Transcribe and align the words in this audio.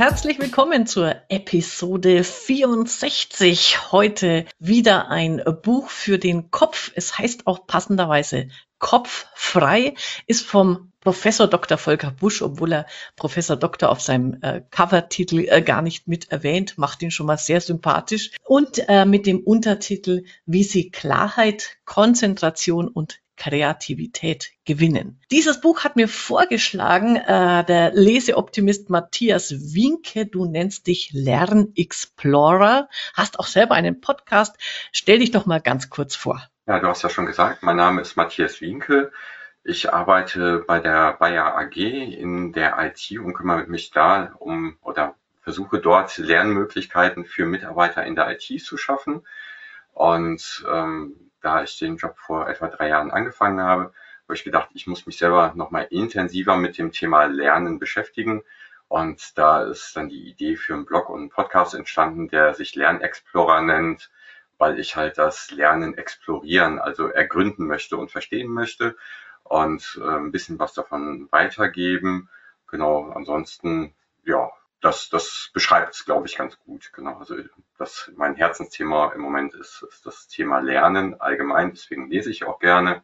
herzlich 0.00 0.38
willkommen 0.38 0.86
zur 0.86 1.14
Episode 1.28 2.24
64. 2.24 3.92
Heute 3.92 4.46
wieder 4.58 5.10
ein 5.10 5.42
Buch 5.62 5.90
für 5.90 6.18
den 6.18 6.50
Kopf. 6.50 6.90
Es 6.94 7.18
heißt 7.18 7.46
auch 7.46 7.66
passenderweise 7.66 8.48
Kopf 8.78 9.26
frei, 9.34 9.92
ist 10.26 10.46
vom 10.46 10.90
Professor 11.00 11.48
Dr. 11.48 11.76
Volker 11.76 12.12
Busch, 12.12 12.40
obwohl 12.40 12.72
er 12.72 12.86
Professor 13.14 13.56
Doktor 13.56 13.90
auf 13.90 14.00
seinem 14.00 14.38
äh, 14.40 14.62
Covertitel 14.70 15.46
äh, 15.46 15.60
gar 15.60 15.82
nicht 15.82 16.08
mit 16.08 16.32
erwähnt, 16.32 16.78
macht 16.78 17.02
ihn 17.02 17.10
schon 17.10 17.26
mal 17.26 17.36
sehr 17.36 17.60
sympathisch. 17.60 18.30
Und 18.46 18.82
äh, 18.88 19.04
mit 19.04 19.26
dem 19.26 19.40
Untertitel, 19.40 20.24
wie 20.46 20.64
Sie 20.64 20.90
Klarheit, 20.90 21.76
Konzentration 21.84 22.88
und 22.88 23.20
Kreativität 23.40 24.50
gewinnen. 24.66 25.18
Dieses 25.30 25.62
Buch 25.62 25.82
hat 25.82 25.96
mir 25.96 26.08
vorgeschlagen 26.08 27.16
äh, 27.16 27.64
der 27.64 27.90
Leseoptimist 27.92 28.90
Matthias 28.90 29.74
Winke. 29.74 30.26
Du 30.26 30.44
nennst 30.44 30.86
dich 30.86 31.10
Lernexplorer, 31.14 32.90
hast 33.14 33.38
auch 33.38 33.46
selber 33.46 33.74
einen 33.76 34.02
Podcast. 34.02 34.56
Stell 34.92 35.20
dich 35.20 35.30
doch 35.30 35.46
mal 35.46 35.62
ganz 35.62 35.88
kurz 35.88 36.14
vor. 36.14 36.42
Ja, 36.66 36.80
du 36.80 36.86
hast 36.86 37.00
ja 37.00 37.08
schon 37.08 37.24
gesagt, 37.24 37.62
mein 37.62 37.76
Name 37.76 38.02
ist 38.02 38.14
Matthias 38.14 38.60
Winke. 38.60 39.10
Ich 39.64 39.90
arbeite 39.90 40.62
bei 40.66 40.78
der 40.78 41.14
Bayer 41.14 41.56
AG 41.56 41.76
in 41.76 42.52
der 42.52 42.76
IT 42.78 43.18
und 43.18 43.32
kümmere 43.32 43.66
mich 43.68 43.90
da 43.90 44.34
um 44.38 44.76
oder 44.82 45.14
versuche 45.40 45.78
dort 45.78 46.18
Lernmöglichkeiten 46.18 47.24
für 47.24 47.46
Mitarbeiter 47.46 48.04
in 48.04 48.16
der 48.16 48.30
IT 48.32 48.62
zu 48.62 48.76
schaffen. 48.76 49.22
Und 49.94 50.62
ähm, 50.70 51.29
da 51.40 51.62
ich 51.62 51.78
den 51.78 51.96
Job 51.96 52.16
vor 52.18 52.48
etwa 52.48 52.68
drei 52.68 52.88
Jahren 52.88 53.10
angefangen 53.10 53.60
habe, 53.60 53.92
habe 54.24 54.34
ich 54.34 54.44
gedacht, 54.44 54.70
ich 54.74 54.86
muss 54.86 55.06
mich 55.06 55.18
selber 55.18 55.52
nochmal 55.56 55.88
intensiver 55.90 56.56
mit 56.56 56.78
dem 56.78 56.92
Thema 56.92 57.24
Lernen 57.24 57.78
beschäftigen. 57.78 58.42
Und 58.88 59.38
da 59.38 59.62
ist 59.62 59.96
dann 59.96 60.08
die 60.08 60.28
Idee 60.28 60.56
für 60.56 60.74
einen 60.74 60.84
Blog 60.84 61.08
und 61.10 61.20
einen 61.20 61.30
Podcast 61.30 61.74
entstanden, 61.74 62.28
der 62.28 62.54
sich 62.54 62.74
Lernexplorer 62.74 63.62
nennt, 63.62 64.10
weil 64.58 64.78
ich 64.78 64.96
halt 64.96 65.18
das 65.18 65.50
Lernen 65.50 65.96
explorieren, 65.96 66.78
also 66.78 67.08
ergründen 67.08 67.66
möchte 67.66 67.96
und 67.96 68.10
verstehen 68.10 68.52
möchte 68.52 68.96
und 69.44 70.00
äh, 70.00 70.08
ein 70.08 70.32
bisschen 70.32 70.58
was 70.58 70.74
davon 70.74 71.28
weitergeben. 71.30 72.28
Genau, 72.68 73.10
ansonsten, 73.10 73.94
ja, 74.24 74.50
das, 74.80 75.10
das 75.10 75.50
beschreibt 75.52 75.94
es, 75.94 76.04
glaube 76.04 76.26
ich, 76.26 76.36
ganz 76.36 76.58
gut. 76.60 76.92
Genau, 76.92 77.18
also 77.18 77.36
das 77.78 78.10
mein 78.16 78.34
Herzensthema 78.34 79.12
im 79.12 79.20
Moment 79.20 79.54
ist, 79.54 79.84
ist 79.88 80.06
das 80.06 80.28
Thema 80.28 80.60
Lernen 80.60 81.20
allgemein, 81.20 81.70
deswegen 81.70 82.10
lese 82.10 82.30
ich 82.30 82.44
auch 82.44 82.58
gerne. 82.58 83.02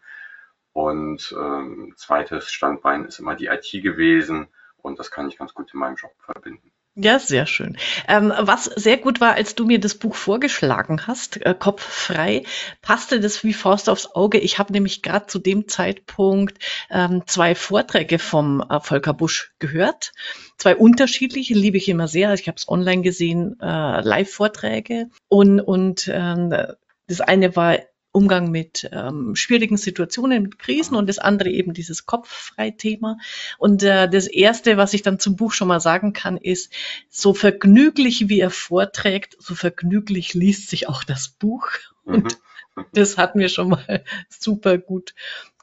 Und 0.72 1.34
ähm, 1.38 1.94
zweites 1.96 2.52
Standbein 2.52 3.04
ist 3.04 3.18
immer 3.18 3.34
die 3.34 3.46
IT 3.46 3.70
gewesen 3.82 4.48
und 4.78 4.98
das 4.98 5.10
kann 5.10 5.28
ich 5.28 5.38
ganz 5.38 5.54
gut 5.54 5.72
in 5.72 5.80
meinem 5.80 5.96
Job 5.96 6.12
verbinden. 6.18 6.70
Ja, 6.98 7.18
sehr 7.18 7.44
schön. 7.44 7.76
Ähm, 8.08 8.32
was 8.38 8.64
sehr 8.64 8.96
gut 8.96 9.20
war, 9.20 9.34
als 9.34 9.54
du 9.54 9.66
mir 9.66 9.78
das 9.78 9.96
Buch 9.96 10.14
vorgeschlagen 10.14 11.06
hast, 11.06 11.36
äh, 11.44 11.54
Kopf 11.56 11.82
frei, 11.82 12.44
passte 12.80 13.20
das 13.20 13.44
wie 13.44 13.52
Faust 13.52 13.90
aufs 13.90 14.14
Auge. 14.14 14.38
Ich 14.38 14.58
habe 14.58 14.72
nämlich 14.72 15.02
gerade 15.02 15.26
zu 15.26 15.38
dem 15.38 15.68
Zeitpunkt 15.68 16.56
ähm, 16.88 17.22
zwei 17.26 17.54
Vorträge 17.54 18.18
vom 18.18 18.62
äh, 18.62 18.80
Volker 18.80 19.12
Busch 19.12 19.52
gehört. 19.58 20.12
Zwei 20.56 20.74
unterschiedliche, 20.74 21.52
liebe 21.52 21.76
ich 21.76 21.90
immer 21.90 22.08
sehr. 22.08 22.32
Ich 22.32 22.48
habe 22.48 22.56
es 22.56 22.66
online 22.66 23.02
gesehen, 23.02 23.58
äh, 23.60 24.00
Live-Vorträge. 24.00 25.10
Und, 25.28 25.60
und 25.60 26.08
äh, 26.08 26.74
das 27.08 27.20
eine 27.20 27.56
war 27.56 27.78
Umgang 28.16 28.50
mit 28.50 28.88
ähm, 28.92 29.36
schwierigen 29.36 29.76
Situationen, 29.76 30.42
mit 30.42 30.58
Krisen 30.58 30.96
und 30.96 31.06
das 31.06 31.18
andere 31.18 31.50
eben 31.50 31.74
dieses 31.74 32.06
Kopffrei-Thema. 32.06 33.18
Und 33.58 33.82
äh, 33.82 34.08
das 34.08 34.26
Erste, 34.26 34.78
was 34.78 34.94
ich 34.94 35.02
dann 35.02 35.18
zum 35.18 35.36
Buch 35.36 35.52
schon 35.52 35.68
mal 35.68 35.80
sagen 35.80 36.14
kann, 36.14 36.38
ist, 36.38 36.72
so 37.10 37.34
vergnüglich 37.34 38.30
wie 38.30 38.40
er 38.40 38.48
vorträgt, 38.50 39.36
so 39.38 39.54
vergnüglich 39.54 40.32
liest 40.32 40.70
sich 40.70 40.88
auch 40.88 41.04
das 41.04 41.28
Buch. 41.28 41.68
Und 42.04 42.38
mhm. 42.74 42.84
das 42.94 43.18
hat 43.18 43.36
mir 43.36 43.50
schon 43.50 43.68
mal 43.68 44.02
super 44.30 44.78
gut 44.78 45.14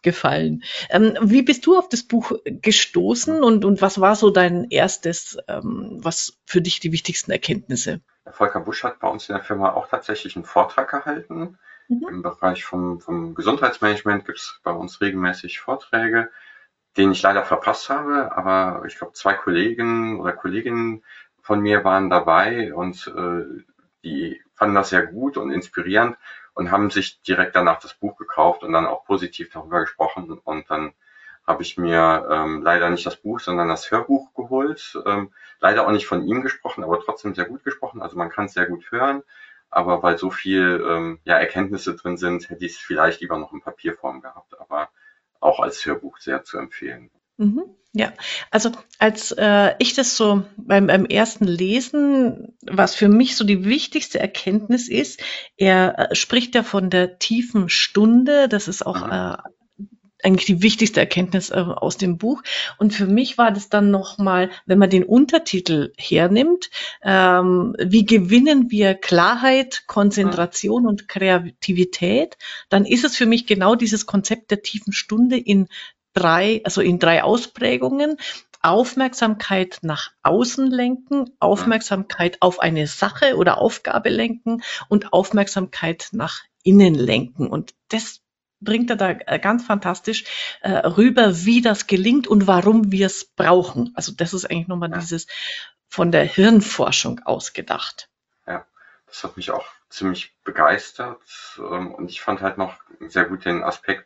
gefallen. 0.03 0.63
Ähm, 0.92 1.18
wie 1.24 1.42
bist 1.42 1.66
du 1.66 1.75
auf 1.75 1.90
das 1.90 2.03
Buch 2.03 2.34
gestoßen 2.46 3.42
und, 3.42 3.66
und 3.66 3.81
was 3.81 4.00
war 4.00 4.16
so 4.16 4.30
dein 4.30 4.69
erstes, 4.69 5.40
ähm, 5.47 5.97
was 6.03 6.38
für 6.46 6.62
dich 6.62 6.80
die 6.80 6.92
wichtigsten 6.92 7.31
Erkenntnisse? 7.31 8.02
Volker 8.30 8.59
Busch 8.59 8.84
hat 8.84 9.00
bei 9.00 9.08
uns 9.08 9.28
in 9.28 9.36
der 9.36 9.44
Firma 9.44 9.72
auch 9.74 9.88
tatsächlich 9.88 10.36
einen 10.36 10.46
Vortrag 10.46 10.92
gehalten 10.92 11.58
Mhm. 11.88 12.08
Im 12.10 12.22
Bereich 12.22 12.64
vom, 12.66 13.00
vom 13.00 13.36
Gesundheitsmanagement 13.36 14.26
gibt 14.26 14.40
es 14.40 14.60
bei 14.64 14.72
uns 14.72 15.02
regelmäßig 15.02 15.60
Vorträge, 15.60 16.30
den 16.98 17.12
ich 17.12 17.22
leider 17.22 17.44
verpasst 17.44 17.90
habe, 17.90 18.36
aber 18.36 18.86
ich 18.86 18.98
glaube, 18.98 19.14
zwei 19.14 19.34
Kollegen 19.34 20.20
oder 20.20 20.34
Kolleginnen 20.34 21.04
von 21.42 21.60
mir 21.60 21.84
waren 21.84 22.10
dabei 22.10 22.74
und 22.74 23.12
äh, 23.16 23.64
die 24.04 24.42
fanden 24.56 24.76
das 24.76 24.90
sehr 24.90 25.06
gut 25.06 25.38
und 25.38 25.52
inspirierend 25.52 26.18
und 26.54 26.72
haben 26.72 26.90
sich 26.90 27.22
direkt 27.22 27.56
danach 27.56 27.80
das 27.80 27.94
Buch 27.96 28.18
gekauft 28.18 28.64
und 28.64 28.74
dann 28.74 28.86
auch 28.86 29.06
positiv 29.06 29.50
darüber 29.52 29.82
gesprochen. 29.82 30.40
Und 30.44 30.70
dann 30.70 30.94
habe 31.46 31.64
ich 31.64 31.78
mir 31.78 32.28
ähm, 32.30 32.62
leider 32.62 32.90
nicht 32.90 33.06
das 33.06 33.18
Buch, 33.18 33.40
sondern 33.40 33.68
das 33.68 33.92
Hörbuch 33.92 34.34
geholt. 34.34 34.98
Ähm, 35.06 35.34
leider 35.60 35.86
auch 35.86 35.92
nicht 35.92 36.06
von 36.06 36.26
ihm 36.26 36.42
gesprochen, 36.42 36.84
aber 36.84 37.00
trotzdem 37.02 37.34
sehr 37.34 37.46
gut 37.46 37.64
gesprochen. 37.64 38.02
Also 38.02 38.18
man 38.18 38.30
kann 38.30 38.46
es 38.46 38.54
sehr 38.54 38.68
gut 38.68 38.92
hören 38.92 39.24
aber 39.76 40.04
weil 40.04 40.18
so 40.18 40.30
viel 40.30 40.84
ähm, 40.88 41.20
ja, 41.24 41.38
Erkenntnisse 41.38 41.96
drin 41.96 42.18
sind, 42.18 42.50
hätte 42.50 42.66
ich 42.66 42.74
es 42.74 42.78
vielleicht 42.78 43.22
lieber 43.22 43.38
noch 43.38 43.54
in 43.54 43.62
Papierform 43.62 44.22
gehabt, 44.22 44.60
aber 44.60 44.90
auch 45.40 45.60
als 45.60 45.86
Hörbuch 45.86 46.18
sehr 46.18 46.44
zu 46.44 46.58
empfehlen. 46.58 47.10
Mhm. 47.38 47.64
Ja, 47.96 48.12
also 48.50 48.72
als 48.98 49.32
äh, 49.38 49.76
ich 49.78 49.94
das 49.94 50.18
so 50.18 50.46
beim, 50.58 50.88
beim 50.88 51.06
ersten 51.06 51.46
Lesen, 51.46 52.58
was 52.64 52.96
für 52.96 53.08
mich 53.08 53.36
so 53.36 53.46
die 53.46 53.66
wichtigste 53.66 54.20
Erkenntnis 54.20 54.90
ist, 54.90 55.22
er 55.58 56.12
äh, 56.12 56.16
spricht 56.16 56.56
ja 56.56 56.64
von 56.64 56.90
der 56.90 57.20
tiefen 57.20 57.70
Stunde, 57.70 58.50
das 58.50 58.68
ist 58.68 58.84
auch 58.84 59.06
mhm. 59.06 59.12
äh, 59.12 59.38
eigentlich 60.24 60.46
die 60.46 60.62
wichtigste 60.62 61.00
Erkenntnis 61.00 61.50
äh, 61.50 61.56
aus 61.56 61.98
dem 61.98 62.18
Buch. 62.18 62.42
Und 62.78 62.94
für 62.94 63.06
mich 63.06 63.38
war 63.38 63.52
das 63.52 63.70
dann 63.70 63.92
nochmal, 63.92 64.50
wenn 64.66 64.80
man 64.80 64.90
den 64.90 65.04
Untertitel 65.04 65.94
hernimmt, 65.98 66.70
ähm, 67.04 67.76
wie 67.80 68.06
gewinnen 68.06 68.72
wir 68.72 68.96
Klarheit, 68.96 69.84
Konzentration 69.88 70.88
und 70.88 71.08
Kreativität, 71.08 72.38
dann 72.70 72.86
ist 72.86 73.04
es 73.04 73.16
für 73.16 73.26
mich 73.26 73.48
genau 73.48 73.76
dieses 73.76 74.06
Konzept 74.06 74.52
der 74.52 74.62
tiefen 74.62 74.94
Stunde 74.94 75.38
in 75.38 75.68
drei, 76.14 76.62
also 76.64 76.82
in 76.82 77.00
drei 77.00 77.24
Ausprägungen. 77.24 78.18
Aufmerksamkeit 78.66 79.80
nach 79.82 80.12
außen 80.24 80.72
lenken, 80.72 81.32
Aufmerksamkeit 81.42 82.38
auf 82.42 82.60
eine 82.60 82.88
Sache 82.88 83.36
oder 83.36 83.58
Aufgabe 83.58 84.08
lenken 84.08 84.64
und 84.88 85.12
Aufmerksamkeit 85.12 86.08
nach 86.14 86.44
innen 86.64 86.96
lenken. 86.96 87.48
Und 87.48 87.74
das 87.90 88.23
bringt 88.63 88.90
er 88.90 88.96
da 88.96 89.09
äh, 89.12 89.40
ganz 89.40 89.66
fantastisch 89.66 90.25
äh, 90.62 90.72
rüber, 90.72 91.46
wie 91.46 91.62
das 91.62 91.88
gelingt 91.88 92.28
und 92.28 92.47
warum 92.47 92.91
wir 92.91 93.07
es 93.07 93.25
brauchen. 93.25 93.91
Also 93.96 94.12
das 94.12 94.34
ist 94.34 94.46
eigentlich 94.46 94.68
nochmal 94.68 94.91
ja. 94.91 94.97
dieses 94.97 95.28
von 95.88 96.12
der 96.12 96.24
Hirnforschung 96.24 97.19
ausgedacht. 97.25 98.09
Ja, 98.47 98.66
das 99.07 99.24
hat 99.24 99.38
mich 99.38 99.51
auch 99.51 99.66
ziemlich 99.90 100.35
begeistert 100.44 101.22
ähm, 101.59 101.94
und 101.94 102.09
ich 102.09 102.22
fand 102.22 102.41
halt 102.41 102.57
noch 102.57 102.75
sehr 103.07 103.25
gut 103.25 103.46
den 103.46 103.63
Aspekt, 103.63 104.06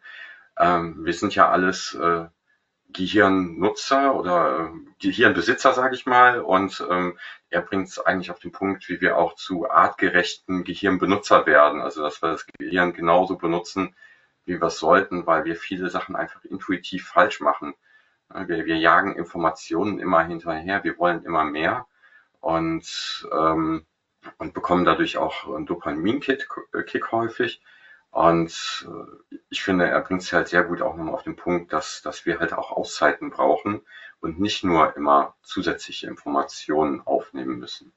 ähm, 0.57 1.06
wir 1.06 1.13
sind 1.13 1.35
ja 1.35 1.50
alles 1.50 1.94
äh, 1.94 2.25
Gehirnnutzer 2.89 4.16
oder 4.16 4.72
äh, 4.74 4.91
Gehirnbesitzer, 5.00 5.74
sage 5.74 5.95
ich 5.95 6.06
mal. 6.06 6.41
Und 6.41 6.85
ähm, 6.89 7.18
er 7.50 7.62
bringt 7.62 7.89
es 7.89 8.00
eigentlich 8.00 8.31
auf 8.31 8.39
den 8.39 8.51
Punkt, 8.51 8.88
wie 8.89 9.01
wir 9.01 9.18
auch 9.18 9.35
zu 9.35 9.69
artgerechten 9.69 10.63
Gehirnbenutzer 10.63 11.45
werden. 11.45 11.81
Also 11.81 12.01
dass 12.01 12.22
wir 12.22 12.31
das 12.31 12.45
Gehirn 12.57 12.94
genauso 12.94 13.38
benutzen, 13.38 13.95
wie 14.47 14.59
wir 14.62 14.68
es 14.68 14.80
sollten, 14.80 15.28
weil 15.28 15.46
wir 15.46 15.56
viele 15.56 15.90
Sachen 15.90 16.16
einfach 16.16 16.44
intuitiv 16.46 17.08
falsch 17.08 17.41
machen. 17.41 17.75
Wir, 18.34 18.66
wir 18.66 18.78
jagen 18.78 19.16
Informationen 19.16 20.00
immer 20.00 20.24
hinterher, 20.24 20.83
wir 20.83 20.98
wollen 20.98 21.24
immer 21.24 21.44
mehr 21.45 21.86
und, 22.42 23.27
ähm, 23.31 23.86
und 24.38 24.54
bekommen 24.54 24.86
dadurch 24.86 25.18
auch 25.18 25.54
einen 25.54 25.66
Dopamin-Kick 25.66 27.12
häufig. 27.12 27.62
Und 28.12 28.88
äh, 28.88 29.38
ich 29.50 29.63
finde, 29.63 29.86
er 29.86 30.01
bringt 30.01 30.24
es 30.24 30.33
halt 30.33 30.48
sehr 30.48 30.63
gut 30.63 30.81
auch 30.81 30.95
nochmal 30.95 31.13
auf 31.13 31.24
den 31.24 31.36
Punkt, 31.36 31.72
dass, 31.72 32.01
dass 32.01 32.25
wir 32.25 32.39
halt 32.39 32.54
auch 32.54 32.72
Auszeiten 32.72 33.30
brauchen 33.30 33.81
und 34.19 34.39
nicht 34.39 34.63
nur 34.63 34.95
immer 34.98 35.36
zusätzliche 35.42 36.07
Informationen 36.07 37.01
aufnehmen 37.01 37.60
müssen. 37.60 37.94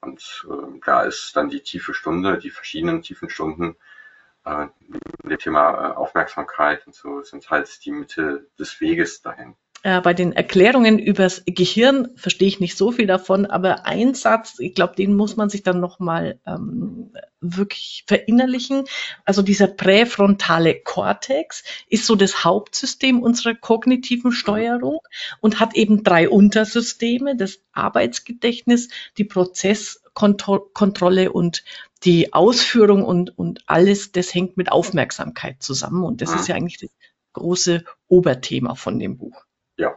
Und 0.00 0.46
äh, 0.50 0.80
da 0.84 1.02
ist 1.02 1.36
dann 1.36 1.50
die 1.50 1.62
tiefe 1.62 1.94
Stunde, 1.94 2.38
die 2.38 2.50
verschiedenen 2.50 3.02
tiefen 3.02 3.30
Stunden 3.30 3.76
äh, 3.76 3.99
dem 4.44 5.38
Thema 5.38 5.90
äh, 5.90 5.92
Aufmerksamkeit 5.94 6.86
und 6.86 6.94
so 6.94 7.22
sind 7.22 7.50
halt 7.50 7.84
die 7.84 7.92
Mittel 7.92 8.50
des 8.58 8.80
Weges 8.80 9.22
dahin. 9.22 9.56
Äh, 9.82 10.00
bei 10.02 10.12
den 10.12 10.32
Erklärungen 10.32 10.98
übers 10.98 11.42
Gehirn 11.46 12.08
verstehe 12.16 12.48
ich 12.48 12.60
nicht 12.60 12.76
so 12.76 12.92
viel 12.92 13.06
davon, 13.06 13.46
aber 13.46 13.86
ein 13.86 14.12
Satz, 14.14 14.58
ich 14.58 14.74
glaube, 14.74 14.94
den 14.94 15.14
muss 15.14 15.36
man 15.36 15.48
sich 15.48 15.62
dann 15.62 15.80
nochmal 15.80 16.38
ähm, 16.46 17.12
wirklich 17.40 18.04
verinnerlichen. 18.06 18.84
Also 19.24 19.40
dieser 19.40 19.68
präfrontale 19.68 20.78
Kortex 20.78 21.64
ist 21.88 22.04
so 22.04 22.14
das 22.14 22.44
Hauptsystem 22.44 23.22
unserer 23.22 23.54
kognitiven 23.54 24.32
Steuerung 24.32 24.98
und 25.40 25.60
hat 25.60 25.74
eben 25.74 26.04
drei 26.04 26.28
Untersysteme, 26.28 27.36
das 27.36 27.62
Arbeitsgedächtnis, 27.72 28.90
die 29.16 29.24
Prozesskontrolle 29.24 31.32
und 31.32 31.64
die 32.04 32.34
Ausführung 32.34 33.02
und, 33.02 33.38
und 33.38 33.62
alles, 33.66 34.12
das 34.12 34.34
hängt 34.34 34.58
mit 34.58 34.70
Aufmerksamkeit 34.70 35.62
zusammen. 35.62 36.04
Und 36.04 36.20
das 36.20 36.34
ist 36.34 36.48
ja 36.48 36.54
eigentlich 36.54 36.78
das 36.78 36.90
große 37.32 37.84
Oberthema 38.08 38.74
von 38.74 38.98
dem 38.98 39.16
Buch. 39.16 39.46
Ja. 39.80 39.96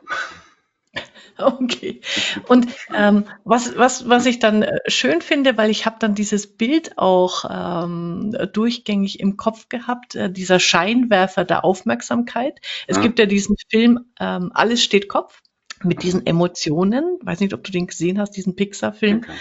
Okay. 1.35 1.99
Und 2.47 2.67
ähm, 2.93 3.25
was, 3.43 3.75
was, 3.75 4.07
was 4.07 4.27
ich 4.27 4.37
dann 4.37 4.61
äh, 4.61 4.79
schön 4.85 5.19
finde, 5.19 5.57
weil 5.57 5.71
ich 5.71 5.87
habe 5.87 5.95
dann 5.97 6.13
dieses 6.13 6.45
Bild 6.45 6.99
auch 6.99 7.45
ähm, 7.49 8.37
durchgängig 8.53 9.19
im 9.19 9.35
Kopf 9.35 9.67
gehabt, 9.67 10.13
äh, 10.13 10.31
dieser 10.31 10.59
Scheinwerfer 10.59 11.43
der 11.43 11.65
Aufmerksamkeit. 11.65 12.59
Es 12.85 12.97
ja. 12.97 13.01
gibt 13.03 13.17
ja 13.17 13.25
diesen 13.25 13.55
Film 13.67 14.05
ähm, 14.19 14.51
Alles 14.53 14.83
steht 14.83 15.09
Kopf 15.09 15.41
mit 15.81 16.03
diesen 16.03 16.23
Emotionen. 16.27 17.17
Weiß 17.23 17.39
nicht, 17.39 17.55
ob 17.55 17.63
du 17.63 17.71
den 17.71 17.87
gesehen 17.87 18.19
hast, 18.19 18.37
diesen 18.37 18.55
Pixar-Film. 18.55 19.23
Okay. 19.23 19.31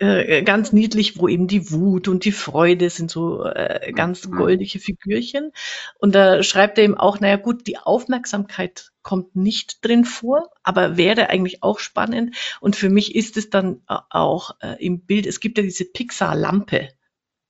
Äh, 0.00 0.42
ganz 0.44 0.72
niedlich, 0.72 1.18
wo 1.18 1.28
eben 1.28 1.46
die 1.46 1.70
Wut 1.70 2.08
und 2.08 2.24
die 2.24 2.32
Freude 2.32 2.88
sind 2.88 3.10
so 3.10 3.44
äh, 3.44 3.92
ganz 3.94 4.26
mhm. 4.26 4.36
goldige 4.36 4.78
Figürchen. 4.78 5.52
Und 5.98 6.14
da 6.14 6.42
schreibt 6.42 6.78
er 6.78 6.84
eben 6.84 6.96
auch, 6.96 7.20
naja 7.20 7.36
gut, 7.36 7.66
die 7.66 7.76
Aufmerksamkeit 7.76 8.92
kommt 9.02 9.36
nicht 9.36 9.84
drin 9.84 10.06
vor, 10.06 10.48
aber 10.62 10.96
wäre 10.96 11.28
eigentlich 11.28 11.62
auch 11.62 11.80
spannend. 11.80 12.34
Und 12.62 12.76
für 12.76 12.88
mich 12.88 13.14
ist 13.14 13.36
es 13.36 13.50
dann 13.50 13.82
äh, 13.90 13.96
auch 14.08 14.56
äh, 14.62 14.82
im 14.82 15.04
Bild, 15.04 15.26
es 15.26 15.38
gibt 15.38 15.58
ja 15.58 15.64
diese 15.64 15.84
Pixar-Lampe. 15.84 16.88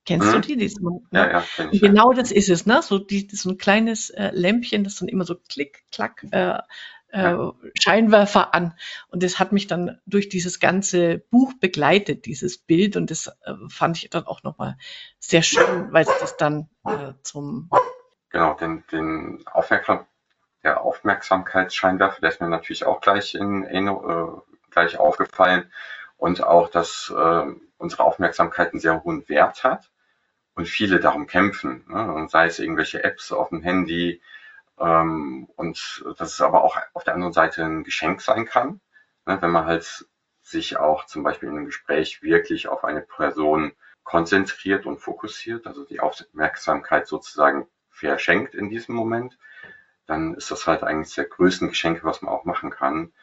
Kennst 0.03 0.27
mhm. 0.27 0.33
du 0.33 0.41
die? 0.41 0.57
die 0.57 0.75
man, 0.81 0.99
ja, 1.13 1.31
ja, 1.31 1.45
ich, 1.71 1.79
genau 1.79 2.11
das 2.11 2.33
ist 2.33 2.49
es, 2.49 2.65
ne? 2.65 2.81
So, 2.81 2.97
die, 2.97 3.29
so 3.31 3.51
ein 3.51 3.57
kleines 3.59 4.09
äh, 4.09 4.31
Lämpchen, 4.33 4.83
das 4.83 4.95
dann 4.95 5.07
immer 5.07 5.23
so 5.23 5.35
klick, 5.47 5.85
klack 5.89 6.25
äh, 6.31 6.57
äh, 7.11 7.35
Scheinwerfer 7.79 8.53
an. 8.53 8.73
Und 9.09 9.23
das 9.23 9.39
hat 9.39 9.51
mich 9.51 9.67
dann 9.67 9.99
durch 10.05 10.29
dieses 10.29 10.59
ganze 10.59 11.19
Buch 11.19 11.53
begleitet, 11.59 12.25
dieses 12.25 12.57
Bild. 12.57 12.95
Und 12.95 13.11
das 13.11 13.27
äh, 13.27 13.53
fand 13.69 13.97
ich 13.97 14.09
dann 14.09 14.25
auch 14.25 14.43
nochmal 14.43 14.77
sehr 15.19 15.41
schön, 15.41 15.91
weil 15.91 16.03
es 16.03 16.19
das 16.19 16.37
dann 16.37 16.69
äh, 16.85 17.13
zum. 17.23 17.69
Genau, 18.29 18.53
den, 18.53 18.83
den 18.91 19.43
Aufmerksam 19.45 20.05
der 20.63 20.81
Aufmerksamkeitsscheinwerfer, 20.81 22.21
der 22.21 22.29
ist 22.29 22.41
mir 22.41 22.47
natürlich 22.47 22.85
auch 22.85 23.01
gleich 23.01 23.33
in, 23.33 23.63
in 23.63 23.87
äh, 23.87 24.27
gleich 24.69 24.97
aufgefallen. 24.97 25.71
Und 26.17 26.43
auch, 26.43 26.69
dass 26.69 27.11
äh, 27.15 27.45
unsere 27.77 28.03
Aufmerksamkeit 28.03 28.71
einen 28.71 28.79
sehr 28.79 29.03
hohen 29.03 29.27
Wert 29.27 29.63
hat 29.63 29.89
und 30.53 30.67
viele 30.67 30.99
darum 30.99 31.25
kämpfen. 31.25 31.83
Ne? 31.89 32.13
Und 32.13 32.29
sei 32.29 32.45
es 32.45 32.59
irgendwelche 32.59 33.03
Apps 33.03 33.31
auf 33.31 33.49
dem 33.49 33.63
Handy, 33.63 34.21
und 34.81 36.03
dass 36.17 36.33
es 36.33 36.41
aber 36.41 36.63
auch 36.63 36.77
auf 36.93 37.03
der 37.03 37.13
anderen 37.13 37.33
Seite 37.33 37.63
ein 37.63 37.83
Geschenk 37.83 38.21
sein 38.21 38.45
kann, 38.45 38.81
ne, 39.25 39.41
wenn 39.41 39.51
man 39.51 39.65
halt 39.65 40.07
sich 40.41 40.77
auch 40.77 41.05
zum 41.05 41.23
Beispiel 41.23 41.49
in 41.49 41.55
einem 41.55 41.65
Gespräch 41.67 42.23
wirklich 42.23 42.67
auf 42.67 42.83
eine 42.83 43.01
Person 43.01 43.73
konzentriert 44.03 44.85
und 44.87 44.97
fokussiert, 44.97 45.67
also 45.67 45.85
die 45.85 45.99
Aufmerksamkeit 45.99 47.07
sozusagen 47.07 47.67
verschenkt 47.89 48.55
in 48.55 48.69
diesem 48.69 48.95
Moment, 48.95 49.37
dann 50.07 50.33
ist 50.33 50.49
das 50.49 50.65
halt 50.65 50.83
eigentlich 50.83 51.13
der 51.13 51.25
größten 51.25 51.69
Geschenke, 51.69 52.03
was 52.03 52.23
man 52.23 52.33
auch 52.33 52.43
machen 52.43 52.71
kann. 52.71 53.13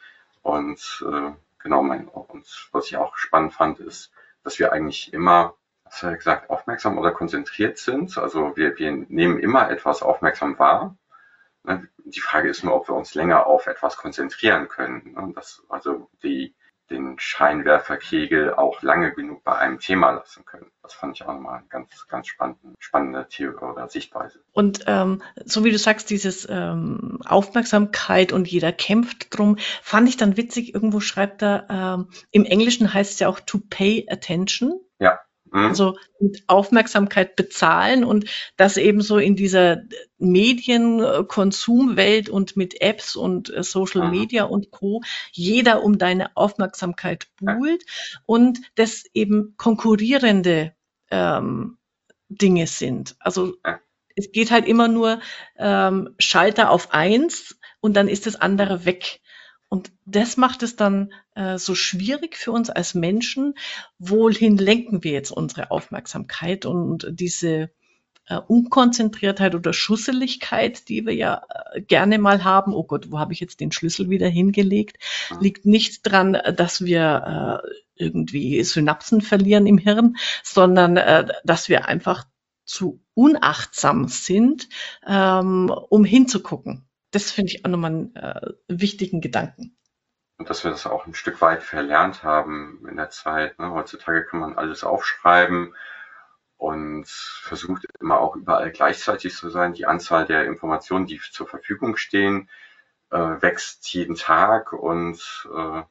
Und 0.41 1.05
äh, 1.05 1.31
genau, 1.61 1.83
mein, 1.83 2.07
und 2.07 2.69
was 2.71 2.87
ich 2.87 2.95
auch 2.95 3.17
spannend 3.17 3.53
fand, 3.53 3.79
ist, 3.79 4.11
dass 4.43 4.57
wir 4.57 4.71
eigentlich 4.71 5.11
immer, 5.11 5.55
was 5.83 6.01
hat 6.01 6.11
er 6.11 6.17
gesagt, 6.17 6.49
aufmerksam 6.49 6.97
oder 6.97 7.11
konzentriert 7.11 7.77
sind. 7.77 8.17
Also 8.17 8.55
wir, 8.55 8.77
wir 8.79 8.91
nehmen 8.91 9.39
immer 9.39 9.69
etwas 9.69 10.01
aufmerksam 10.01 10.57
wahr 10.57 10.95
die 12.05 12.19
Frage 12.19 12.49
ist 12.49 12.63
nur, 12.63 12.75
ob 12.75 12.87
wir 12.89 12.95
uns 12.95 13.13
länger 13.15 13.47
auf 13.47 13.67
etwas 13.67 13.97
konzentrieren 13.97 14.67
können. 14.67 15.13
Ne, 15.13 15.33
also 15.69 16.09
die, 16.23 16.55
den 16.89 17.19
Scheinwerferkegel 17.19 18.53
auch 18.53 18.81
lange 18.81 19.13
genug 19.13 19.43
bei 19.43 19.55
einem 19.55 19.79
Thema 19.79 20.11
lassen 20.11 20.43
können. 20.45 20.71
Das 20.81 20.93
fand 20.93 21.15
ich 21.15 21.23
auch 21.23 21.33
nochmal 21.33 21.63
ganz, 21.69 22.07
ganz 22.07 22.27
spannend, 22.27 22.57
spannende 22.79 23.27
Theorie 23.29 23.63
oder 23.65 23.87
Sichtweise. 23.87 24.39
Und 24.51 24.85
ähm, 24.87 25.21
so 25.45 25.63
wie 25.63 25.71
du 25.71 25.77
sagst, 25.77 26.09
dieses 26.09 26.47
ähm, 26.49 27.19
Aufmerksamkeit 27.25 28.31
und 28.33 28.47
jeder 28.47 28.71
kämpft 28.71 29.37
drum, 29.37 29.57
fand 29.81 30.09
ich 30.09 30.17
dann 30.17 30.37
witzig, 30.37 30.73
irgendwo 30.73 30.99
schreibt 30.99 31.43
er, 31.43 31.67
ähm, 31.69 32.09
im 32.31 32.45
Englischen 32.45 32.93
heißt 32.93 33.13
es 33.13 33.19
ja 33.19 33.27
auch 33.27 33.39
to 33.39 33.59
pay 33.69 34.07
attention. 34.09 34.79
Ja. 34.99 35.19
Mhm. 35.51 35.65
Also 35.65 35.97
mit 36.19 36.43
Aufmerksamkeit 36.47 37.35
bezahlen 37.35 38.03
und 38.03 38.25
das 38.57 38.77
eben 38.77 39.01
so 39.01 39.17
in 39.17 39.35
dieser 39.35 39.83
Medienkonsumwelt 40.17 42.29
und 42.29 42.57
mit 42.57 42.81
Apps 42.81 43.15
und 43.15 43.53
äh, 43.53 43.63
Social 43.63 44.05
mhm. 44.05 44.11
Media 44.11 44.43
und 44.43 44.71
Co. 44.71 45.01
jeder 45.31 45.83
um 45.83 45.97
deine 45.97 46.35
Aufmerksamkeit 46.35 47.27
buhlt 47.39 47.83
und 48.25 48.59
das 48.75 49.05
eben 49.13 49.55
konkurrierende 49.57 50.73
ähm, 51.09 51.77
Dinge 52.29 52.67
sind. 52.67 53.15
Also 53.19 53.55
es 54.15 54.31
geht 54.31 54.51
halt 54.51 54.67
immer 54.67 54.87
nur 54.87 55.19
ähm, 55.57 56.15
Schalter 56.19 56.69
auf 56.69 56.93
eins 56.93 57.57
und 57.79 57.95
dann 57.95 58.07
ist 58.07 58.25
das 58.25 58.35
andere 58.35 58.85
weg. 58.85 59.21
Und 59.69 59.91
das 60.05 60.35
macht 60.35 60.63
es 60.63 60.75
dann 60.75 61.13
äh, 61.35 61.59
so 61.59 61.75
schwierig 61.75 62.35
für 62.35 62.51
uns 62.51 62.71
als 62.71 62.95
Menschen. 62.95 63.53
Wohin 63.99 64.57
lenken 64.57 65.03
wir 65.03 65.11
jetzt 65.11 65.31
unsere 65.31 65.69
Aufmerksamkeit 65.69 66.65
und 66.65 67.07
diese 67.11 67.69
äh, 68.25 68.37
Unkonzentriertheit 68.37 69.53
oder 69.53 69.71
Schusseligkeit, 69.71 70.89
die 70.89 71.05
wir 71.05 71.13
ja 71.13 71.43
äh, 71.71 71.81
gerne 71.81 72.17
mal 72.17 72.43
haben. 72.43 72.73
Oh 72.73 72.83
Gott, 72.83 73.11
wo 73.11 73.19
habe 73.19 73.33
ich 73.33 73.39
jetzt 73.39 73.59
den 73.59 73.71
Schlüssel 73.71 74.09
wieder 74.09 74.27
hingelegt? 74.27 74.97
Liegt 75.39 75.67
nicht 75.67 76.01
dran, 76.03 76.35
dass 76.55 76.83
wir 76.83 77.61
äh, 77.63 77.69
irgendwie 77.95 78.63
Synapsen 78.63 79.21
verlieren 79.21 79.67
im 79.67 79.77
Hirn, 79.77 80.17
sondern 80.43 80.97
äh, 80.97 81.27
dass 81.43 81.69
wir 81.69 81.85
einfach 81.85 82.25
zu 82.65 83.03
unachtsam 83.13 84.07
sind, 84.07 84.67
ähm, 85.05 85.71
um 85.89 86.05
hinzugucken 86.05 86.88
das 87.11 87.31
finde 87.31 87.51
ich 87.51 87.65
auch 87.65 87.69
nochmal 87.69 87.91
einen 87.91 88.15
äh, 88.15 88.53
wichtigen 88.67 89.21
Gedanken. 89.21 89.75
Und 90.37 90.49
dass 90.49 90.63
wir 90.63 90.71
das 90.71 90.87
auch 90.87 91.05
ein 91.05 91.13
Stück 91.13 91.41
weit 91.41 91.63
verlernt 91.63 92.23
haben 92.23 92.87
in 92.89 92.95
der 92.95 93.09
Zeit. 93.09 93.59
Ne? 93.59 93.71
Heutzutage 93.71 94.25
kann 94.25 94.39
man 94.39 94.57
alles 94.57 94.83
aufschreiben 94.83 95.75
und 96.57 97.07
versucht 97.07 97.85
immer 97.99 98.19
auch 98.19 98.35
überall 98.35 98.71
gleichzeitig 98.71 99.35
zu 99.35 99.49
sein. 99.49 99.73
Die 99.73 99.85
Anzahl 99.85 100.25
der 100.25 100.45
Informationen, 100.45 101.07
die 101.07 101.19
zur 101.31 101.47
Verfügung 101.47 101.97
stehen, 101.97 102.49
äh, 103.11 103.17
wächst 103.17 103.91
jeden 103.93 104.15
Tag 104.15 104.73
und, 104.73 105.49
äh, 105.53 105.83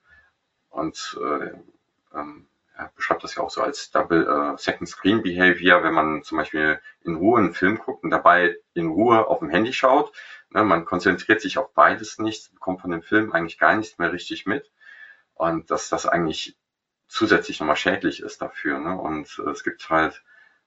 und 0.70 1.18
äh, 1.20 2.16
ähm, 2.16 2.46
er 2.76 2.92
beschreibt 2.94 3.24
das 3.24 3.34
ja 3.34 3.42
auch 3.42 3.50
so 3.50 3.60
als 3.60 3.90
Double 3.90 4.26
äh, 4.26 4.58
Second 4.58 4.88
Screen 4.88 5.22
Behavior, 5.22 5.82
wenn 5.82 5.94
man 5.94 6.22
zum 6.22 6.38
Beispiel 6.38 6.80
in 7.02 7.16
Ruhe 7.16 7.40
einen 7.40 7.54
Film 7.54 7.78
guckt 7.78 8.04
und 8.04 8.10
dabei 8.10 8.56
in 8.72 8.86
Ruhe 8.86 9.26
auf 9.26 9.40
dem 9.40 9.50
Handy 9.50 9.72
schaut, 9.72 10.12
Ne, 10.50 10.64
man 10.64 10.84
konzentriert 10.84 11.40
sich 11.40 11.58
auf 11.58 11.72
beides 11.74 12.18
nicht, 12.18 12.52
bekommt 12.54 12.80
von 12.80 12.90
dem 12.90 13.02
Film 13.02 13.32
eigentlich 13.32 13.58
gar 13.58 13.74
nichts 13.76 13.98
mehr 13.98 14.12
richtig 14.12 14.46
mit. 14.46 14.70
Und 15.34 15.70
dass 15.70 15.88
das 15.88 16.06
eigentlich 16.06 16.56
zusätzlich 17.06 17.60
nochmal 17.60 17.76
schädlich 17.76 18.20
ist 18.22 18.42
dafür. 18.42 18.78
Ne? 18.78 18.98
Und 18.98 19.40
äh, 19.44 19.50
es 19.50 19.64
gibt 19.64 19.88
halt 19.90 20.24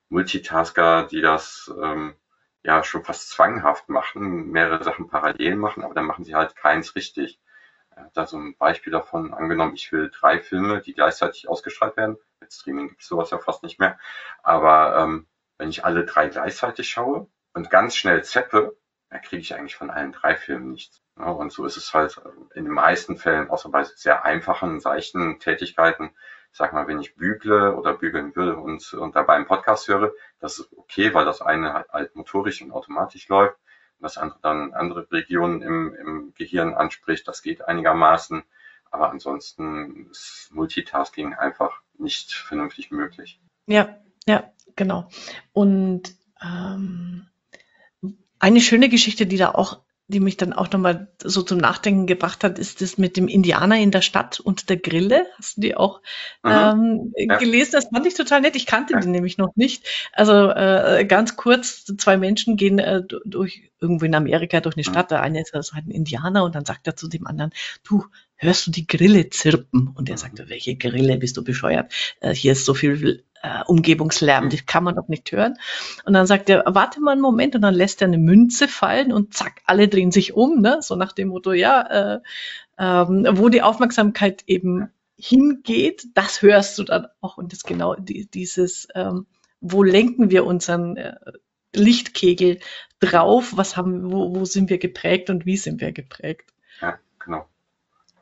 Multitasker, 0.09 1.07
die 1.07 1.21
das 1.21 1.71
ähm, 1.81 2.15
ja 2.63 2.83
schon 2.83 3.03
fast 3.03 3.29
zwanghaft 3.29 3.89
machen, 3.89 4.51
mehrere 4.51 4.83
Sachen 4.83 5.07
parallel 5.07 5.55
machen, 5.55 5.83
aber 5.83 5.93
dann 5.93 6.05
machen 6.05 6.25
sie 6.25 6.35
halt 6.35 6.55
keins 6.55 6.95
richtig. 6.95 7.39
Hat 7.95 8.15
da 8.15 8.25
so 8.25 8.37
ein 8.37 8.55
Beispiel 8.57 8.91
davon 8.91 9.33
angenommen, 9.33 9.75
ich 9.75 9.91
will 9.91 10.11
drei 10.11 10.39
Filme, 10.39 10.81
die 10.81 10.93
gleichzeitig 10.93 11.49
ausgestrahlt 11.49 11.97
werden. 11.97 12.17
Mit 12.39 12.53
Streaming 12.53 12.89
gibt 12.89 13.01
es 13.01 13.07
sowas 13.07 13.31
ja 13.31 13.37
fast 13.39 13.63
nicht 13.63 13.79
mehr. 13.79 13.99
Aber 14.43 14.97
ähm, 14.97 15.27
wenn 15.57 15.69
ich 15.69 15.85
alle 15.85 16.05
drei 16.05 16.27
gleichzeitig 16.27 16.89
schaue 16.89 17.27
und 17.53 17.69
ganz 17.69 17.95
schnell 17.95 18.23
zeppe, 18.23 18.77
kriege 19.19 19.41
ich 19.41 19.55
eigentlich 19.55 19.75
von 19.75 19.89
allen 19.89 20.11
drei 20.11 20.35
Filmen 20.35 20.71
nichts. 20.71 21.01
Und 21.15 21.51
so 21.51 21.65
ist 21.65 21.77
es 21.77 21.93
halt 21.93 22.19
in 22.55 22.65
den 22.65 22.73
meisten 22.73 23.17
Fällen, 23.17 23.49
außer 23.49 23.69
bei 23.69 23.83
sehr 23.83 24.25
einfachen, 24.25 24.79
seichten 24.79 25.39
Tätigkeiten. 25.39 26.11
Ich 26.51 26.57
sag 26.57 26.73
mal, 26.73 26.87
wenn 26.87 26.99
ich 26.99 27.15
bügle 27.15 27.75
oder 27.75 27.93
bügeln 27.93 28.35
will 28.35 28.51
und, 28.51 28.93
und 28.93 29.15
dabei 29.15 29.35
einen 29.35 29.45
Podcast 29.45 29.87
höre, 29.87 30.11
das 30.39 30.59
ist 30.59 30.73
okay, 30.75 31.13
weil 31.13 31.25
das 31.25 31.41
eine 31.41 31.73
halt, 31.73 31.89
halt 31.89 32.15
motorisch 32.15 32.61
und 32.61 32.71
automatisch 32.71 33.27
läuft 33.27 33.57
und 33.99 34.03
das 34.03 34.17
andere 34.17 34.39
dann 34.41 34.73
andere 34.73 35.09
Regionen 35.11 35.61
im, 35.61 35.93
im 35.95 36.33
Gehirn 36.33 36.73
anspricht. 36.73 37.27
Das 37.27 37.41
geht 37.41 37.63
einigermaßen. 37.63 38.43
Aber 38.89 39.09
ansonsten 39.09 40.09
ist 40.11 40.49
Multitasking 40.51 41.33
einfach 41.33 41.81
nicht 41.97 42.33
vernünftig 42.33 42.91
möglich. 42.91 43.39
Ja, 43.65 43.97
ja, 44.25 44.51
genau. 44.75 45.07
Und 45.53 46.13
ähm, 46.41 47.27
eine 48.41 48.59
schöne 48.59 48.89
Geschichte, 48.89 49.25
die 49.25 49.37
da 49.37 49.51
auch 49.51 49.79
die 50.11 50.19
mich 50.19 50.37
dann 50.37 50.53
auch 50.53 50.69
nochmal 50.71 51.07
so 51.23 51.41
zum 51.41 51.57
Nachdenken 51.57 52.05
gebracht 52.05 52.43
hat, 52.43 52.59
ist 52.59 52.81
das 52.81 52.97
mit 52.97 53.17
dem 53.17 53.27
Indianer 53.27 53.77
in 53.79 53.91
der 53.91 54.01
Stadt 54.01 54.39
und 54.39 54.69
der 54.69 54.77
Grille. 54.77 55.25
Hast 55.37 55.57
du 55.57 55.61
die 55.61 55.75
auch 55.75 56.01
ähm, 56.45 57.13
ja. 57.15 57.37
gelesen? 57.37 57.71
Das 57.73 57.87
fand 57.91 58.05
ich 58.05 58.13
total 58.13 58.41
nett. 58.41 58.55
Ich 58.55 58.65
kannte 58.65 58.93
ja. 58.93 58.99
die 58.99 59.07
nämlich 59.07 59.37
noch 59.37 59.55
nicht. 59.55 59.87
Also 60.11 60.49
äh, 60.49 61.05
ganz 61.07 61.35
kurz, 61.35 61.85
zwei 61.97 62.17
Menschen 62.17 62.57
gehen 62.57 62.79
äh, 62.79 63.01
durch 63.25 63.71
irgendwo 63.79 64.05
in 64.05 64.13
Amerika 64.13 64.59
durch 64.59 64.75
eine 64.75 64.83
Stadt. 64.83 65.11
Der 65.11 65.21
eine 65.21 65.41
ist 65.41 65.55
also 65.55 65.73
halt 65.73 65.87
ein 65.87 65.91
Indianer 65.91 66.43
und 66.43 66.55
dann 66.55 66.65
sagt 66.65 66.87
er 66.87 66.95
zu 66.95 67.07
dem 67.07 67.25
anderen, 67.25 67.51
du, 67.83 68.05
hörst 68.35 68.67
du 68.67 68.71
die 68.71 68.87
Grille 68.87 69.29
zirpen? 69.29 69.91
Und 69.95 70.09
er 70.09 70.17
sagt, 70.17 70.37
welche 70.49 70.75
Grille, 70.75 71.17
bist 71.17 71.37
du 71.37 71.43
bescheuert? 71.43 71.93
Äh, 72.19 72.35
hier 72.35 72.51
ist 72.51 72.65
so 72.65 72.73
viel 72.73 73.23
äh, 73.43 73.63
Umgebungslärm, 73.65 74.49
das 74.49 74.65
kann 74.65 74.83
man 74.83 74.95
doch 74.95 75.07
nicht 75.07 75.31
hören. 75.31 75.57
Und 76.05 76.13
dann 76.13 76.27
sagt 76.27 76.49
er, 76.49 76.63
warte 76.67 77.01
mal 77.01 77.13
einen 77.13 77.21
Moment 77.21 77.55
und 77.55 77.61
dann 77.61 77.73
lässt 77.73 78.01
er 78.01 78.07
eine 78.07 78.17
Münze 78.17 78.67
fallen 78.67 79.11
und 79.11 79.33
zack, 79.33 79.61
alle 79.65 79.87
drehen 79.87 80.11
sich 80.11 80.33
um, 80.33 80.61
ne? 80.61 80.77
so 80.81 80.95
nach 80.95 81.11
dem 81.11 81.29
Motto, 81.29 81.51
ja, 81.53 82.15
äh, 82.15 82.19
ähm, 82.77 83.27
wo 83.31 83.49
die 83.49 83.61
Aufmerksamkeit 83.61 84.43
eben 84.47 84.89
hingeht, 85.17 86.07
das 86.15 86.41
hörst 86.41 86.77
du 86.79 86.83
dann 86.83 87.07
auch 87.21 87.37
und 87.37 87.53
das 87.53 87.63
genau 87.63 87.95
die, 87.95 88.25
dieses, 88.25 88.87
ähm, 88.95 89.27
wo 89.59 89.83
lenken 89.83 90.31
wir 90.31 90.45
unseren 90.45 90.97
äh, 90.97 91.15
Lichtkegel 91.73 92.59
drauf, 92.99 93.53
was 93.55 93.77
haben, 93.77 94.11
wo, 94.11 94.35
wo 94.35 94.45
sind 94.45 94.69
wir 94.69 94.77
geprägt 94.77 95.29
und 95.29 95.45
wie 95.45 95.57
sind 95.57 95.79
wir 95.79 95.91
geprägt. 95.91 96.51
Ja, 96.81 96.99
genau. 97.19 97.47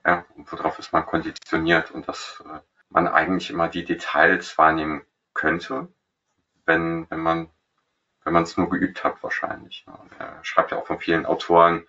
Ja, 0.06 0.26
und 0.36 0.52
worauf 0.52 0.80
ist 0.80 0.92
man 0.92 1.06
konditioniert 1.06 1.92
und 1.92 2.08
dass 2.08 2.44
äh, 2.46 2.60
man 2.90 3.08
eigentlich 3.08 3.50
immer 3.50 3.68
die 3.68 3.86
Details 3.86 4.58
wahrnehmen 4.58 5.04
könnte, 5.34 5.88
wenn, 6.66 7.10
wenn 7.10 7.20
man 7.20 7.50
wenn 8.30 8.34
man 8.34 8.44
es 8.44 8.58
nur 8.58 8.70
geübt 8.70 9.04
hat 9.04 9.24
wahrscheinlich. 9.24 9.86
Er 10.20 10.40
schreibt 10.44 10.70
ja 10.70 10.78
auch 10.78 10.86
von 10.86 11.00
vielen 11.00 11.26
Autoren, 11.26 11.88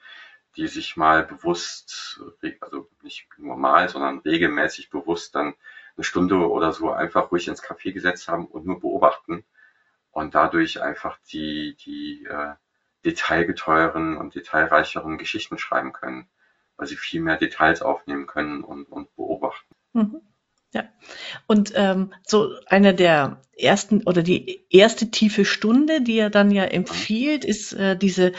die 0.56 0.68
sich 0.68 0.96
mal 0.96 1.22
bewusst, 1.22 2.20
also 2.60 2.88
nicht 3.02 3.28
nur 3.36 3.56
mal, 3.56 3.90
sondern 3.90 4.20
regelmäßig 4.20 4.88
bewusst 4.88 5.34
dann 5.34 5.54
eine 5.96 6.04
Stunde 6.04 6.48
oder 6.48 6.72
so 6.72 6.92
einfach 6.92 7.30
ruhig 7.30 7.46
ins 7.48 7.62
Café 7.62 7.92
gesetzt 7.92 8.28
haben 8.28 8.46
und 8.46 8.64
nur 8.64 8.80
beobachten 8.80 9.44
und 10.12 10.34
dadurch 10.34 10.80
einfach 10.80 11.18
die, 11.30 11.76
die 11.84 12.24
äh, 12.24 12.54
detailgeteuren 13.04 14.16
und 14.16 14.34
detailreicheren 14.34 15.18
Geschichten 15.18 15.58
schreiben 15.58 15.92
können, 15.92 16.28
weil 16.76 16.86
sie 16.86 16.96
viel 16.96 17.20
mehr 17.20 17.36
Details 17.36 17.82
aufnehmen 17.82 18.26
können 18.26 18.64
und, 18.64 18.86
und 18.86 19.14
beobachten. 19.14 19.74
Mhm. 19.92 20.22
Ja. 20.72 20.84
Und 21.46 21.72
ähm, 21.74 22.12
so 22.26 22.54
einer 22.66 22.92
der 22.92 23.42
ersten 23.58 24.02
oder 24.04 24.22
die 24.22 24.64
erste 24.70 25.10
tiefe 25.10 25.44
Stunde, 25.44 26.00
die 26.00 26.18
er 26.18 26.30
dann 26.30 26.50
ja 26.50 26.64
empfiehlt, 26.64 27.44
ist 27.44 27.72
äh, 27.72 27.96
diese 27.96 28.32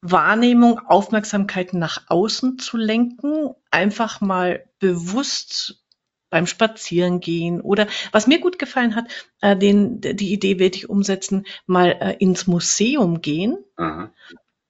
Wahrnehmung, 0.00 0.80
Aufmerksamkeit 0.80 1.74
nach 1.74 2.04
außen 2.08 2.58
zu 2.58 2.76
lenken, 2.76 3.50
einfach 3.70 4.20
mal 4.20 4.64
bewusst 4.78 5.84
beim 6.28 6.46
Spazierengehen 6.46 7.60
oder 7.60 7.86
was 8.10 8.26
mir 8.26 8.40
gut 8.40 8.58
gefallen 8.58 8.96
hat, 8.96 9.04
äh, 9.42 9.56
den, 9.56 10.00
die 10.00 10.32
Idee 10.32 10.58
werde 10.58 10.76
ich 10.76 10.88
umsetzen, 10.88 11.44
mal 11.66 11.96
äh, 12.00 12.16
ins 12.18 12.46
Museum 12.46 13.20
gehen 13.20 13.58
mhm. 13.78 14.08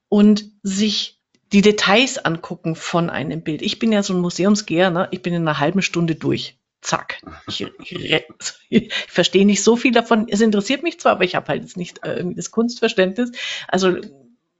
und 0.08 0.50
sich 0.62 1.22
die 1.52 1.62
Details 1.62 2.18
angucken 2.18 2.74
von 2.74 3.08
einem 3.08 3.42
Bild. 3.42 3.62
Ich 3.62 3.78
bin 3.78 3.92
ja 3.92 4.02
so 4.02 4.12
ein 4.12 4.20
Museumsgeher, 4.20 4.90
ne? 4.90 5.08
ich 5.12 5.22
bin 5.22 5.34
in 5.34 5.42
einer 5.42 5.60
halben 5.60 5.82
Stunde 5.82 6.16
durch 6.16 6.58
zack. 6.82 7.22
Ich, 7.46 7.64
ich, 7.78 8.24
ich, 8.68 8.92
verstehe 9.08 9.46
nicht 9.46 9.62
so 9.62 9.76
viel 9.76 9.92
davon. 9.92 10.26
Es 10.28 10.40
interessiert 10.40 10.82
mich 10.82 11.00
zwar, 11.00 11.12
aber 11.12 11.24
ich 11.24 11.34
habe 11.34 11.48
halt 11.48 11.62
jetzt 11.62 11.76
nicht 11.76 12.04
äh, 12.04 12.24
das 12.34 12.50
Kunstverständnis. 12.50 13.32
Also 13.68 13.96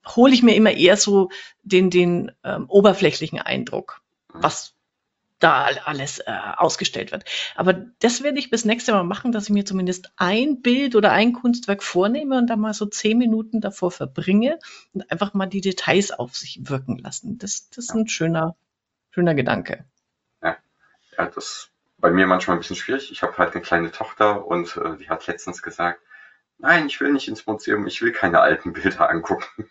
hole 0.06 0.32
ich 0.32 0.42
mir 0.42 0.54
immer 0.54 0.72
eher 0.72 0.96
so 0.96 1.30
den, 1.62 1.90
den 1.90 2.32
ähm, 2.44 2.66
oberflächlichen 2.68 3.40
Eindruck, 3.40 4.00
was 4.28 4.74
da 5.38 5.64
alles 5.84 6.20
äh, 6.20 6.38
ausgestellt 6.56 7.10
wird. 7.10 7.24
Aber 7.56 7.72
das 7.72 8.22
werde 8.22 8.38
ich 8.38 8.50
bis 8.50 8.64
nächste 8.64 8.92
Mal 8.92 9.02
machen, 9.02 9.32
dass 9.32 9.44
ich 9.44 9.50
mir 9.50 9.64
zumindest 9.64 10.12
ein 10.16 10.62
Bild 10.62 10.94
oder 10.94 11.10
ein 11.10 11.32
Kunstwerk 11.32 11.82
vornehme 11.82 12.38
und 12.38 12.46
da 12.46 12.54
mal 12.54 12.74
so 12.74 12.86
zehn 12.86 13.18
Minuten 13.18 13.60
davor 13.60 13.90
verbringe 13.90 14.60
und 14.92 15.10
einfach 15.10 15.34
mal 15.34 15.46
die 15.46 15.60
Details 15.60 16.12
auf 16.12 16.36
sich 16.36 16.60
wirken 16.62 16.98
lassen. 16.98 17.38
Das, 17.38 17.68
das 17.70 17.86
ist 17.86 17.94
ein 17.94 18.06
schöner, 18.06 18.54
schöner 19.10 19.34
Gedanke. 19.34 19.84
Ja, 20.40 20.56
ja 21.18 21.26
das 21.26 21.71
bei 22.02 22.10
mir 22.10 22.26
manchmal 22.26 22.56
ein 22.56 22.60
bisschen 22.60 22.76
schwierig. 22.76 23.10
Ich 23.12 23.22
habe 23.22 23.38
halt 23.38 23.54
eine 23.54 23.62
kleine 23.62 23.92
Tochter 23.92 24.44
und 24.44 24.76
äh, 24.76 24.96
die 24.96 25.08
hat 25.08 25.26
letztens 25.28 25.62
gesagt, 25.62 26.02
nein, 26.58 26.86
ich 26.86 27.00
will 27.00 27.12
nicht 27.12 27.28
ins 27.28 27.46
Museum, 27.46 27.86
ich 27.86 28.02
will 28.02 28.12
keine 28.12 28.40
alten 28.40 28.72
Bilder 28.74 29.08
angucken. 29.08 29.70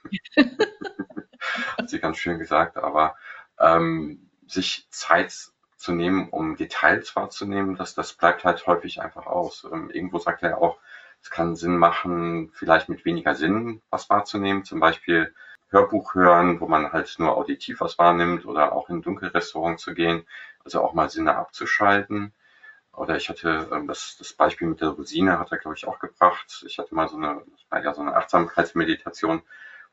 hat 1.78 1.90
sie 1.90 2.00
ganz 2.00 2.18
schön 2.18 2.40
gesagt, 2.40 2.78
aber 2.78 3.16
ähm, 3.60 4.30
sich 4.48 4.88
Zeit 4.90 5.34
zu 5.76 5.92
nehmen, 5.92 6.30
um 6.30 6.56
Details 6.56 7.16
wahrzunehmen, 7.18 7.76
das, 7.76 7.96
das 7.96 8.14
bleibt 8.14 8.46
halt 8.46 8.66
häufig 8.66 9.02
einfach 9.02 9.26
aus. 9.28 9.68
Ähm, 9.72 9.92
irgendwo 9.92 10.18
sagt 10.18 10.42
er 10.42 10.58
auch, 10.60 10.80
es 11.22 11.30
kann 11.32 11.58
Sinn 11.58 11.78
machen, 11.78 12.50
vielleicht 12.54 12.88
mit 12.88 13.04
weniger 13.04 13.36
Sinn 13.36 13.82
was 13.90 14.10
wahrzunehmen, 14.10 14.64
zum 14.64 14.80
Beispiel 14.80 15.36
Hörbuch 15.70 16.16
hören, 16.16 16.62
wo 16.62 16.68
man 16.68 16.94
halt 16.94 17.14
nur 17.20 17.36
auditiv 17.36 17.82
was 17.82 18.00
wahrnimmt 18.00 18.46
oder 18.46 18.72
auch 18.72 18.90
in 18.90 19.02
Dunkelrestaurant 19.02 19.80
zu 19.80 19.94
gehen 19.94 20.26
also 20.64 20.82
auch 20.82 20.94
mal 20.94 21.10
Sinne 21.10 21.36
abzuschalten. 21.36 22.34
Oder 22.94 23.16
ich 23.16 23.30
hatte 23.30 23.70
ähm, 23.72 23.88
das, 23.88 24.18
das 24.18 24.34
Beispiel 24.34 24.68
mit 24.68 24.82
der 24.82 24.90
Rosine 24.90 25.40
hat 25.40 25.52
er, 25.52 25.58
glaube 25.58 25.78
ich, 25.78 25.88
auch 25.88 26.00
gebracht. 26.00 26.64
Ich 26.68 26.78
hatte 26.78 26.94
mal 26.94 27.08
so 27.08 27.18
eine, 27.18 27.42
ja, 27.72 27.94
so 27.94 28.02
eine 28.02 28.16
Achtsamkeitsmeditation, 28.16 29.42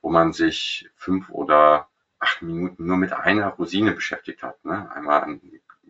wo 0.02 0.10
man 0.10 0.32
sich 0.32 0.90
fünf 0.96 1.30
oder 1.30 1.88
acht 2.18 2.42
Minuten 2.42 2.87
nur 2.87 2.96
mit 2.96 3.12
einer 3.12 3.48
Rosine 3.48 3.92
beschäftigt 3.92 4.42
hat. 4.42 4.64
Ne? 4.64 4.90
Einmal 4.92 5.22
an 5.22 5.40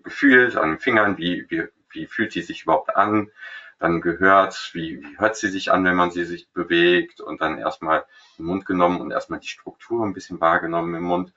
gefühlt, 0.02 0.56
an 0.56 0.70
den 0.70 0.78
Fingern, 0.78 1.18
wie, 1.18 1.46
wie, 1.48 1.64
wie 1.90 2.06
fühlt 2.06 2.32
sie 2.32 2.42
sich 2.42 2.62
überhaupt 2.62 2.94
an, 2.96 3.30
dann 3.78 4.00
gehört, 4.00 4.70
wie, 4.72 5.02
wie 5.02 5.18
hört 5.18 5.36
sie 5.36 5.48
sich 5.48 5.70
an, 5.70 5.84
wenn 5.84 5.94
man 5.94 6.10
sie 6.10 6.24
sich 6.24 6.50
bewegt 6.50 7.20
und 7.20 7.40
dann 7.40 7.58
erstmal 7.58 8.04
den 8.38 8.46
Mund 8.46 8.66
genommen 8.66 9.00
und 9.00 9.10
erstmal 9.10 9.40
die 9.40 9.48
Struktur 9.48 10.04
ein 10.04 10.14
bisschen 10.14 10.40
wahrgenommen 10.40 10.94
im 10.94 11.04
Mund 11.04 11.32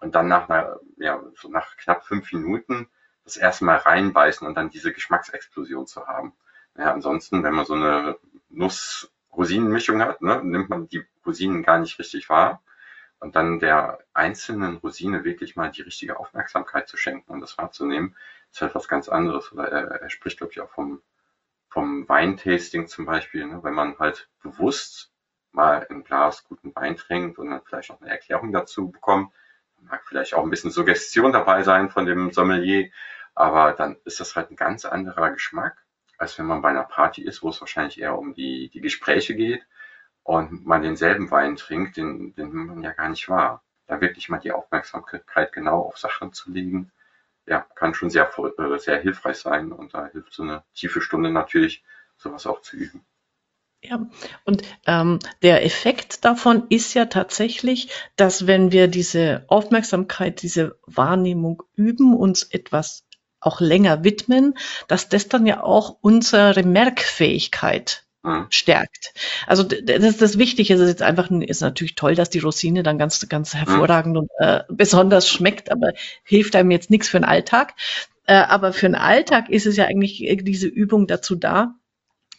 und 0.00 0.14
dann 0.14 0.28
nach 0.28 0.48
einer, 0.48 0.78
ja, 0.96 1.22
so 1.34 1.48
nach 1.48 1.76
knapp 1.76 2.04
fünf 2.04 2.32
Minuten 2.32 2.88
das 3.24 3.36
erste 3.36 3.64
Mal 3.64 3.76
reinbeißen 3.76 4.46
und 4.46 4.54
dann 4.54 4.70
diese 4.70 4.92
Geschmacksexplosion 4.92 5.86
zu 5.86 6.06
haben. 6.06 6.32
Ja, 6.76 6.92
ansonsten, 6.92 7.42
wenn 7.42 7.54
man 7.54 7.66
so 7.66 7.74
eine 7.74 8.18
Nuss-Rosinen-Mischung 8.50 10.00
hat, 10.02 10.22
ne, 10.22 10.40
nimmt 10.44 10.68
man 10.68 10.88
die 10.88 11.04
Rosinen 11.24 11.62
gar 11.62 11.78
nicht 11.78 11.98
richtig 11.98 12.28
wahr. 12.28 12.62
Und 13.18 13.34
dann 13.34 13.58
der 13.58 13.98
einzelnen 14.12 14.76
Rosine 14.76 15.24
wirklich 15.24 15.56
mal 15.56 15.70
die 15.70 15.82
richtige 15.82 16.20
Aufmerksamkeit 16.20 16.86
zu 16.86 16.96
schenken 16.96 17.32
und 17.32 17.40
das 17.40 17.56
wahrzunehmen, 17.56 18.14
ist 18.52 18.60
halt 18.60 18.74
was 18.74 18.88
ganz 18.88 19.08
anderes. 19.08 19.52
Oder 19.52 19.68
er, 19.68 20.02
er 20.02 20.10
spricht, 20.10 20.38
glaube 20.38 20.52
ich, 20.52 20.60
auch 20.60 20.70
vom, 20.70 21.02
vom 21.68 22.08
Weintasting 22.08 22.86
zum 22.88 23.06
Beispiel, 23.06 23.46
ne, 23.46 23.60
wenn 23.62 23.74
man 23.74 23.98
halt 23.98 24.28
bewusst 24.42 25.10
mal 25.52 25.86
ein 25.88 26.04
Glas 26.04 26.44
guten 26.44 26.74
Wein 26.76 26.96
trinkt 26.96 27.38
und 27.38 27.50
dann 27.50 27.62
vielleicht 27.64 27.88
noch 27.88 28.00
eine 28.00 28.10
Erklärung 28.10 28.52
dazu 28.52 28.90
bekommt, 28.90 29.32
mag 29.82 30.02
vielleicht 30.06 30.34
auch 30.34 30.42
ein 30.42 30.50
bisschen 30.50 30.70
Suggestion 30.70 31.32
dabei 31.32 31.62
sein 31.62 31.90
von 31.90 32.06
dem 32.06 32.32
Sommelier, 32.32 32.90
aber 33.34 33.72
dann 33.72 33.96
ist 34.04 34.20
das 34.20 34.36
halt 34.36 34.50
ein 34.50 34.56
ganz 34.56 34.84
anderer 34.84 35.30
Geschmack, 35.30 35.84
als 36.18 36.38
wenn 36.38 36.46
man 36.46 36.62
bei 36.62 36.70
einer 36.70 36.84
Party 36.84 37.22
ist, 37.22 37.42
wo 37.42 37.50
es 37.50 37.60
wahrscheinlich 37.60 38.00
eher 38.00 38.18
um 38.18 38.34
die, 38.34 38.70
die 38.70 38.80
Gespräche 38.80 39.34
geht 39.34 39.66
und 40.22 40.66
man 40.66 40.82
denselben 40.82 41.30
Wein 41.30 41.56
trinkt, 41.56 41.96
den, 41.96 42.34
den 42.34 42.52
man 42.52 42.82
ja 42.82 42.92
gar 42.92 43.08
nicht 43.08 43.28
wahr. 43.28 43.62
Da 43.86 44.00
wirklich 44.00 44.28
mal 44.28 44.38
die 44.38 44.52
Aufmerksamkeit 44.52 45.52
genau 45.52 45.82
auf 45.82 45.98
Sachen 45.98 46.32
zu 46.32 46.50
legen, 46.50 46.90
ja, 47.46 47.60
kann 47.76 47.94
schon 47.94 48.10
sehr, 48.10 48.30
äh, 48.58 48.78
sehr 48.78 49.00
hilfreich 49.00 49.36
sein 49.36 49.72
und 49.72 49.94
da 49.94 50.06
hilft 50.06 50.32
so 50.32 50.42
eine 50.42 50.64
tiefe 50.74 51.00
Stunde 51.00 51.30
natürlich, 51.30 51.84
sowas 52.16 52.46
auch 52.46 52.60
zu 52.62 52.76
üben. 52.76 53.06
Ja, 53.82 54.06
und 54.44 54.62
ähm, 54.86 55.18
der 55.42 55.64
Effekt 55.64 56.24
davon 56.24 56.64
ist 56.70 56.94
ja 56.94 57.04
tatsächlich, 57.04 57.88
dass 58.16 58.46
wenn 58.46 58.72
wir 58.72 58.88
diese 58.88 59.44
Aufmerksamkeit, 59.48 60.42
diese 60.42 60.78
Wahrnehmung 60.86 61.62
üben, 61.76 62.16
uns 62.16 62.42
etwas 62.42 63.04
auch 63.40 63.60
länger 63.60 64.02
widmen, 64.02 64.54
dass 64.88 65.08
das 65.08 65.28
dann 65.28 65.46
ja 65.46 65.62
auch 65.62 65.98
unsere 66.00 66.64
Merkfähigkeit 66.64 68.06
mhm. 68.26 68.46
stärkt. 68.50 69.14
Also 69.46 69.62
das 69.62 70.04
ist 70.04 70.22
das 70.22 70.38
Wichtige. 70.38 70.74
Es 70.74 70.80
ist 70.80 70.88
jetzt 70.88 71.02
einfach 71.02 71.30
ist 71.30 71.60
natürlich 71.60 71.94
toll, 71.94 72.14
dass 72.14 72.30
die 72.30 72.40
Rosine 72.40 72.82
dann 72.82 72.98
ganz 72.98 73.26
ganz 73.28 73.54
mhm. 73.54 73.58
hervorragend 73.58 74.16
und 74.16 74.30
äh, 74.38 74.62
besonders 74.68 75.28
schmeckt, 75.28 75.70
aber 75.70 75.92
hilft 76.24 76.56
einem 76.56 76.70
jetzt 76.70 76.90
nichts 76.90 77.08
für 77.08 77.18
den 77.18 77.24
Alltag. 77.24 77.74
Äh, 78.26 78.34
aber 78.34 78.72
für 78.72 78.86
den 78.86 78.96
Alltag 78.96 79.48
ist 79.48 79.66
es 79.66 79.76
ja 79.76 79.84
eigentlich 79.84 80.24
äh, 80.24 80.36
diese 80.36 80.66
Übung 80.66 81.06
dazu 81.06 81.36
da, 81.36 81.74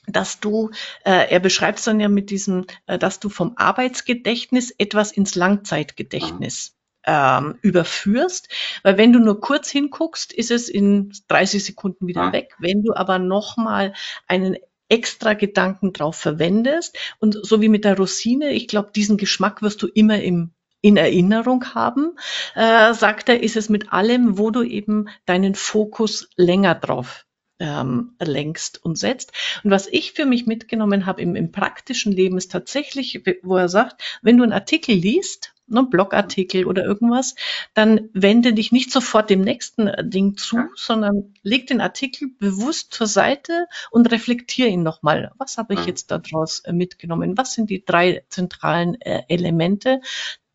dass 0.08 0.40
du, 0.40 0.72
äh, 1.04 1.30
er 1.30 1.40
beschreibt 1.40 1.80
es 1.80 1.86
dann 1.86 2.00
ja 2.00 2.10
mit 2.10 2.30
diesem, 2.30 2.66
äh, 2.88 2.98
dass 2.98 3.20
du 3.20 3.30
vom 3.30 3.54
Arbeitsgedächtnis 3.58 4.74
etwas 4.78 5.12
ins 5.12 5.36
Langzeitgedächtnis 5.36 6.76
ähm, 7.06 7.56
überführst, 7.62 8.50
weil 8.84 8.98
wenn 8.98 9.14
du 9.14 9.20
nur 9.20 9.40
kurz 9.40 9.70
hinguckst, 9.70 10.34
ist 10.34 10.52
es 10.52 10.70
in 10.70 11.14
30 11.28 11.64
Sekunden 11.64 12.08
wieder 12.08 12.26
ja. 12.26 12.34
weg. 12.34 12.56
Wenn 12.60 12.84
du 12.84 12.94
aber 12.94 13.20
nochmal 13.20 13.94
einen 14.28 14.58
extra 14.90 15.34
Gedanken 15.34 15.94
drauf 15.94 16.16
verwendest 16.16 16.98
und 17.20 17.38
so 17.46 17.62
wie 17.62 17.70
mit 17.70 17.84
der 17.86 17.98
Rosine, 17.98 18.52
ich 18.52 18.68
glaube, 18.68 18.92
diesen 18.96 19.18
Geschmack 19.18 19.62
wirst 19.62 19.82
du 19.82 19.88
immer 19.88 20.22
im 20.22 20.52
in 20.80 20.96
Erinnerung 20.96 21.74
haben, 21.74 22.16
äh, 22.54 22.94
sagt 22.94 23.30
er, 23.30 23.42
ist 23.42 23.58
es 23.58 23.68
mit 23.68 23.92
allem, 23.92 24.38
wo 24.38 24.52
du 24.52 24.62
eben 24.62 25.10
deinen 25.26 25.56
Fokus 25.56 26.30
länger 26.38 26.76
drauf 26.76 27.27
ähm, 27.60 28.16
lenkst 28.20 28.84
und 28.84 28.98
setzt. 28.98 29.32
Und 29.64 29.72
was 29.72 29.88
ich 29.88 30.14
für 30.14 30.26
mich 30.26 30.46
mitgenommen 30.46 31.06
habe 31.06 31.22
im, 31.22 31.36
im 31.36 31.52
praktischen 31.52 32.12
Leben 32.12 32.38
ist 32.38 32.52
tatsächlich, 32.52 33.24
wo 33.44 33.58
er 33.58 33.70
sagt, 33.70 34.02
wenn 34.22 34.38
du 34.38 34.44
einen 34.44 34.54
Artikel 34.54 34.96
liest, 34.96 35.54
ne, 35.68 35.84
Blogartikel 35.84 36.66
oder 36.66 36.84
irgendwas, 36.84 37.36
dann 37.74 38.10
wende 38.14 38.54
dich 38.54 38.72
nicht 38.72 38.92
sofort 38.92 39.30
dem 39.30 39.42
nächsten 39.42 39.88
äh, 39.88 40.08
Ding 40.08 40.38
zu, 40.38 40.58
sondern 40.76 41.34
leg 41.44 41.68
den 41.68 41.82
Artikel 41.82 42.30
bewusst 42.40 42.94
zur 42.94 43.08
Seite 43.08 43.68
und 43.92 44.12
reflektiere 44.12 44.70
ihn 44.70 44.84
nochmal. 44.84 45.32
Was 45.38 45.58
habe 45.58 45.74
ich 45.74 45.86
jetzt 45.86 46.12
daraus 46.12 46.60
äh, 46.60 46.74
mitgenommen? 46.74 47.38
Was 47.38 47.54
sind 47.54 47.70
die 47.70 47.84
drei 47.84 48.24
zentralen 48.30 49.00
äh, 49.02 49.24
Elemente? 49.28 50.02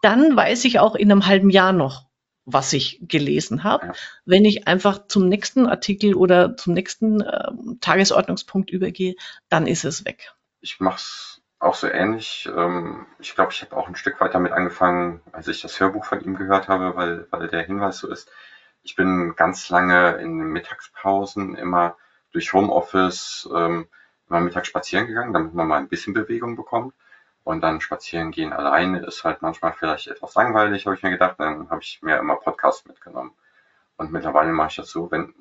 Dann 0.01 0.35
weiß 0.35 0.65
ich 0.65 0.81
auch 0.81 0.97
in 0.97 1.13
einem 1.13 1.27
halben 1.27 1.51
Jahr 1.51 1.73
noch, 1.73 2.07
was 2.45 2.73
ich 2.73 2.99
gelesen 3.03 3.65
habe. 3.65 3.87
Ja. 3.87 3.93
Wenn 4.25 4.45
ich 4.45 4.67
einfach 4.67 5.07
zum 5.07 5.29
nächsten 5.29 5.67
Artikel 5.67 6.15
oder 6.15 6.57
zum 6.57 6.75
nächsten 6.75 7.21
äh, 7.21 7.51
Tagesordnungspunkt 7.81 8.71
übergehe, 8.71 9.15
dann 9.49 9.67
ist 9.67 9.85
es 9.85 10.05
weg. 10.05 10.33
Ich 10.61 10.81
mache 10.81 10.97
es 10.97 11.43
auch 11.59 11.75
so 11.75 11.89
ähnlich. 11.89 12.49
Ähm, 12.55 13.07
ich 13.21 13.35
glaube, 13.35 13.53
ich 13.53 13.63
habe 13.63 13.77
auch 13.77 13.87
ein 13.87 13.97
Stück 13.97 14.21
weit 14.21 14.35
damit 14.35 14.53
angefangen, 14.53 15.21
als 15.31 15.49
ich 15.49 15.63
das 15.63 15.79
Hörbuch 15.79 16.05
von 16.05 16.21
ihm 16.21 16.37
gehört 16.37 16.69
habe, 16.69 16.97
weil, 16.97 17.27
weil 17.31 17.49
der 17.49 17.63
Hinweis 17.63 17.99
so 17.99 18.11
ist. 18.11 18.31
Ich 18.83 18.97
bin 18.97 19.35
ganz 19.37 19.69
lange 19.71 20.17
in 20.17 20.39
Mittagspausen 20.39 21.55
immer 21.55 21.97
durch 22.33 22.53
Homeoffice 22.53 23.49
ähm, 23.55 23.87
immer 24.29 24.41
mittags 24.41 24.69
spazieren 24.69 25.07
gegangen, 25.07 25.33
damit 25.33 25.55
man 25.55 25.69
mal 25.69 25.79
ein 25.79 25.89
bisschen 25.89 26.15
Bewegung 26.15 26.57
bekommt. 26.57 26.95
Und 27.45 27.61
dann 27.63 27.81
spazieren 27.81 28.31
gehen 28.31 28.53
alleine 28.53 29.05
ist 29.05 29.25
halt 29.25 29.43
manchmal 29.43 29.73
vielleicht 29.73 30.07
etwas 30.07 30.35
langweilig, 30.35 30.87
habe 30.87 30.95
ich 30.97 31.03
mir 31.03 31.11
gedacht. 31.11 31.37
Dann 31.39 31.71
habe 31.71 31.83
ich 31.83 32.01
mir 32.03 32.19
immer 32.19 32.37
Podcasts 32.37 32.87
mitgenommen. 32.87 33.33
Und 33.97 34.13
mittlerweile 34.13 34.53
mache 34.53 34.69
ich 34.69 34.77
das 34.77 34.91
so, 34.91 35.11
wenn 35.11 35.35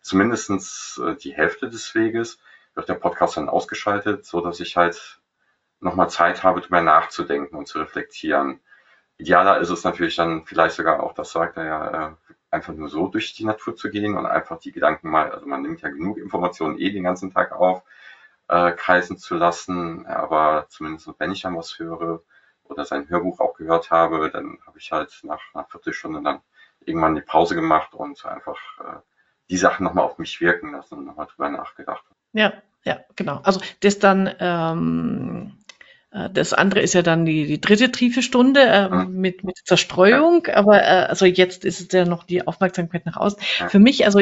zumindestens 0.00 1.00
äh, 1.04 1.16
die 1.16 1.34
Hälfte 1.34 1.68
des 1.68 1.94
Weges 1.94 2.38
wird 2.74 2.88
der 2.88 2.94
Podcast 2.94 3.36
dann 3.36 3.48
ausgeschaltet, 3.48 4.24
so 4.24 4.40
dass 4.40 4.60
ich 4.60 4.76
halt 4.76 5.20
nochmal 5.80 6.10
Zeit 6.10 6.42
habe, 6.42 6.60
darüber 6.60 6.80
nachzudenken 6.80 7.56
und 7.56 7.68
zu 7.68 7.78
reflektieren. 7.78 8.60
Idealer 9.16 9.58
ist 9.58 9.70
es 9.70 9.84
natürlich 9.84 10.16
dann 10.16 10.44
vielleicht 10.44 10.74
sogar 10.74 11.02
auch, 11.02 11.12
das 11.12 11.30
sagt 11.30 11.56
er 11.56 11.64
ja, 11.64 12.08
äh, 12.08 12.14
einfach 12.50 12.72
nur 12.72 12.88
so 12.88 13.08
durch 13.08 13.34
die 13.34 13.44
Natur 13.44 13.76
zu 13.76 13.90
gehen 13.90 14.16
und 14.16 14.26
einfach 14.26 14.58
die 14.58 14.72
Gedanken 14.72 15.10
mal, 15.10 15.30
also 15.30 15.46
man 15.46 15.62
nimmt 15.62 15.82
ja 15.82 15.88
genug 15.88 16.18
Informationen 16.18 16.78
eh 16.78 16.90
den 16.90 17.04
ganzen 17.04 17.32
Tag 17.32 17.52
auf, 17.52 17.82
äh, 18.48 18.72
kreisen 18.72 19.18
zu 19.18 19.34
lassen. 19.36 20.06
Aber 20.06 20.66
zumindest 20.68 21.08
wenn 21.18 21.32
ich 21.32 21.42
dann 21.42 21.56
was 21.56 21.78
höre 21.78 22.22
oder 22.64 22.84
sein 22.84 23.08
Hörbuch 23.08 23.40
auch 23.40 23.54
gehört 23.54 23.90
habe, 23.90 24.30
dann 24.30 24.58
habe 24.66 24.78
ich 24.78 24.90
halt 24.92 25.20
nach 25.22 25.40
einer 25.52 25.64
Viertelstunde 25.64 26.22
dann 26.22 26.40
irgendwann 26.84 27.14
die 27.14 27.20
Pause 27.20 27.54
gemacht 27.54 27.94
und 27.94 28.24
einfach 28.24 28.58
äh, 28.80 28.98
die 29.50 29.56
Sachen 29.56 29.84
nochmal 29.84 30.04
auf 30.04 30.18
mich 30.18 30.40
wirken 30.40 30.72
lassen 30.72 30.98
und 30.98 31.06
nochmal 31.06 31.26
drüber 31.26 31.50
nachgedacht. 31.50 32.04
Ja, 32.32 32.52
ja, 32.84 33.00
genau. 33.16 33.40
Also 33.42 33.60
das 33.80 33.98
dann, 33.98 34.30
ähm, 34.38 35.58
äh, 36.10 36.30
das 36.30 36.52
andere 36.52 36.80
ist 36.80 36.94
ja 36.94 37.02
dann 37.02 37.24
die, 37.24 37.46
die 37.46 37.60
dritte 37.60 37.92
tiefe 37.92 38.22
Stunde 38.22 38.60
äh, 38.60 38.88
mhm. 38.88 39.20
mit, 39.20 39.44
mit 39.44 39.58
Zerstreuung, 39.64 40.44
ja. 40.46 40.56
aber 40.56 40.82
äh, 40.82 41.06
also 41.06 41.26
jetzt 41.26 41.64
ist 41.64 41.80
es 41.80 41.88
ja 41.92 42.04
noch 42.04 42.24
die 42.24 42.46
Aufmerksamkeit 42.46 43.06
nach 43.06 43.16
außen. 43.16 43.42
Ja. 43.60 43.68
Für 43.68 43.78
mich, 43.78 44.04
also 44.04 44.20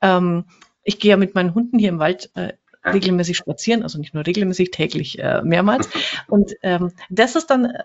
ähm, 0.00 0.44
ich 0.82 0.98
gehe 0.98 1.10
ja 1.10 1.16
mit 1.16 1.34
meinen 1.34 1.54
Hunden 1.54 1.78
hier 1.78 1.90
im 1.90 1.98
Wald 1.98 2.30
äh, 2.34 2.52
regelmäßig 2.84 3.36
spazieren, 3.36 3.82
also 3.82 3.98
nicht 3.98 4.14
nur 4.14 4.26
regelmäßig, 4.26 4.70
täglich 4.70 5.18
äh, 5.18 5.42
mehrmals. 5.42 5.88
Und 6.28 6.54
ähm, 6.62 6.92
das 7.08 7.36
ist 7.36 7.46
dann 7.46 7.66
äh, 7.66 7.82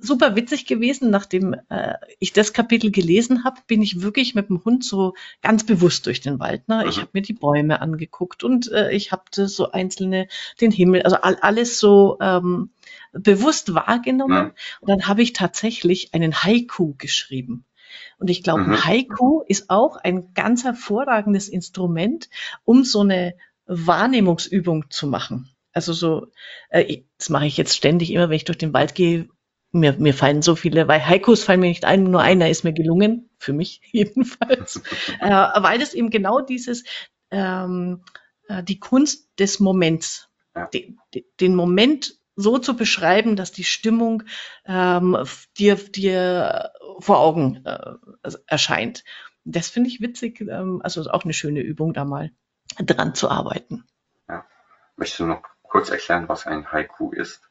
super 0.00 0.36
witzig 0.36 0.66
gewesen. 0.66 1.10
Nachdem 1.10 1.54
äh, 1.68 1.94
ich 2.18 2.32
das 2.32 2.52
Kapitel 2.52 2.90
gelesen 2.90 3.44
habe, 3.44 3.60
bin 3.66 3.82
ich 3.82 4.02
wirklich 4.02 4.34
mit 4.34 4.48
dem 4.48 4.64
Hund 4.64 4.84
so 4.84 5.14
ganz 5.42 5.64
bewusst 5.64 6.06
durch 6.06 6.20
den 6.20 6.38
Wald. 6.38 6.68
Ne? 6.68 6.84
Ich 6.88 6.96
mhm. 6.96 7.00
habe 7.02 7.10
mir 7.14 7.22
die 7.22 7.34
Bäume 7.34 7.80
angeguckt 7.80 8.44
und 8.44 8.70
äh, 8.72 8.90
ich 8.92 9.12
habe 9.12 9.24
so 9.32 9.70
einzelne, 9.70 10.28
den 10.60 10.70
Himmel, 10.70 11.02
also 11.02 11.16
all, 11.16 11.36
alles 11.40 11.78
so 11.78 12.18
ähm, 12.20 12.70
bewusst 13.12 13.74
wahrgenommen. 13.74 14.52
Und 14.80 14.88
dann 14.88 15.06
habe 15.08 15.22
ich 15.22 15.32
tatsächlich 15.32 16.14
einen 16.14 16.42
Haiku 16.42 16.94
geschrieben. 16.96 17.64
Und 18.18 18.30
ich 18.30 18.42
glaube, 18.42 18.62
mhm. 18.62 18.84
Haiku 18.84 19.42
ist 19.46 19.70
auch 19.70 19.96
ein 19.96 20.34
ganz 20.34 20.64
hervorragendes 20.64 21.48
Instrument, 21.48 22.28
um 22.64 22.84
so 22.84 23.00
eine 23.00 23.34
Wahrnehmungsübung 23.68 24.90
zu 24.90 25.06
machen. 25.06 25.54
Also 25.72 25.92
so, 25.92 26.26
äh, 26.70 27.02
das 27.18 27.28
mache 27.28 27.46
ich 27.46 27.56
jetzt 27.56 27.76
ständig 27.76 28.10
immer, 28.10 28.28
wenn 28.28 28.36
ich 28.36 28.44
durch 28.44 28.58
den 28.58 28.72
Wald 28.72 28.94
gehe. 28.94 29.28
Mir, 29.70 29.92
mir 29.92 30.14
fallen 30.14 30.40
so 30.40 30.56
viele, 30.56 30.88
weil 30.88 31.04
Haikus 31.04 31.44
fallen 31.44 31.60
mir 31.60 31.68
nicht 31.68 31.84
ein, 31.84 32.04
nur 32.04 32.22
einer 32.22 32.48
ist 32.48 32.64
mir 32.64 32.72
gelungen, 32.72 33.28
für 33.38 33.52
mich 33.52 33.82
jedenfalls, 33.92 34.82
äh, 35.20 35.28
weil 35.28 35.78
das 35.78 35.92
eben 35.92 36.08
genau 36.08 36.40
dieses, 36.40 36.84
ähm, 37.30 38.02
äh, 38.48 38.62
die 38.62 38.80
Kunst 38.80 39.28
des 39.38 39.60
Moments, 39.60 40.30
ja. 40.56 40.66
de, 40.68 40.96
de, 41.14 41.26
den 41.38 41.54
Moment 41.54 42.14
so 42.34 42.58
zu 42.58 42.76
beschreiben, 42.76 43.36
dass 43.36 43.52
die 43.52 43.64
Stimmung 43.64 44.22
ähm, 44.64 45.18
dir, 45.58 45.74
dir 45.74 46.70
vor 47.00 47.18
Augen 47.18 47.62
äh, 47.66 47.96
erscheint. 48.46 49.04
Das 49.44 49.68
finde 49.68 49.90
ich 49.90 50.00
witzig, 50.00 50.40
ähm, 50.40 50.80
also 50.82 51.02
auch 51.10 51.24
eine 51.24 51.34
schöne 51.34 51.60
Übung 51.60 51.92
da 51.92 52.06
mal 52.06 52.30
dran 52.84 53.14
zu 53.14 53.30
arbeiten. 53.30 53.84
Ja. 54.28 54.44
Möchtest 54.96 55.20
du 55.20 55.26
noch 55.26 55.42
kurz 55.62 55.90
erklären, 55.90 56.28
was 56.28 56.46
ein 56.46 56.72
Haiku 56.72 57.12
ist? 57.12 57.42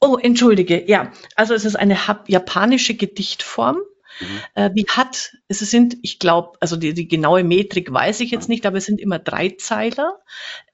Oh, 0.00 0.16
entschuldige, 0.16 0.88
ja. 0.88 1.12
Also 1.34 1.54
es 1.54 1.64
ist 1.64 1.76
eine 1.76 1.98
japanische 2.26 2.94
Gedichtform. 2.94 3.78
Mhm. 4.20 4.26
Äh, 4.54 4.70
die 4.72 4.86
hat, 4.88 5.36
es 5.48 5.58
sind, 5.58 5.96
ich 6.02 6.18
glaube, 6.18 6.56
also 6.60 6.76
die, 6.76 6.94
die 6.94 7.08
genaue 7.08 7.44
Metrik 7.44 7.92
weiß 7.92 8.20
ich 8.20 8.30
jetzt 8.30 8.48
mhm. 8.48 8.54
nicht, 8.54 8.66
aber 8.66 8.78
es 8.78 8.86
sind 8.86 9.00
immer 9.00 9.18
drei 9.18 9.50
Zeiler. 9.50 10.20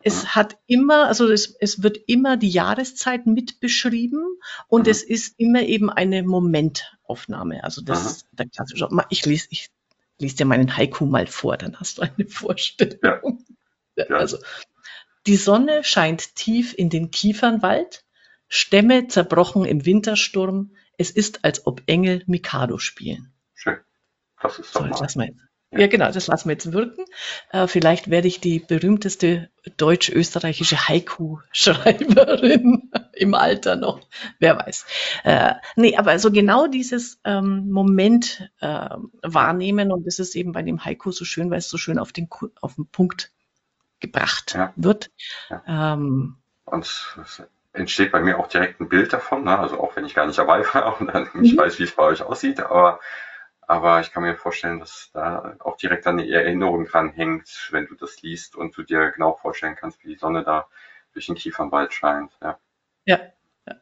Es 0.02 0.22
mhm. 0.22 0.28
hat 0.28 0.56
immer, 0.66 1.06
also 1.06 1.30
es, 1.30 1.56
es 1.58 1.82
wird 1.82 1.98
immer 2.06 2.36
die 2.36 2.50
Jahreszeit 2.50 3.26
mit 3.26 3.60
beschrieben 3.60 4.22
und 4.68 4.86
mhm. 4.86 4.90
es 4.90 5.02
ist 5.02 5.38
immer 5.38 5.62
eben 5.62 5.90
eine 5.90 6.22
Momentaufnahme. 6.22 7.64
Also 7.64 7.82
das 7.82 8.06
ist 8.06 8.26
der 8.32 8.48
klassische. 8.48 8.88
Ich 9.10 9.24
lese, 9.26 9.46
ich 9.50 9.70
lese 10.18 10.36
dir 10.36 10.44
meinen 10.46 10.76
Haiku 10.76 11.06
mal 11.06 11.26
vor, 11.26 11.56
dann 11.56 11.78
hast 11.80 11.98
du 11.98 12.02
eine 12.02 12.26
Vorstellung. 12.26 12.98
Ja. 13.02 13.20
Also, 14.10 14.38
die 15.26 15.36
Sonne 15.36 15.84
scheint 15.84 16.34
tief 16.34 16.74
in 16.76 16.90
den 16.90 17.10
Kiefernwald, 17.10 18.04
Stämme 18.48 19.08
zerbrochen 19.08 19.64
im 19.64 19.86
Wintersturm. 19.86 20.76
Es 20.98 21.10
ist, 21.10 21.44
als 21.44 21.66
ob 21.66 21.82
Engel 21.86 22.22
Mikado 22.26 22.76
spielen. 22.78 23.32
Schön. 23.54 23.78
Das 24.40 24.58
ist 24.58 24.72
so, 24.72 24.84
das 24.84 25.16
mal. 25.16 25.30
Ja. 25.72 25.80
ja, 25.80 25.86
genau, 25.88 26.12
das 26.12 26.28
lassen 26.28 26.48
wir 26.48 26.52
jetzt 26.52 26.72
wirken. 26.72 27.04
Äh, 27.50 27.66
vielleicht 27.66 28.08
werde 28.10 28.28
ich 28.28 28.40
die 28.40 28.60
berühmteste 28.60 29.50
deutsch-österreichische 29.76 30.88
Haiku-Schreiberin 30.88 32.92
im 33.14 33.34
Alter 33.34 33.76
noch. 33.76 34.00
Wer 34.38 34.58
weiß. 34.58 34.84
Äh, 35.24 35.54
nee, 35.74 35.96
aber 35.96 36.18
so 36.18 36.30
genau 36.30 36.66
dieses 36.68 37.18
ähm, 37.24 37.70
Moment 37.70 38.50
äh, 38.60 38.90
wahrnehmen 39.22 39.90
und 39.90 40.06
das 40.06 40.18
ist 40.18 40.36
eben 40.36 40.52
bei 40.52 40.62
dem 40.62 40.84
Haiku 40.84 41.10
so 41.10 41.24
schön, 41.24 41.50
weil 41.50 41.58
es 41.58 41.70
so 41.70 41.78
schön 41.78 41.98
auf 41.98 42.12
den, 42.12 42.28
auf 42.60 42.74
den 42.76 42.86
Punkt 42.86 43.32
gebracht 44.06 44.54
ja. 44.54 44.72
wird. 44.76 45.10
Ja. 45.48 45.62
Ähm, 45.66 46.36
und 46.64 46.84
es 46.84 47.42
entsteht 47.72 48.12
bei 48.12 48.20
mir 48.20 48.38
auch 48.38 48.48
direkt 48.48 48.80
ein 48.80 48.88
Bild 48.88 49.12
davon, 49.12 49.44
ne? 49.44 49.58
also 49.58 49.80
auch 49.80 49.96
wenn 49.96 50.04
ich 50.04 50.14
gar 50.14 50.26
nicht 50.26 50.38
dabei 50.38 50.64
war 50.74 51.00
und 51.00 51.12
dann 51.12 51.28
nicht 51.34 51.54
mhm. 51.54 51.58
weiß, 51.58 51.78
wie 51.78 51.84
es 51.84 51.94
bei 51.94 52.04
euch 52.04 52.22
aussieht, 52.22 52.60
aber, 52.60 53.00
aber 53.60 54.00
ich 54.00 54.12
kann 54.12 54.22
mir 54.22 54.36
vorstellen, 54.36 54.80
dass 54.80 55.10
da 55.12 55.56
auch 55.60 55.76
direkt 55.76 56.06
eine 56.06 56.28
Erinnerung 56.28 56.86
dran 56.86 57.10
hängt, 57.10 57.68
wenn 57.70 57.86
du 57.86 57.94
das 57.94 58.22
liest 58.22 58.56
und 58.56 58.76
du 58.76 58.82
dir 58.82 59.10
genau 59.10 59.34
vorstellen 59.34 59.76
kannst, 59.76 60.02
wie 60.04 60.08
die 60.08 60.18
Sonne 60.18 60.44
da 60.44 60.68
durch 61.12 61.26
den 61.26 61.34
Kiefernwald 61.34 61.92
scheint. 61.92 62.32
Ja, 62.40 62.58
ja, 63.04 63.20
ja. 63.66 63.74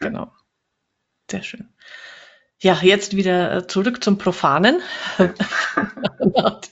genau. 0.00 0.32
Sehr 1.30 1.42
schön. 1.42 1.72
Ja, 2.58 2.78
jetzt 2.80 3.16
wieder 3.16 3.56
äh, 3.56 3.66
zurück 3.66 4.04
zum 4.04 4.18
Profanen. 4.18 4.82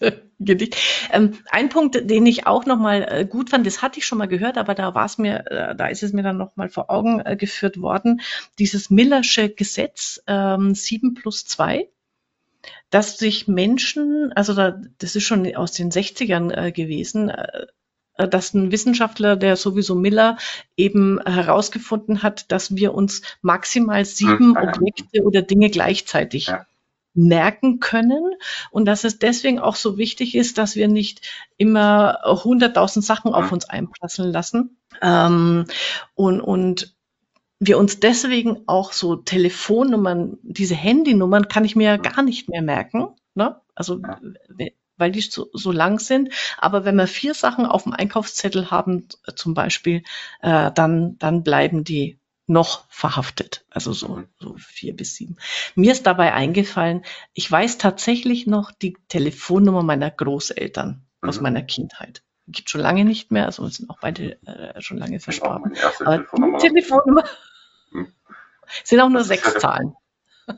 Gedicht. 0.41 0.77
Ähm, 1.13 1.35
ein 1.51 1.69
Punkt, 1.69 2.11
den 2.11 2.27
ich 2.27 2.47
auch 2.47 2.67
nochmal 2.67 3.07
äh, 3.09 3.25
gut 3.25 3.51
fand, 3.51 3.67
das 3.67 3.83
hatte 3.83 3.99
ich 3.99 4.07
schon 4.07 4.19
mal 4.19 4.27
gehört, 4.27 4.59
aber 4.59 4.75
da 4.75 4.95
war 4.95 5.05
es 5.05 5.19
mir, 5.19 5.47
äh, 5.51 5.77
da 5.77 5.87
ist 5.87 6.03
es 6.03 6.13
mir 6.13 6.23
dann 6.23 6.39
nochmal 6.39 6.69
vor 6.69 6.91
Augen 6.91 7.21
äh, 7.21 7.37
geführt 7.37 7.81
worden, 7.81 8.23
dieses 8.59 8.91
Millersche 8.91 9.51
Gesetz 9.51 10.23
ähm, 10.27 10.75
7 10.75 11.15
plus 11.15 11.45
2 11.45 11.89
dass 12.91 13.19
sich 13.19 13.49
Menschen, 13.49 14.33
also 14.35 14.53
da, 14.53 14.79
das 14.99 15.17
ist 15.17 15.25
schon 15.25 15.55
aus 15.55 15.73
den 15.73 15.91
60ern 15.91 16.53
äh, 16.53 16.73
gewesen, 16.73 17.31
äh, 17.31 17.67
äh, 18.21 18.29
dass 18.29 18.55
ein 18.55 18.73
Wissenschaftler, 18.73 19.37
der 19.37 19.57
sowieso 19.57 19.95
Miller 19.95 20.37
eben 20.77 21.21
herausgefunden 21.25 22.23
hat, 22.23 22.51
dass 22.53 22.77
wir 22.77 22.95
uns 22.95 23.23
maximal 23.43 24.05
sieben 24.05 24.57
hm, 24.57 24.69
Objekte 24.69 25.23
oder 25.23 25.43
Dinge 25.43 25.71
gleichzeitig 25.71 26.47
ja. 26.47 26.67
Merken 27.15 27.81
können 27.81 28.35
und 28.71 28.85
dass 28.85 29.05
es 29.05 29.19
deswegen 29.19 29.59
auch 29.59 29.77
so 29.77 29.99
wichtig 29.99 30.35
ist, 30.35 30.59
dass 30.59 30.77
wir 30.77 30.89
nicht 30.89 31.29
immer 31.57 32.19
hunderttausend 32.25 33.05
Sachen 33.05 33.35
auf 33.35 33.53
uns 33.53 33.69
einprasseln 33.69 34.31
lassen. 34.31 34.77
Ähm, 35.03 35.65
und, 36.15 36.41
und 36.41 36.95
wir 37.59 37.79
uns 37.79 38.01
deswegen 38.01 38.63
auch 38.67 38.93
so 38.93 39.17
Telefonnummern, 39.17 40.39
diese 40.43 40.75
Handynummern 40.75 41.49
kann 41.49 41.65
ich 41.65 41.77
mir 41.77 41.85
ja 41.85 41.97
gar 41.97 42.23
nicht 42.23 42.49
mehr 42.49 42.63
merken. 42.63 43.09
Ne? 43.35 43.61
Also 43.75 44.01
weil 45.01 45.11
die 45.11 45.23
so, 45.23 45.49
so 45.53 45.73
lang 45.73 45.99
sind. 45.99 46.31
Aber 46.59 46.85
wenn 46.85 46.95
wir 46.95 47.09
vier 47.09 47.35
Sachen 47.35 47.67
auf 47.67 47.83
dem 47.85 47.93
Einkaufszettel 47.93 48.71
haben, 48.71 49.09
zum 49.35 49.55
Beispiel, 49.55 50.05
äh, 50.43 50.71
dann, 50.71 51.19
dann 51.19 51.43
bleiben 51.43 51.83
die 51.83 52.20
noch 52.51 52.85
verhaftet. 52.89 53.65
Also 53.71 53.93
so, 53.93 54.17
mhm. 54.17 54.29
so 54.39 54.57
vier 54.59 54.95
bis 54.95 55.15
sieben. 55.15 55.37
Mir 55.77 55.93
ist 55.93 56.07
dabei 56.07 56.35
eingefallen, 56.35 57.05
ich 57.33 57.51
weiß 57.51 57.79
tatsächlich 57.79 58.47
noch 58.47 58.73
die 58.73 58.99
Telefonnummer 59.09 59.83
meiner 59.83 60.11
Großeltern 60.11 61.07
mhm. 61.23 61.29
aus 61.29 61.41
meiner 61.41 61.63
Kindheit. 61.63 62.23
Gibt 62.49 62.69
schon 62.69 62.81
lange 62.81 63.05
nicht 63.05 63.31
mehr, 63.31 63.47
also 63.47 63.67
sind 63.69 63.89
auch 63.89 64.01
beide 64.01 64.43
äh, 64.45 64.81
schon 64.81 64.99
lange 64.99 65.21
verstorben. 65.21 65.75
Aber 66.01 66.17
Telefonnummer, 66.17 66.59
Telefonnummer 66.59 67.25
mhm. 67.93 68.13
sind 68.83 69.01
auch 69.01 69.09
nur 69.09 69.23
sechs 69.23 69.55
Zahlen. 69.55 69.95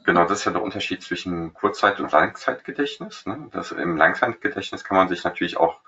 Genau, 0.05 0.23
das 0.25 0.39
ist 0.39 0.45
ja 0.47 0.53
der 0.53 0.63
Unterschied 0.63 1.03
zwischen 1.03 1.53
Kurzzeit- 1.53 2.01
und 2.01 2.11
Langzeitgedächtnis. 2.11 3.27
Ne? 3.27 3.49
Das, 3.53 3.73
Im 3.73 3.99
Langzeitgedächtnis 3.99 4.85
kann 4.85 4.97
man 4.97 5.09
sich 5.11 5.23
natürlich 5.25 5.59
auch 5.59 5.81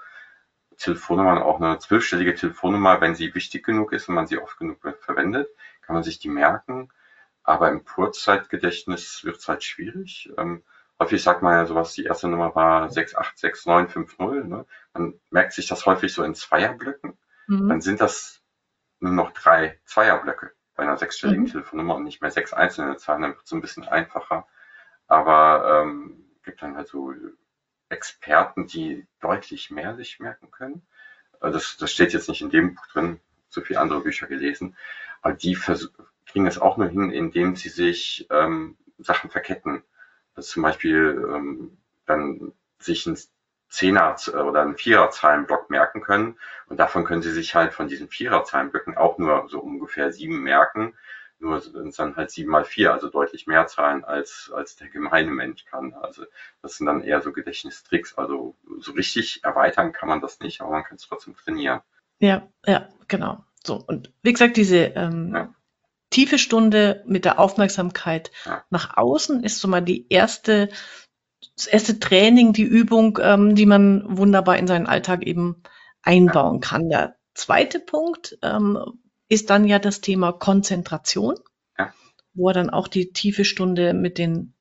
Telefonnummern, 0.77 1.39
auch 1.39 1.61
eine 1.61 1.79
zwölfstellige 1.79 2.35
Telefonnummer, 2.35 3.01
wenn 3.01 3.15
sie 3.15 3.35
wichtig 3.35 3.65
genug 3.65 3.93
ist 3.93 4.09
und 4.09 4.15
man 4.15 4.27
sie 4.27 4.39
oft 4.39 4.59
genug 4.59 4.79
verwendet, 5.01 5.49
kann 5.87 5.95
man 5.95 6.03
sich 6.03 6.19
die 6.19 6.29
merken. 6.29 6.91
Aber 7.43 7.71
im 7.71 7.85
Kurzzeitgedächtnis 7.85 9.25
wird 9.25 9.37
es 9.37 9.49
halt 9.49 9.63
schwierig. 9.63 10.33
Ähm, 10.39 10.63
häufig 10.99 11.23
sagt 11.23 11.43
man 11.43 11.53
ja 11.53 11.67
sowas, 11.67 11.93
die 11.93 12.05
erste 12.05 12.29
Nummer 12.29 12.55
war 12.55 12.91
686950. 12.91 14.49
Ne? 14.49 14.67
Man 14.95 15.21
merkt 15.31 15.53
sich 15.53 15.67
das 15.67 15.85
häufig 15.87 16.13
so 16.13 16.23
in 16.25 16.35
Zweierblöcken. 16.35 17.19
Mhm. 17.47 17.69
Dann 17.69 17.81
sind 17.81 18.01
das 18.01 18.41
nur 19.01 19.13
noch 19.13 19.33
drei 19.33 19.79
Zweierblöcke 19.85 20.53
bei 20.75 20.83
einer 20.83 20.97
sechsstelligen 20.97 21.45
mhm. 21.45 21.49
Telefonnummer 21.49 21.95
und 21.97 22.05
nicht 22.05 22.21
mehr 22.21 22.31
sechs 22.31 22.53
einzelne 22.53 22.97
Zahlen, 22.97 23.23
dann 23.23 23.33
wird 23.33 23.45
es 23.45 23.53
ein 23.53 23.61
bisschen 23.61 23.85
einfacher. 23.85 24.47
Aber 25.07 25.83
ähm, 25.83 26.25
gibt 26.43 26.63
dann 26.63 26.77
halt 26.77 26.89
so 26.89 27.13
Experten, 27.89 28.67
die 28.67 29.07
deutlich 29.21 29.71
mehr 29.71 29.95
sich 29.95 30.19
merken 30.19 30.51
können. 30.51 30.87
Also 31.41 31.59
das, 31.59 31.77
das 31.77 31.93
steht 31.93 32.13
jetzt 32.13 32.29
nicht 32.29 32.41
in 32.41 32.51
dem 32.51 32.75
Buch 32.75 32.87
drin, 32.87 33.21
so 33.49 33.61
viele 33.61 33.81
andere 33.81 34.01
Bücher 34.01 34.27
gelesen, 34.27 34.77
aber 35.25 35.35
die 35.35 35.59
kriegen 36.27 36.47
es 36.47 36.59
auch 36.59 36.77
nur 36.77 36.87
hin, 36.87 37.11
indem 37.11 37.57
sie 37.57 37.71
sich 37.71 38.27
ähm, 38.31 38.77
Sachen 38.99 39.31
verketten. 39.31 39.83
Dass 40.35 40.49
zum 40.49 40.63
Beispiel 40.63 41.29
ähm, 41.35 41.79
dann 42.07 42.53
sich 42.79 43.07
ein 43.07 43.17
Zehner- 43.71 44.17
oder 44.47 44.63
einen 44.63 44.77
Viererzahlenblock 44.77 45.71
merken 45.71 46.03
können. 46.03 46.39
Und 46.67 46.79
davon 46.79 47.05
können 47.05 47.23
Sie 47.23 47.33
sich 47.33 47.55
halt 47.55 47.73
von 47.73 47.89
diesen 47.89 48.09
Viererzahlenblöcken 48.09 48.97
auch 48.97 49.17
nur 49.17 49.49
so 49.49 49.61
ungefähr 49.61 50.13
sieben 50.13 50.43
merken. 50.43 50.95
Nur 51.39 51.61
sind 51.61 51.89
es 51.89 51.97
dann 51.97 52.17
halt 52.17 52.31
sieben 52.31 52.51
mal 52.51 52.65
vier, 52.65 52.93
also 52.93 53.09
deutlich 53.09 53.47
mehr 53.47 53.67
Zahlen 53.67 54.05
als, 54.05 54.53
als 54.55 54.77
der 54.77 54.89
gemeine 54.89 55.31
Mensch 55.31 55.65
kann. 55.65 55.95
Also 55.95 56.25
das 56.61 56.77
sind 56.77 56.87
dann 56.87 57.03
eher 57.03 57.23
so 57.23 57.33
Gedächtnistricks. 57.33 58.17
Also 58.19 58.57
so 58.79 58.93
richtig 58.93 59.43
erweitern 59.43 59.93
kann 59.93 60.09
man 60.11 60.21
das 60.21 60.41
nicht, 60.41 60.61
aber 60.61 60.73
man 60.73 60.85
kann 60.85 60.97
es 60.97 61.09
trotzdem 61.09 61.35
trainieren. 61.35 61.81
Ja, 62.19 62.47
ja, 62.67 62.89
genau. 63.09 63.43
So, 63.67 63.83
und 63.87 64.13
wie 64.23 64.33
gesagt, 64.33 64.57
diese 64.57 64.77
ähm, 64.77 65.55
tiefe 66.11 66.39
Stunde 66.39 67.03
mit 67.07 67.25
der 67.25 67.39
Aufmerksamkeit 67.39 68.31
nach 68.71 68.97
außen 68.97 69.43
ist 69.43 69.59
so 69.59 69.69
mal 69.69 69.81
die 69.81 70.07
erste 70.09 70.69
das 71.57 71.67
erste 71.67 72.01
Training, 72.01 72.53
die 72.53 72.63
Übung, 72.63 73.19
ähm, 73.21 73.55
die 73.55 73.67
man 73.67 74.17
wunderbar 74.17 74.57
in 74.57 74.67
seinen 74.67 74.87
Alltag 74.87 75.25
eben 75.25 75.63
einbauen 76.03 76.61
kann. 76.61 76.89
Der 76.89 77.17
zweite 77.35 77.81
Punkt 77.81 78.39
ähm, 78.43 78.79
ist 79.29 79.51
dann 79.51 79.67
ja 79.67 79.79
das 79.79 80.01
Thema 80.01 80.33
Konzentration, 80.33 81.37
wo 82.33 82.49
er 82.49 82.55
dann 82.55 82.71
auch 82.71 82.89
die 82.89 83.13
tiefe 83.13 83.45
Stunde 83.45 83.95
mit 83.95 84.19
den 84.19 84.55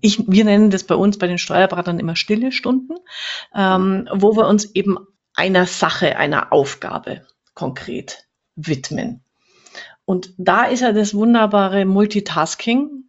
ich, 0.00 0.26
wir 0.26 0.44
nennen 0.46 0.70
das 0.70 0.84
bei 0.84 0.94
uns 0.94 1.18
bei 1.18 1.26
den 1.26 1.36
Steuerberatern 1.36 1.98
immer 1.98 2.16
stille 2.16 2.52
Stunden, 2.52 2.94
ähm, 3.54 4.08
wo 4.10 4.34
wir 4.34 4.46
uns 4.46 4.74
eben 4.74 4.96
einer 5.34 5.66
Sache, 5.66 6.16
einer 6.16 6.54
Aufgabe 6.54 7.26
konkret 7.52 8.26
widmen. 8.56 9.22
Und 10.04 10.34
da 10.36 10.64
ist 10.64 10.80
ja 10.80 10.92
das 10.92 11.14
wunderbare 11.14 11.84
Multitasking, 11.84 13.04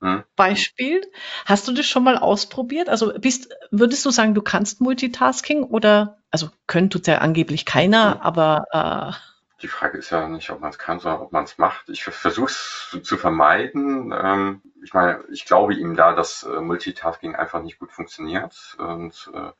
hm. 0.00 0.22
Beispiel. 0.36 1.02
Hast 1.44 1.66
du 1.66 1.72
das 1.72 1.86
schon 1.86 2.04
mal 2.04 2.18
ausprobiert? 2.18 2.88
Also 2.88 3.12
bist, 3.18 3.52
würdest 3.70 4.06
du 4.06 4.10
sagen, 4.10 4.34
du 4.34 4.42
kannst 4.42 4.80
Multitasking 4.80 5.64
oder, 5.64 6.18
also 6.30 6.50
können 6.68 6.88
tut 6.88 7.08
ja 7.08 7.18
angeblich 7.18 7.64
keiner, 7.64 8.14
hm. 8.14 8.20
aber 8.20 8.64
äh, 8.70 9.12
die 9.60 9.68
Frage 9.68 9.98
ist 9.98 10.10
ja 10.10 10.28
nicht, 10.28 10.50
ob 10.50 10.60
man 10.60 10.70
es 10.70 10.78
kann, 10.78 11.00
sondern 11.00 11.20
ob 11.20 11.32
man 11.32 11.42
es 11.42 11.58
macht. 11.58 11.88
Ich 11.88 12.04
versuche 12.04 12.46
es 12.46 12.96
zu 13.02 13.16
vermeiden. 13.16 14.14
Ähm, 14.16 14.62
ich 14.84 14.94
meine, 14.94 15.24
ich 15.32 15.46
glaube 15.46 15.74
ihm 15.74 15.96
da, 15.96 16.14
dass 16.14 16.44
äh, 16.44 16.60
Multitasking 16.60 17.34
einfach 17.34 17.60
nicht 17.60 17.80
gut 17.80 17.90
funktioniert 17.90 18.76
und 18.78 19.30
äh, 19.34 19.50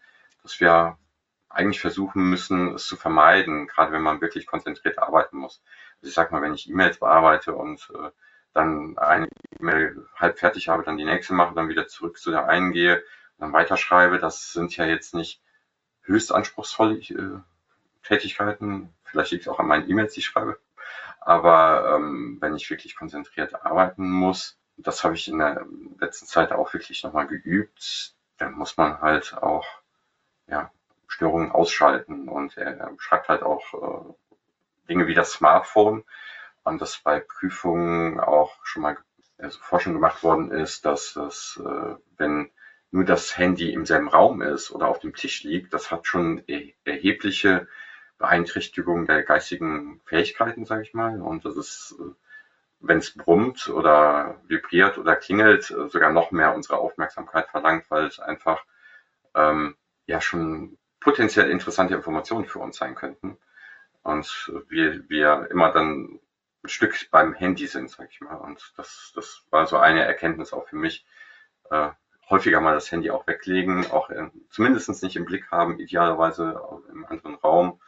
dass 0.45 0.61
wir 0.61 0.99
eigentlich 1.49 1.81
versuchen 1.81 2.29
müssen, 2.29 2.75
es 2.75 2.87
zu 2.87 2.97
vermeiden, 2.97 3.67
gerade 3.67 3.93
wenn 3.93 4.03
man 4.03 4.21
wirklich 4.21 4.47
konzentriert 4.47 4.99
arbeiten 4.99 5.39
muss. 5.39 5.63
Also 5.97 6.09
ich 6.09 6.15
sag 6.15 6.31
mal, 6.33 6.43
wenn 6.43 6.55
ich 6.55 6.69
E-Mails 6.69 6.99
bearbeite 6.99 7.55
und 7.55 7.91
äh, 7.95 8.11
dann 8.53 8.99
eine 8.99 9.29
E-Mail 9.59 10.07
halb 10.17 10.39
fertig 10.39 10.69
habe, 10.69 10.83
dann 10.83 10.97
die 10.97 11.05
nächste 11.05 11.35
mache, 11.35 11.55
dann 11.55 11.69
wieder 11.69 11.87
zurück 11.87 12.19
zu 12.19 12.31
der 12.31 12.49
einen 12.49 12.73
gehe, 12.73 13.03
dann 13.39 13.53
weiterschreibe. 13.53 14.19
Das 14.19 14.53
sind 14.53 14.77
ja 14.77 14.85
jetzt 14.85 15.15
nicht 15.15 15.43
höchst 16.03 16.33
anspruchsvolle 16.33 16.97
äh, 16.97 17.41
Tätigkeiten. 18.03 18.95
Vielleicht 19.05 19.33
liegt 19.33 19.43
es 19.43 19.49
auch 19.49 19.59
an 19.59 19.69
meinen 19.69 19.89
E-Mails, 19.89 20.15
die 20.15 20.21
ich 20.21 20.27
schreibe. 20.27 20.59
Aber 21.21 21.95
ähm, 21.97 22.39
wenn 22.41 22.57
ich 22.57 22.71
wirklich 22.71 22.97
konzentriert 22.97 23.55
arbeiten 23.65 24.09
muss, 24.09 24.59
das 24.77 25.05
habe 25.05 25.15
ich 25.15 25.29
in 25.29 25.39
der 25.39 25.67
letzten 26.01 26.27
Zeit 26.27 26.53
auch 26.53 26.73
wirklich 26.73 27.03
nochmal 27.03 27.27
geübt, 27.27 28.15
dann 28.39 28.53
muss 28.53 28.77
man 28.77 29.01
halt 29.01 29.37
auch 29.37 29.67
ja, 30.47 30.71
Störungen 31.09 31.51
ausschalten. 31.51 32.29
Und 32.29 32.57
er 32.57 32.92
schreibt 32.99 33.29
halt 33.29 33.42
auch 33.42 33.75
äh, 33.75 34.14
Dinge 34.88 35.07
wie 35.07 35.14
das 35.14 35.33
Smartphone 35.33 36.05
und 36.64 36.81
das 36.81 36.99
bei 36.99 37.21
Prüfungen 37.21 38.21
auch 38.21 38.55
schon 38.64 38.83
mal 38.83 38.97
also 39.38 39.59
Forschung 39.61 39.94
gemacht 39.94 40.23
worden 40.23 40.51
ist, 40.51 40.85
dass 40.85 41.14
das, 41.14 41.61
äh, 41.64 41.94
wenn 42.16 42.51
nur 42.90 43.05
das 43.05 43.37
Handy 43.37 43.73
im 43.73 43.87
selben 43.87 44.09
Raum 44.09 44.42
ist 44.42 44.71
oder 44.71 44.88
auf 44.88 44.99
dem 44.99 45.14
Tisch 45.14 45.44
liegt, 45.44 45.73
das 45.75 45.90
hat 45.90 46.07
schon 46.07 46.42
er 46.47 46.62
erhebliche 46.85 47.68
Beeinträchtigung 48.18 49.07
der 49.07 49.23
geistigen 49.23 50.01
Fähigkeiten, 50.07 50.64
sage 50.64 50.83
ich 50.83 50.94
mal. 50.94 51.21
Und 51.21 51.44
das 51.44 51.57
ist, 51.57 51.97
äh, 52.01 52.12
wenn 52.81 52.99
es 52.99 53.16
brummt 53.16 53.68
oder 53.68 54.40
vibriert 54.47 54.99
oder 54.99 55.16
klingelt, 55.16 55.64
sogar 55.64 56.12
noch 56.12 56.31
mehr 56.31 56.55
unsere 56.55 56.79
Aufmerksamkeit 56.79 57.49
verlangt, 57.49 57.90
weil 57.90 58.07
es 58.07 58.21
einfach 58.21 58.64
ähm, 59.35 59.77
ja 60.07 60.21
schon 60.21 60.78
potenziell 61.01 61.51
interessante 61.51 61.95
Informationen 61.95 62.47
für 62.47 62.59
uns 62.59 62.77
sein 62.77 62.95
könnten. 62.95 63.39
Und 64.03 64.53
wir, 64.69 65.09
wir 65.09 65.49
immer 65.51 65.73
dann 65.73 66.21
ein 66.65 66.69
Stück 66.69 67.11
beim 67.11 67.35
Handy 67.35 67.67
sind, 67.67 67.91
sag 67.91 68.09
ich 68.11 68.21
mal. 68.21 68.37
Und 68.37 68.73
das, 68.77 69.13
das 69.15 69.43
war 69.51 69.67
so 69.67 69.77
eine 69.77 70.05
Erkenntnis 70.05 70.53
auch 70.53 70.67
für 70.67 70.77
mich. 70.77 71.05
Äh, 71.71 71.91
häufiger 72.31 72.61
mal 72.61 72.75
das 72.75 72.91
Handy 72.93 73.11
auch 73.11 73.27
weglegen, 73.27 73.91
auch 73.91 74.11
in, 74.11 74.31
zumindest 74.51 75.03
nicht 75.03 75.17
im 75.17 75.25
Blick 75.25 75.51
haben, 75.51 75.79
idealerweise 75.79 76.61
im 76.91 77.07
anderen 77.07 77.37
Raum. 77.37 77.81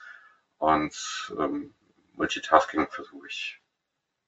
Und 0.58 1.34
ähm, 1.38 1.74
Multitasking 2.14 2.88
versuche 2.88 3.26
ich 3.26 3.60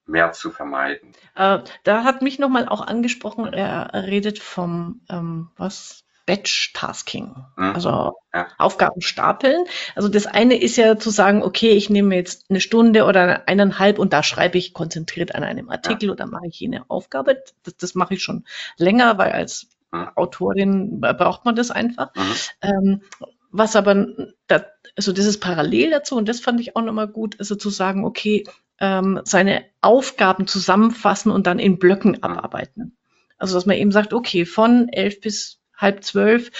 mehr 0.06 0.32
zu 0.32 0.50
vermeiden. 0.50 1.12
Äh, 1.34 1.60
da 1.84 2.04
hat 2.04 2.22
mich 2.22 2.38
nochmal 2.38 2.68
auch 2.68 2.80
angesprochen, 2.80 3.52
er 3.52 3.92
redet 4.06 4.38
vom, 4.38 5.02
ähm, 5.08 5.50
was, 5.56 6.04
Batch-Tasking, 6.26 7.34
mhm. 7.56 7.72
also 7.74 8.14
ja. 8.32 8.48
Aufgaben 8.58 9.00
stapeln. 9.00 9.64
Also 9.94 10.08
das 10.08 10.26
eine 10.26 10.60
ist 10.60 10.76
ja 10.76 10.98
zu 10.98 11.10
sagen, 11.10 11.42
okay, 11.42 11.70
ich 11.70 11.90
nehme 11.90 12.14
jetzt 12.14 12.46
eine 12.48 12.60
Stunde 12.60 13.04
oder 13.04 13.48
eineinhalb 13.48 13.98
und 13.98 14.12
da 14.12 14.22
schreibe 14.22 14.58
ich 14.58 14.72
konzentriert 14.72 15.34
an 15.34 15.44
einem 15.44 15.70
Artikel 15.70 16.06
ja. 16.06 16.12
oder 16.12 16.26
mache 16.26 16.46
ich 16.46 16.60
jene 16.60 16.88
Aufgabe. 16.88 17.42
Das, 17.64 17.76
das 17.76 17.94
mache 17.94 18.14
ich 18.14 18.22
schon 18.22 18.44
länger, 18.76 19.18
weil 19.18 19.32
als 19.32 19.68
mhm. 19.90 20.08
Autorin 20.14 21.00
braucht 21.00 21.44
man 21.44 21.56
das 21.56 21.70
einfach. 21.70 22.14
Mhm. 22.14 22.34
Ähm, 22.62 23.02
was 23.50 23.76
aber, 23.76 24.06
da, 24.46 24.64
also 24.96 25.12
das 25.12 25.26
ist 25.26 25.40
parallel 25.40 25.90
dazu 25.90 26.16
und 26.16 26.28
das 26.28 26.40
fand 26.40 26.60
ich 26.60 26.74
auch 26.74 26.82
nochmal 26.82 27.08
gut, 27.08 27.36
also 27.38 27.54
zu 27.54 27.68
sagen, 27.68 28.04
okay, 28.04 28.44
ähm, 28.80 29.20
seine 29.24 29.64
Aufgaben 29.80 30.46
zusammenfassen 30.46 31.30
und 31.30 31.46
dann 31.46 31.58
in 31.58 31.78
Blöcken 31.78 32.12
mhm. 32.12 32.22
abarbeiten. 32.22 32.96
Also 33.38 33.54
dass 33.54 33.66
man 33.66 33.76
eben 33.76 33.92
sagt, 33.92 34.12
okay, 34.12 34.46
von 34.46 34.88
elf 34.88 35.20
bis 35.20 35.61
halb 35.82 36.04
zwölf 36.04 36.50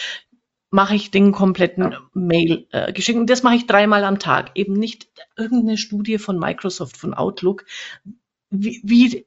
mache 0.71 0.95
ich 0.95 1.11
den 1.11 1.33
kompletten 1.33 1.95
Mail 2.15 2.67
äh, 2.73 2.93
geschickt. 2.93 3.19
Und 3.19 3.29
das 3.29 3.43
mache 3.43 3.57
ich 3.57 3.67
dreimal 3.67 4.05
am 4.05 4.19
Tag. 4.19 4.53
Eben 4.55 4.73
nicht 4.73 5.09
irgendeine 5.37 5.77
Studie 5.77 6.19
von 6.19 6.39
Microsoft, 6.39 6.97
von 6.97 7.13
Outlook, 7.13 7.67
wie, 8.51 8.81
wie 8.83 9.27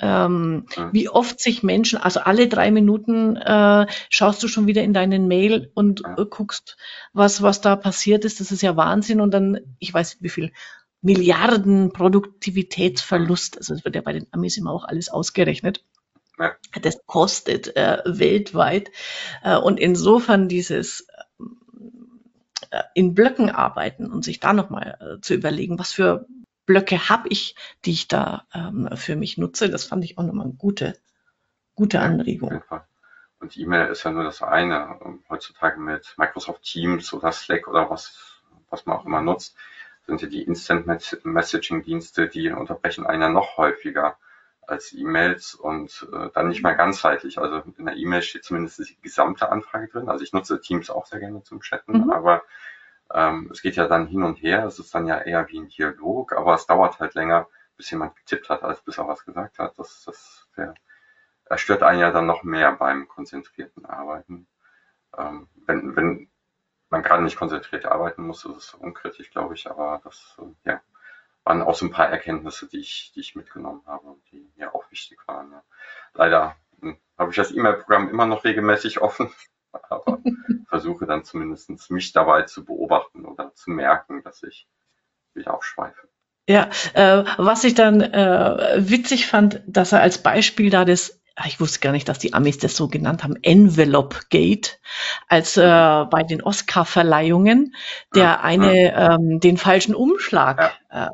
ähm, 0.00 0.66
wie 0.92 1.08
oft 1.08 1.40
sich 1.40 1.64
Menschen, 1.64 1.98
also 1.98 2.20
alle 2.20 2.46
drei 2.46 2.70
Minuten 2.70 3.34
äh, 3.34 3.86
schaust 4.08 4.40
du 4.44 4.48
schon 4.48 4.68
wieder 4.68 4.84
in 4.84 4.94
deinen 4.94 5.26
Mail 5.26 5.72
und 5.74 6.04
äh, 6.04 6.24
guckst, 6.24 6.76
was, 7.12 7.42
was 7.42 7.60
da 7.60 7.74
passiert 7.74 8.24
ist. 8.24 8.38
Das 8.38 8.52
ist 8.52 8.62
ja 8.62 8.76
Wahnsinn. 8.76 9.20
Und 9.20 9.34
dann, 9.34 9.58
ich 9.80 9.92
weiß 9.92 10.18
wie 10.20 10.28
viel, 10.28 10.52
Milliarden 11.02 11.92
Produktivitätsverlust. 11.92 13.56
Also 13.56 13.74
es 13.74 13.84
wird 13.84 13.94
ja 13.94 14.02
bei 14.02 14.12
den 14.12 14.26
Amis 14.32 14.58
immer 14.58 14.70
auch 14.70 14.84
alles 14.84 15.08
ausgerechnet. 15.08 15.82
Das 16.80 17.04
kostet 17.06 17.76
äh, 17.76 18.02
weltweit. 18.04 18.90
Äh, 19.42 19.56
und 19.56 19.78
insofern 19.78 20.48
dieses 20.48 21.06
äh, 22.70 22.82
in 22.94 23.14
Blöcken 23.14 23.50
arbeiten 23.50 24.10
und 24.10 24.24
sich 24.24 24.40
da 24.40 24.52
nochmal 24.52 24.98
äh, 25.00 25.20
zu 25.20 25.34
überlegen, 25.34 25.78
was 25.78 25.92
für 25.92 26.26
Blöcke 26.66 27.08
habe 27.08 27.28
ich, 27.28 27.56
die 27.84 27.92
ich 27.92 28.08
da 28.08 28.46
ähm, 28.54 28.88
für 28.94 29.16
mich 29.16 29.38
nutze, 29.38 29.70
das 29.70 29.84
fand 29.84 30.04
ich 30.04 30.18
auch 30.18 30.22
nochmal 30.22 30.46
eine 30.46 30.54
gute, 30.54 30.96
gute 31.74 32.00
Anregung. 32.00 32.62
Ja, 32.70 32.86
und 33.40 33.56
E-Mail 33.56 33.88
ist 33.88 34.04
ja 34.04 34.12
nur 34.12 34.24
das 34.24 34.42
eine. 34.42 35.00
Heutzutage 35.28 35.80
mit 35.80 36.14
Microsoft 36.16 36.62
Teams 36.62 37.12
oder 37.12 37.32
Slack 37.32 37.66
oder 37.66 37.90
was, 37.90 38.42
was 38.68 38.86
man 38.86 38.98
auch 38.98 39.06
immer 39.06 39.22
nutzt, 39.22 39.56
sind 40.06 40.22
ja 40.22 40.28
die 40.28 40.42
Instant 40.42 40.86
Messaging 41.24 41.82
Dienste, 41.82 42.28
die 42.28 42.50
unterbrechen 42.50 43.06
einen 43.06 43.22
ja 43.22 43.28
noch 43.30 43.56
häufiger 43.56 44.18
als 44.70 44.92
E-Mails 44.92 45.54
und 45.54 46.08
äh, 46.12 46.30
dann 46.32 46.48
nicht 46.48 46.62
mehr 46.62 46.74
ganzheitlich. 46.74 47.38
Also 47.38 47.62
in 47.76 47.86
der 47.86 47.96
E-Mail 47.96 48.22
steht 48.22 48.44
zumindest 48.44 48.78
die 48.78 49.00
gesamte 49.00 49.50
Anfrage 49.50 49.88
drin. 49.88 50.08
Also 50.08 50.24
ich 50.24 50.32
nutze 50.32 50.60
Teams 50.60 50.90
auch 50.90 51.06
sehr 51.06 51.20
gerne 51.20 51.42
zum 51.42 51.60
Chatten, 51.60 52.04
mhm. 52.04 52.10
aber 52.10 52.42
ähm, 53.12 53.48
es 53.52 53.62
geht 53.62 53.76
ja 53.76 53.86
dann 53.86 54.06
hin 54.06 54.22
und 54.22 54.36
her. 54.36 54.64
Es 54.64 54.78
ist 54.78 54.94
dann 54.94 55.06
ja 55.06 55.18
eher 55.18 55.48
wie 55.48 55.58
ein 55.58 55.68
Dialog, 55.68 56.32
aber 56.32 56.54
es 56.54 56.66
dauert 56.66 57.00
halt 57.00 57.14
länger, 57.14 57.48
bis 57.76 57.90
jemand 57.90 58.16
getippt 58.16 58.48
hat, 58.48 58.62
als 58.62 58.82
bis 58.82 58.98
er 58.98 59.08
was 59.08 59.24
gesagt 59.24 59.58
hat. 59.58 59.78
Das, 59.78 60.04
das 60.04 60.48
der, 60.56 60.74
er 61.44 61.58
stört 61.58 61.82
einen 61.82 62.00
ja 62.00 62.12
dann 62.12 62.26
noch 62.26 62.42
mehr 62.44 62.72
beim 62.72 63.08
konzentrierten 63.08 63.84
Arbeiten. 63.84 64.46
Ähm, 65.18 65.48
wenn, 65.66 65.96
wenn 65.96 66.30
man 66.90 67.02
gerade 67.02 67.22
nicht 67.22 67.36
konzentriert 67.36 67.86
arbeiten 67.86 68.22
muss, 68.22 68.44
ist 68.44 68.56
es 68.56 68.74
unkritisch, 68.74 69.30
glaube 69.30 69.54
ich, 69.54 69.68
aber 69.70 70.00
das, 70.04 70.36
äh, 70.38 70.70
ja, 70.70 70.80
waren 71.44 71.62
auch 71.62 71.74
so 71.74 71.86
ein 71.86 71.90
paar 71.90 72.08
Erkenntnisse, 72.08 72.68
die 72.68 72.80
ich, 72.80 73.12
die 73.14 73.20
ich 73.20 73.34
mitgenommen 73.34 73.82
habe 73.86 74.06
und 74.08 74.22
die 74.30 74.50
mir 74.56 74.74
auch 74.74 74.90
wichtig 74.90 75.18
waren. 75.26 75.52
Ja. 75.52 75.62
Leider 76.14 76.56
hm, 76.80 76.98
habe 77.18 77.30
ich 77.30 77.36
das 77.36 77.52
E-Mail-Programm 77.52 78.08
immer 78.08 78.26
noch 78.26 78.44
regelmäßig 78.44 79.00
offen, 79.00 79.30
aber 79.72 80.20
versuche 80.68 81.06
dann 81.06 81.24
zumindest 81.24 81.90
mich 81.90 82.12
dabei 82.12 82.42
zu 82.42 82.64
beobachten 82.64 83.24
oder 83.24 83.54
zu 83.54 83.70
merken, 83.70 84.22
dass 84.22 84.42
ich 84.42 84.68
wieder 85.34 85.54
aufschweife. 85.54 86.08
Ja, 86.48 86.68
äh, 86.94 87.24
was 87.36 87.62
ich 87.64 87.74
dann 87.74 88.00
äh, 88.00 88.76
witzig 88.78 89.26
fand, 89.28 89.62
dass 89.66 89.92
er 89.92 90.00
als 90.00 90.18
Beispiel 90.18 90.70
da 90.70 90.84
das 90.84 91.19
ich 91.46 91.60
wusste 91.60 91.80
gar 91.80 91.92
nicht, 91.92 92.08
dass 92.08 92.18
die 92.18 92.34
Amis 92.34 92.58
das 92.58 92.76
so 92.76 92.88
genannt 92.88 93.24
haben, 93.24 93.36
Envelope 93.42 94.16
Gate, 94.30 94.80
als 95.28 95.56
äh, 95.56 95.62
mhm. 95.62 96.10
bei 96.10 96.22
den 96.22 96.42
Oscar-Verleihungen, 96.42 97.74
der 98.14 98.42
eine 98.42 98.94
ähm, 98.94 99.40
den 99.40 99.56
falschen 99.56 99.94
Umschlag 99.94 100.78
äh, 100.90 101.08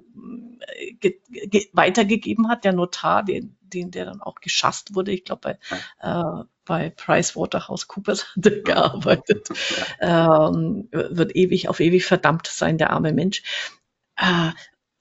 ge 1.01 1.21
ge 1.29 1.69
weitergegeben 1.73 2.49
hat, 2.49 2.65
der 2.65 2.73
Notar, 2.73 3.25
den, 3.25 3.57
den 3.61 3.91
der 3.91 4.05
dann 4.07 4.21
auch 4.21 4.37
geschasst 4.37 4.95
wurde, 4.95 5.13
ich 5.13 5.25
glaube 5.25 5.41
bei, 5.43 5.59
äh, 6.01 6.45
bei 6.65 6.91
PricewaterhouseCoopers 6.91 8.27
hat 8.37 8.47
er 8.47 8.63
gearbeitet, 8.63 9.49
ähm, 10.01 10.89
wird 10.91 11.37
ewig 11.37 11.69
auf 11.69 11.81
ewig 11.81 12.05
verdammt 12.05 12.47
sein, 12.47 12.79
der 12.79 12.91
arme 12.91 13.13
Mensch. 13.13 13.43
Äh, 14.17 14.51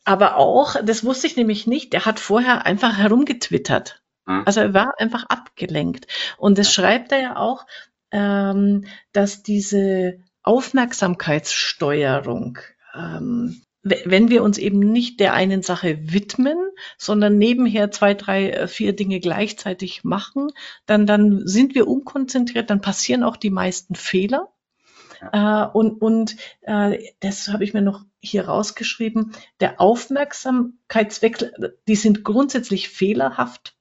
aber 0.04 0.38
auch, 0.38 0.75
das 0.84 1.04
wusste 1.04 1.25
ich 1.25 1.36
nämlich 1.36 1.65
nicht, 1.65 1.93
der 1.93 2.06
hat 2.06 2.19
vorher 2.19 2.65
einfach 2.65 2.97
herumgetwittert. 2.97 4.04
Mhm. 4.26 4.44
Also 4.46 4.62
er 4.62 4.74
war 4.74 5.00
einfach 5.00 5.26
abgelenkt. 5.26 6.08
Und 6.38 6.58
das 6.58 6.74
schreibt 6.74 7.12
er 7.12 7.22
ja 7.22 7.36
auch, 7.38 7.68
ähm, 8.12 8.86
dass 9.12 9.44
diese 9.44 10.20
Aufmerksamkeitssteuerung, 10.44 12.60
ähm, 12.94 13.62
wenn 13.84 14.30
wir 14.30 14.42
uns 14.42 14.58
eben 14.58 14.80
nicht 14.80 15.20
der 15.20 15.34
einen 15.34 15.62
Sache 15.62 16.12
widmen, 16.12 16.58
sondern 16.98 17.38
nebenher 17.38 17.92
zwei, 17.92 18.16
drei, 18.16 18.50
äh, 18.50 18.68
vier 18.68 18.96
Dinge 18.96 19.20
gleichzeitig 19.20 20.04
machen, 20.04 20.48
dann, 20.88 21.06
dann 21.06 21.46
sind 21.46 21.76
wir 21.76 21.88
unkonzentriert, 21.88 22.72
dann 22.72 22.82
passieren 22.82 23.24
auch 23.24 23.38
die 23.38 23.52
meisten 23.52 23.94
Fehler. 23.94 24.56
Äh, 25.32 25.66
und 25.66 26.02
und 26.02 26.36
äh, 26.62 27.12
das 27.20 27.50
habe 27.50 27.64
ich 27.64 27.74
mir 27.74 27.82
noch 27.82 28.04
hier 28.20 28.48
rausgeschrieben. 28.48 29.34
Der 29.60 29.80
Aufmerksamkeitswechsel, 29.80 31.78
die 31.88 31.96
sind 31.96 32.24
grundsätzlich 32.24 32.90
fehlerhaft 32.90 33.75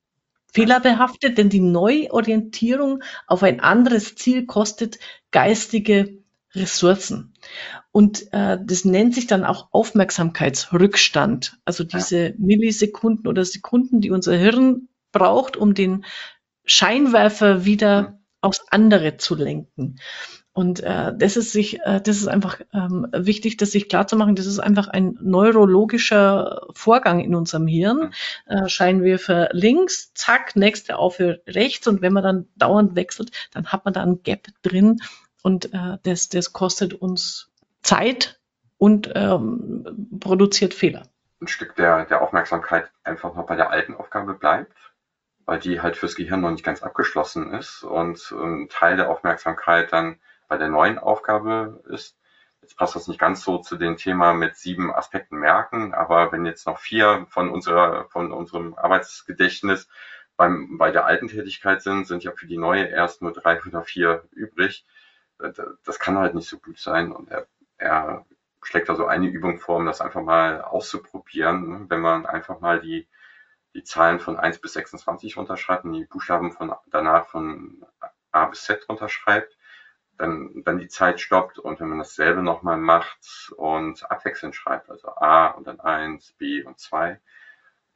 fehlerbehaftet, 0.55 1.37
denn 1.37 1.51
die 1.51 1.61
Neuorientierung 1.61 3.03
auf 3.27 3.43
ein 3.43 3.61
anderes 3.61 4.15
Ziel 4.15 4.47
kostet 4.47 4.99
geistige 5.33 6.19
Ressourcen. 6.55 7.35
Und 7.91 8.33
äh, 8.33 8.59
das 8.65 8.85
nennt 8.85 9.15
sich 9.15 9.27
dann 9.27 9.45
auch 9.45 9.69
Aufmerksamkeitsrückstand. 9.73 11.59
Also 11.65 11.85
diese 11.85 12.29
ja. 12.29 12.35
Millisekunden 12.39 13.27
oder 13.27 13.45
Sekunden, 13.45 14.01
die 14.01 14.11
unser 14.11 14.37
Hirn 14.37 14.89
braucht, 15.13 15.57
um 15.57 15.75
den 15.75 16.05
Scheinwerfer 16.65 17.65
wieder 17.65 17.91
ja. 17.91 18.19
aufs 18.41 18.65
andere 18.71 19.17
zu 19.17 19.35
lenken. 19.35 19.97
Und 20.55 20.81
äh, 20.85 21.13
das 21.17 21.37
ist 21.37 21.51
sich, 21.51 21.81
äh, 21.81 22.01
das 22.01 22.17
ist 22.17 22.29
einfach 22.29 22.61
ähm, 22.73 23.09
wichtig, 23.13 23.57
das 23.57 23.73
sich 23.73 23.89
klar 23.89 24.07
zu 24.07 24.17
machen. 24.17 24.37
Das 24.37 24.47
ist 24.47 24.61
einfach 24.61 24.87
ein 24.87 25.19
neurologischer 25.21 26.69
Vorgang 26.73 27.19
in 27.19 27.35
unserem 27.35 27.67
Hirn. 27.67 28.15
Äh, 28.47 28.69
Scheinwerfer 28.69 29.49
links, 29.51 30.15
zack, 30.15 30.55
nächste 30.55 30.97
auf 30.97 31.19
rechts. 31.19 31.89
Und 31.89 32.03
wenn 32.03 32.13
man 32.13 32.23
dann 32.23 32.49
dauernd 32.55 32.95
wechselt, 32.95 33.33
dann 33.53 33.67
hat 33.67 33.85
man 33.85 33.95
da 33.95 34.03
ein 34.03 34.23
Gap 34.23 34.47
drin. 34.63 35.01
Und 35.43 35.75
äh, 35.75 35.99
das, 36.05 36.29
das 36.29 36.53
kostet 36.53 36.95
uns 36.95 37.51
Zeit 37.83 38.39
und 38.79 39.11
ähm, 39.17 40.19
produziert 40.21 40.73
Fehler. 40.73 41.03
Ein 41.41 41.49
Stück 41.49 41.75
der, 41.75 42.05
der 42.05 42.23
Aufmerksamkeit 42.23 42.93
einfach 43.03 43.35
noch 43.35 43.47
bei 43.47 43.57
der 43.57 43.71
alten 43.71 43.95
Aufgabe 43.95 44.35
bleibt, 44.35 44.73
weil 45.47 45.59
die 45.59 45.81
halt 45.81 45.97
fürs 45.97 46.15
Gehirn 46.15 46.43
noch 46.43 46.53
nicht 46.53 46.65
ganz 46.65 46.81
abgeschlossen 46.81 47.53
ist 47.53 47.83
und 47.83 48.31
ein 48.31 48.69
Teil 48.69 48.97
der 48.97 49.11
Aufmerksamkeit 49.11 49.93
dann 49.93 50.21
bei 50.49 50.57
der 50.57 50.69
neuen 50.69 50.99
Aufgabe 50.99 51.83
ist. 51.89 52.17
Jetzt 52.63 52.79
passt 52.79 52.97
das 52.97 53.09
nicht 53.09 53.21
ganz 53.21 53.45
so 53.45 53.59
zu 53.59 53.77
dem 53.77 53.97
Thema 53.97 54.33
mit 54.33 54.57
sieben 54.57 54.93
Aspekten 54.93 55.37
merken, 55.37 55.93
aber 55.93 56.33
wenn 56.33 56.47
jetzt 56.47 56.67
noch 56.67 56.79
vier 56.79 57.27
von 57.29 57.51
unserer, 57.51 58.07
von 58.09 58.33
unserem 58.33 58.75
Arbeitsgedächtnis 58.75 59.87
beim, 60.37 60.79
bei 60.79 60.91
der 60.91 61.05
alten 61.05 61.29
Tätigkeit 61.29 61.83
sind, 61.83 62.07
sind 62.07 62.25
ja 62.25 62.33
für 62.33 62.47
die 62.47 62.57
neue 62.57 62.87
erst 62.87 63.21
nur 63.21 63.33
drei 63.33 63.61
oder 63.63 63.83
vier 63.83 64.25
übrig. 64.33 64.87
Das 65.85 65.99
kann 65.99 66.17
halt 66.17 66.35
nicht 66.35 66.49
so 66.49 66.59
gut 66.59 66.79
sein 66.79 67.13
und 67.13 67.31
er, 67.31 67.47
er 67.77 68.25
schlägt 68.63 68.89
da 68.89 68.95
so 68.95 69.07
eine 69.07 69.27
Übung 69.27 69.59
vor, 69.59 69.77
um 69.77 69.87
das 69.87 70.01
einfach 70.01 70.23
mal 70.23 70.63
auszuprobieren. 70.63 71.69
Ne? 71.69 71.87
Wenn 71.89 72.01
man 72.01 72.27
einfach 72.27 72.61
mal 72.61 72.81
die, 72.81 73.07
die 73.75 73.85
Zahlen 73.85 74.21
von 74.21 74.39
1 74.39 74.61
bis 74.61 74.73
26 74.75 75.37
unterschreibt 75.37 75.85
und 75.85 75.93
die 75.93 76.05
Buchstaben 76.05 76.53
von 76.53 76.75
danach 76.87 77.27
von 77.27 77.85
A 78.33 78.47
bis 78.47 78.65
Z 78.65 78.89
unterschreibt, 78.89 79.54
dann, 80.19 80.63
dann 80.65 80.79
die 80.79 80.89
Zeit 80.89 81.21
stoppt 81.21 81.59
und 81.59 81.81
wenn 81.81 81.89
man 81.89 81.99
dasselbe 81.99 82.43
nochmal 82.43 82.77
macht 82.77 83.53
und 83.57 84.11
abwechselnd 84.11 84.55
schreibt, 84.55 84.91
also 84.91 85.09
A 85.09 85.49
und 85.49 85.67
dann 85.67 85.81
eins, 85.81 86.33
B 86.33 86.63
und 86.63 86.79
zwei, 86.79 87.21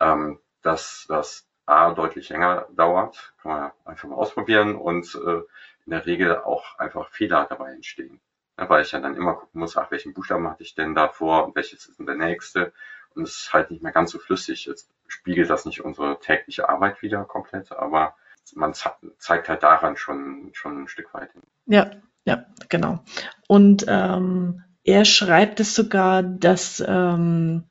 ähm, 0.00 0.40
dass 0.62 1.06
das 1.08 1.46
A 1.66 1.92
deutlich 1.92 2.28
länger 2.30 2.66
dauert, 2.72 3.34
kann 3.42 3.52
man 3.52 3.72
einfach 3.84 4.08
mal 4.08 4.16
ausprobieren 4.16 4.74
und 4.74 5.14
äh, 5.14 5.42
in 5.84 5.90
der 5.90 6.06
Regel 6.06 6.36
auch 6.38 6.78
einfach 6.78 7.10
Fehler 7.10 7.46
dabei 7.48 7.72
entstehen. 7.72 8.20
Ja, 8.58 8.68
weil 8.68 8.82
ich 8.82 8.92
ja 8.92 9.00
dann 9.00 9.16
immer 9.16 9.34
gucken 9.34 9.60
muss, 9.60 9.76
ach, 9.76 9.90
welchen 9.90 10.14
Buchstaben 10.14 10.48
hatte 10.48 10.62
ich 10.62 10.74
denn 10.74 10.94
davor 10.94 11.44
und 11.44 11.54
welches 11.54 11.86
ist 11.86 11.98
denn 11.98 12.06
der 12.06 12.16
nächste 12.16 12.72
und 13.14 13.22
es 13.22 13.38
ist 13.38 13.52
halt 13.52 13.70
nicht 13.70 13.82
mehr 13.82 13.92
ganz 13.92 14.10
so 14.10 14.18
flüssig. 14.18 14.66
Jetzt 14.66 14.90
spiegelt 15.06 15.50
das 15.50 15.64
nicht 15.64 15.84
unsere 15.84 16.18
tägliche 16.18 16.68
Arbeit 16.68 17.02
wieder 17.02 17.24
komplett, 17.24 17.70
aber 17.72 18.16
man 18.54 18.74
zeigt 18.74 19.48
halt 19.48 19.62
daran 19.62 19.96
schon, 19.96 20.50
schon 20.54 20.82
ein 20.82 20.88
Stück 20.88 21.12
weit 21.14 21.32
hin. 21.32 21.42
Ja, 21.66 21.90
ja, 22.28 22.44
genau. 22.68 23.00
Und 23.48 23.86
ähm, 23.88 24.62
er 24.84 25.04
schreibt 25.06 25.60
es 25.60 25.74
sogar, 25.74 26.22
dass 26.22 26.84
ähm, 26.86 27.64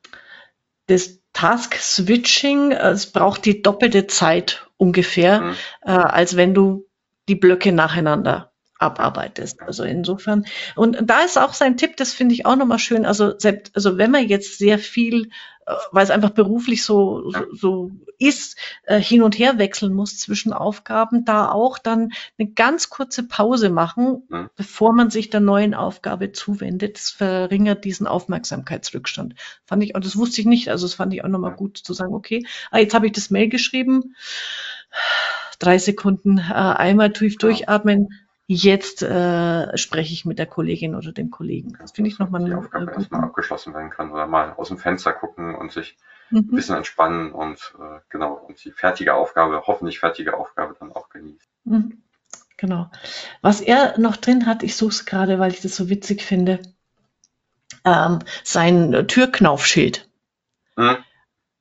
das 0.86 1.20
Task 1.32 1.76
Switching, 1.76 2.72
äh, 2.72 2.90
es 2.90 3.12
braucht 3.12 3.44
die 3.44 3.62
doppelte 3.62 4.08
Zeit 4.08 4.66
ungefähr, 4.76 5.40
mhm. 5.40 5.54
äh, 5.82 5.92
als 5.92 6.36
wenn 6.36 6.54
du 6.54 6.86
die 7.28 7.36
Blöcke 7.36 7.70
nacheinander 7.72 8.52
abarbeitest. 8.78 9.60
Also 9.62 9.84
insofern. 9.84 10.44
Und 10.76 10.98
da 11.02 11.20
ist 11.20 11.38
auch 11.38 11.54
sein 11.54 11.76
Tipp, 11.76 11.96
das 11.96 12.12
finde 12.12 12.34
ich 12.34 12.46
auch 12.46 12.56
nochmal 12.56 12.78
schön. 12.78 13.04
Also, 13.04 13.38
selbst, 13.38 13.74
also 13.74 13.98
wenn 13.98 14.10
man 14.10 14.28
jetzt 14.28 14.58
sehr 14.58 14.78
viel 14.78 15.30
weil 15.92 16.04
es 16.04 16.10
einfach 16.10 16.30
beruflich 16.30 16.82
so, 16.82 17.30
so, 17.30 17.40
so 17.52 17.90
ist, 18.18 18.56
äh, 18.84 19.00
hin 19.00 19.22
und 19.22 19.38
her 19.38 19.58
wechseln 19.58 19.92
muss 19.94 20.18
zwischen 20.18 20.52
Aufgaben, 20.52 21.24
da 21.24 21.50
auch 21.50 21.78
dann 21.78 22.12
eine 22.38 22.50
ganz 22.50 22.88
kurze 22.90 23.22
Pause 23.22 23.70
machen, 23.70 24.22
mhm. 24.28 24.50
bevor 24.56 24.94
man 24.94 25.10
sich 25.10 25.30
der 25.30 25.40
neuen 25.40 25.74
Aufgabe 25.74 26.32
zuwendet. 26.32 26.96
Das 26.96 27.10
verringert 27.10 27.84
diesen 27.84 28.06
Aufmerksamkeitsrückstand. 28.06 29.34
Fand 29.66 29.84
ich, 29.84 29.94
und 29.94 30.04
das 30.04 30.16
wusste 30.16 30.40
ich 30.40 30.46
nicht, 30.46 30.68
also 30.68 30.86
das 30.86 30.94
fand 30.94 31.12
ich 31.12 31.22
auch 31.24 31.28
nochmal 31.28 31.54
gut 31.54 31.76
zu 31.78 31.92
sagen, 31.92 32.14
okay, 32.14 32.46
ah, 32.70 32.78
jetzt 32.78 32.94
habe 32.94 33.06
ich 33.06 33.12
das 33.12 33.30
Mail 33.30 33.48
geschrieben, 33.48 34.14
drei 35.58 35.78
Sekunden 35.78 36.38
äh, 36.38 36.52
einmal 36.52 37.12
tief 37.12 37.36
durchatmen, 37.36 38.08
jetzt 38.48 39.02
äh, 39.02 39.76
spreche 39.76 40.12
ich 40.14 40.24
mit 40.24 40.38
der 40.38 40.46
Kollegin 40.46 40.94
oder 40.94 41.12
dem 41.12 41.30
Kollegen. 41.30 41.76
Das 41.78 41.92
finde 41.92 42.10
ich 42.10 42.18
nochmal 42.18 42.40
eine 42.40 42.50
die 42.50 42.56
Aufgabe 42.56 42.90
äh, 42.90 42.94
erstmal 42.94 43.22
abgeschlossen 43.22 43.74
werden 43.74 43.90
kann 43.90 44.10
oder 44.10 44.26
mal 44.26 44.54
aus 44.54 44.68
dem 44.68 44.78
Fenster 44.78 45.12
gucken 45.12 45.54
und 45.54 45.70
sich 45.70 45.96
mhm. 46.30 46.38
ein 46.38 46.46
bisschen 46.56 46.76
entspannen 46.76 47.30
und 47.32 47.74
äh, 47.78 48.00
genau 48.08 48.32
und 48.32 48.64
die 48.64 48.72
fertige 48.72 49.14
Aufgabe, 49.14 49.62
hoffentlich 49.66 49.98
fertige 50.00 50.36
Aufgabe 50.36 50.74
dann 50.80 50.92
auch 50.92 51.10
genießen. 51.10 51.46
Mhm. 51.64 52.02
Genau. 52.56 52.90
Was 53.42 53.60
er 53.60 53.98
noch 53.98 54.16
drin 54.16 54.46
hat, 54.46 54.62
ich 54.62 54.76
suche 54.76 54.90
es 54.90 55.04
gerade, 55.04 55.38
weil 55.38 55.52
ich 55.52 55.60
das 55.60 55.76
so 55.76 55.90
witzig 55.90 56.22
finde, 56.22 56.60
ähm, 57.84 58.20
sein 58.44 59.06
Türknaufschild. 59.08 60.08
Mhm. 60.76 60.96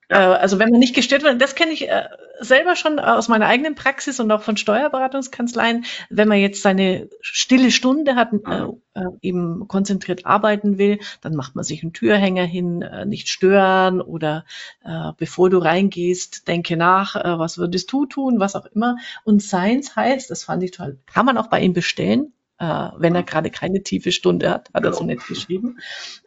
Ja. 0.10 0.34
Äh, 0.34 0.38
also 0.38 0.58
wenn 0.58 0.70
man 0.70 0.80
nicht 0.80 0.96
gestört 0.96 1.24
wird, 1.24 1.42
das 1.42 1.56
kenne 1.56 1.72
ich 1.72 1.90
äh, 1.90 2.08
selber 2.40 2.76
schon 2.76 3.00
aus 3.00 3.28
meiner 3.28 3.48
eigenen 3.48 3.76
Praxis 3.76 4.20
und 4.20 4.32
auch 4.32 4.42
von 4.42 4.58
Steuerberatungskanzleien, 4.58 5.86
wenn 6.10 6.28
man 6.28 6.40
jetzt 6.40 6.62
seine 6.62 7.10
stille 7.22 7.72
Stunde 7.72 8.16
hat, 8.16 8.34
äh, 8.34 8.36
mhm. 8.36 8.82
äh, 8.94 9.02
eben 9.22 9.68
konzentriert 9.68 10.26
arbeiten 10.26 10.78
will, 10.78 11.00
dann 11.22 11.36
macht 11.36 11.56
man 11.56 11.64
sich 11.64 11.84
einen 11.84 11.94
Türhänger 11.94 12.46
hin, 12.46 12.82
äh, 12.82 13.06
nicht 13.06 13.30
stören 13.30 14.02
oder 14.02 14.46
äh, 14.84 15.12
bevor 15.18 15.50
du 15.50 15.58
reingehst, 15.58 16.48
denke 16.48 16.78
nach, 16.78 17.16
äh, 17.16 17.40
was 17.40 17.58
würdest 17.58 17.92
du 17.92 18.06
tun, 18.06 18.40
was 18.40 18.56
auch 18.56 18.66
immer. 18.66 18.98
Und 19.24 19.42
Science 19.42 19.96
heißt, 19.96 20.30
das 20.30 20.44
fand 20.44 20.64
ich 20.64 20.72
toll, 20.72 21.00
kann 21.06 21.26
man 21.26 21.38
auch 21.38 21.48
bei 21.48 21.62
ihm 21.62 21.74
bestellen, 21.74 22.34
äh, 22.60 22.90
wenn 22.98 23.16
er 23.16 23.24
gerade 23.24 23.52
keine 23.52 23.84
tiefe 23.84 24.12
Stunde 24.12 24.50
hat, 24.50 24.70
hat 24.74 24.84
er 24.84 24.94
so 24.94 25.04
nett 25.04 25.26
geschrieben. 25.28 25.78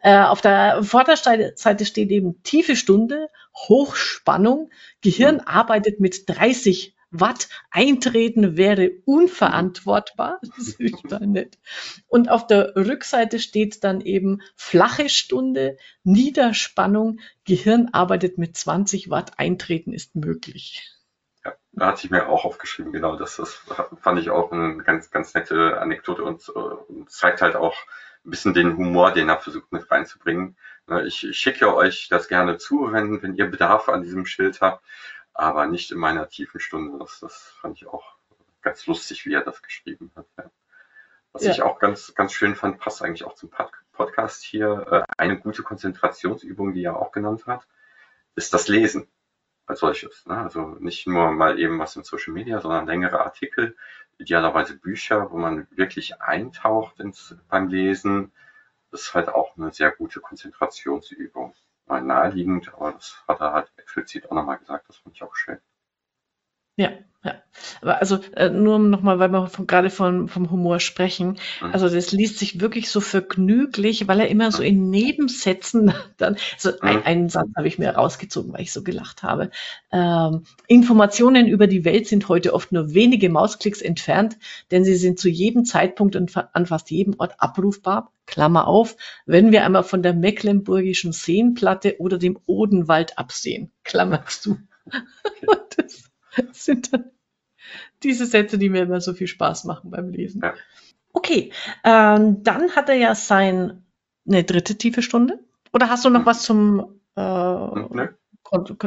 Äh, 0.01 0.19
auf 0.19 0.41
der 0.41 0.83
Vorderseite 0.83 1.85
steht 1.85 2.09
eben 2.09 2.41
tiefe 2.43 2.75
Stunde, 2.75 3.27
Hochspannung, 3.55 4.69
Gehirn 5.01 5.35
mhm. 5.35 5.41
arbeitet 5.45 5.99
mit 5.99 6.27
30 6.27 6.95
Watt, 7.11 7.49
Eintreten 7.69 8.55
wäre 8.55 8.89
unverantwortbar. 9.05 10.39
Das 10.57 10.69
ist 10.69 11.01
total 11.01 11.27
nett. 11.27 11.59
Und 12.07 12.29
auf 12.29 12.47
der 12.47 12.75
Rückseite 12.75 13.39
steht 13.39 13.83
dann 13.83 13.99
eben 14.01 14.41
flache 14.55 15.09
Stunde, 15.09 15.77
Niederspannung, 16.03 17.19
Gehirn 17.43 17.89
arbeitet 17.91 18.37
mit 18.37 18.55
20 18.55 19.09
Watt, 19.09 19.37
Eintreten 19.37 19.91
ist 19.91 20.15
möglich. 20.15 20.89
Ja, 21.43 21.53
da 21.73 21.87
hatte 21.87 22.05
ich 22.05 22.11
mir 22.11 22.29
auch 22.29 22.45
aufgeschrieben, 22.45 22.93
genau, 22.93 23.17
das, 23.17 23.35
das 23.35 23.61
fand 23.99 24.19
ich 24.19 24.29
auch 24.29 24.51
eine 24.51 24.77
ganz, 24.83 25.11
ganz 25.11 25.33
nette 25.33 25.79
Anekdote 25.81 26.23
und, 26.23 26.47
und 26.47 27.09
zeigt 27.09 27.41
halt 27.41 27.55
auch 27.55 27.75
ein 28.25 28.29
bisschen 28.29 28.53
den 28.53 28.77
Humor, 28.77 29.11
den 29.11 29.29
er 29.29 29.39
versucht 29.39 29.71
mit 29.71 29.89
reinzubringen. 29.89 30.55
Ne, 30.91 31.05
ich, 31.05 31.25
schicke 31.39 31.73
euch 31.73 32.09
das 32.09 32.27
gerne 32.27 32.57
zu, 32.57 32.91
wenn, 32.91 33.21
wenn 33.23 33.35
ihr 33.35 33.45
Bedarf 33.49 33.87
an 33.87 34.03
diesem 34.03 34.25
Schild 34.25 34.59
habt, 34.59 34.83
aber 35.33 35.65
nicht 35.65 35.89
in 35.89 35.97
meiner 35.97 36.27
tiefen 36.27 36.59
Stunde. 36.59 36.99
Das, 36.99 37.21
das 37.21 37.53
fand 37.61 37.77
ich 37.77 37.87
auch 37.87 38.17
ganz 38.61 38.85
lustig, 38.87 39.25
wie 39.25 39.33
er 39.33 39.41
das 39.41 39.61
geschrieben 39.61 40.11
hat. 40.17 40.25
Ja. 40.37 40.51
Was 41.31 41.45
ja. 41.45 41.51
ich 41.51 41.61
auch 41.61 41.79
ganz, 41.79 42.13
ganz 42.13 42.33
schön 42.33 42.55
fand, 42.55 42.77
passt 42.77 43.01
eigentlich 43.01 43.23
auch 43.23 43.35
zum 43.35 43.49
Podcast 43.93 44.43
hier. 44.43 44.85
Äh, 44.91 45.03
eine 45.17 45.39
gute 45.39 45.63
Konzentrationsübung, 45.63 46.73
die 46.73 46.83
er 46.83 46.97
auch 46.97 47.13
genannt 47.13 47.47
hat, 47.47 47.65
ist 48.35 48.53
das 48.53 48.67
Lesen 48.67 49.07
als 49.67 49.79
solches. 49.79 50.25
Ne? 50.25 50.35
Also 50.35 50.75
nicht 50.81 51.07
nur 51.07 51.31
mal 51.31 51.57
eben 51.57 51.79
was 51.79 51.95
in 51.95 52.03
Social 52.03 52.33
Media, 52.33 52.59
sondern 52.59 52.85
längere 52.85 53.21
Artikel, 53.21 53.77
idealerweise 54.17 54.75
Bücher, 54.75 55.31
wo 55.31 55.37
man 55.37 55.67
wirklich 55.71 56.21
eintaucht 56.21 56.99
ins, 56.99 57.33
beim 57.47 57.69
Lesen. 57.69 58.33
Das 58.91 59.01
ist 59.01 59.13
halt 59.15 59.29
auch 59.29 59.57
eine 59.57 59.71
sehr 59.73 59.91
gute 59.91 60.19
Konzentrationsübung. 60.21 61.55
Mal 61.87 62.03
naheliegend, 62.03 62.73
aber 62.73 62.91
das 62.91 63.23
hat 63.27 63.39
er 63.41 63.53
halt 63.53 63.71
explizit 63.77 64.29
auch 64.29 64.35
nochmal 64.35 64.59
gesagt, 64.59 64.87
das 64.87 64.97
fand 64.97 65.15
ich 65.15 65.23
auch 65.23 65.35
schön. 65.35 65.59
Ja, 66.75 66.91
ja. 67.23 67.35
Aber 67.81 67.99
also 67.99 68.19
äh, 68.35 68.49
nur 68.49 68.79
nochmal, 68.79 69.19
weil 69.19 69.29
wir 69.29 69.47
von, 69.47 69.67
gerade 69.67 69.91
von, 69.91 70.27
vom 70.27 70.49
Humor 70.49 70.79
sprechen. 70.79 71.37
Mhm. 71.61 71.71
Also 71.71 71.87
das 71.87 72.11
liest 72.11 72.39
sich 72.39 72.59
wirklich 72.61 72.89
so 72.89 72.99
vergnüglich, 72.99 74.07
weil 74.07 74.21
er 74.21 74.29
immer 74.29 74.51
so 74.51 74.63
in 74.63 74.89
Nebensätzen 74.89 75.93
dann, 76.17 76.37
also 76.53 76.71
mhm. 76.71 76.77
ein, 76.81 77.03
einen 77.03 77.29
Satz 77.29 77.49
habe 77.55 77.67
ich 77.67 77.77
mir 77.77 77.91
rausgezogen, 77.91 78.53
weil 78.53 78.61
ich 78.61 78.73
so 78.73 78.81
gelacht 78.83 79.21
habe. 79.21 79.51
Ähm, 79.91 80.45
Informationen 80.67 81.45
über 81.47 81.67
die 81.67 81.85
Welt 81.85 82.07
sind 82.07 82.27
heute 82.27 82.53
oft 82.55 82.71
nur 82.71 82.95
wenige 82.95 83.29
Mausklicks 83.29 83.81
entfernt, 83.81 84.37
denn 84.71 84.83
sie 84.83 84.95
sind 84.95 85.19
zu 85.19 85.29
jedem 85.29 85.63
Zeitpunkt 85.63 86.15
und 86.15 86.35
an 86.35 86.65
fast 86.65 86.89
jedem 86.89 87.19
Ort 87.19 87.35
abrufbar. 87.37 88.11
Klammer 88.25 88.67
auf, 88.67 88.95
wenn 89.25 89.51
wir 89.51 89.65
einmal 89.65 89.83
von 89.83 90.01
der 90.01 90.13
Mecklenburgischen 90.13 91.11
Seenplatte 91.11 91.99
oder 91.99 92.17
dem 92.17 92.39
Odenwald 92.45 93.17
absehen. 93.17 93.71
Klammer 93.83 94.25
zu. 94.25 94.57
Okay. 94.85 95.01
Das 95.77 96.10
sind 96.51 96.93
dann 96.93 97.11
diese 98.03 98.25
Sätze, 98.25 98.57
die 98.57 98.69
mir 98.69 98.83
immer 98.83 99.01
so 99.01 99.13
viel 99.13 99.27
Spaß 99.27 99.65
machen 99.65 99.91
beim 99.91 100.09
Lesen. 100.09 100.41
Ja. 100.43 100.53
Okay, 101.13 101.51
ähm, 101.83 102.43
dann 102.43 102.75
hat 102.75 102.89
er 102.89 102.95
ja 102.95 103.15
sein 103.15 103.83
eine 104.27 104.43
dritte 104.43 104.77
tiefe 104.77 105.01
Stunde. 105.01 105.39
Oder 105.73 105.89
hast 105.89 106.05
du 106.05 106.09
noch 106.09 106.25
was 106.25 106.43
zum 106.43 107.01
äh, 107.15 107.21
hm, 107.21 107.89
nee. 107.91 108.07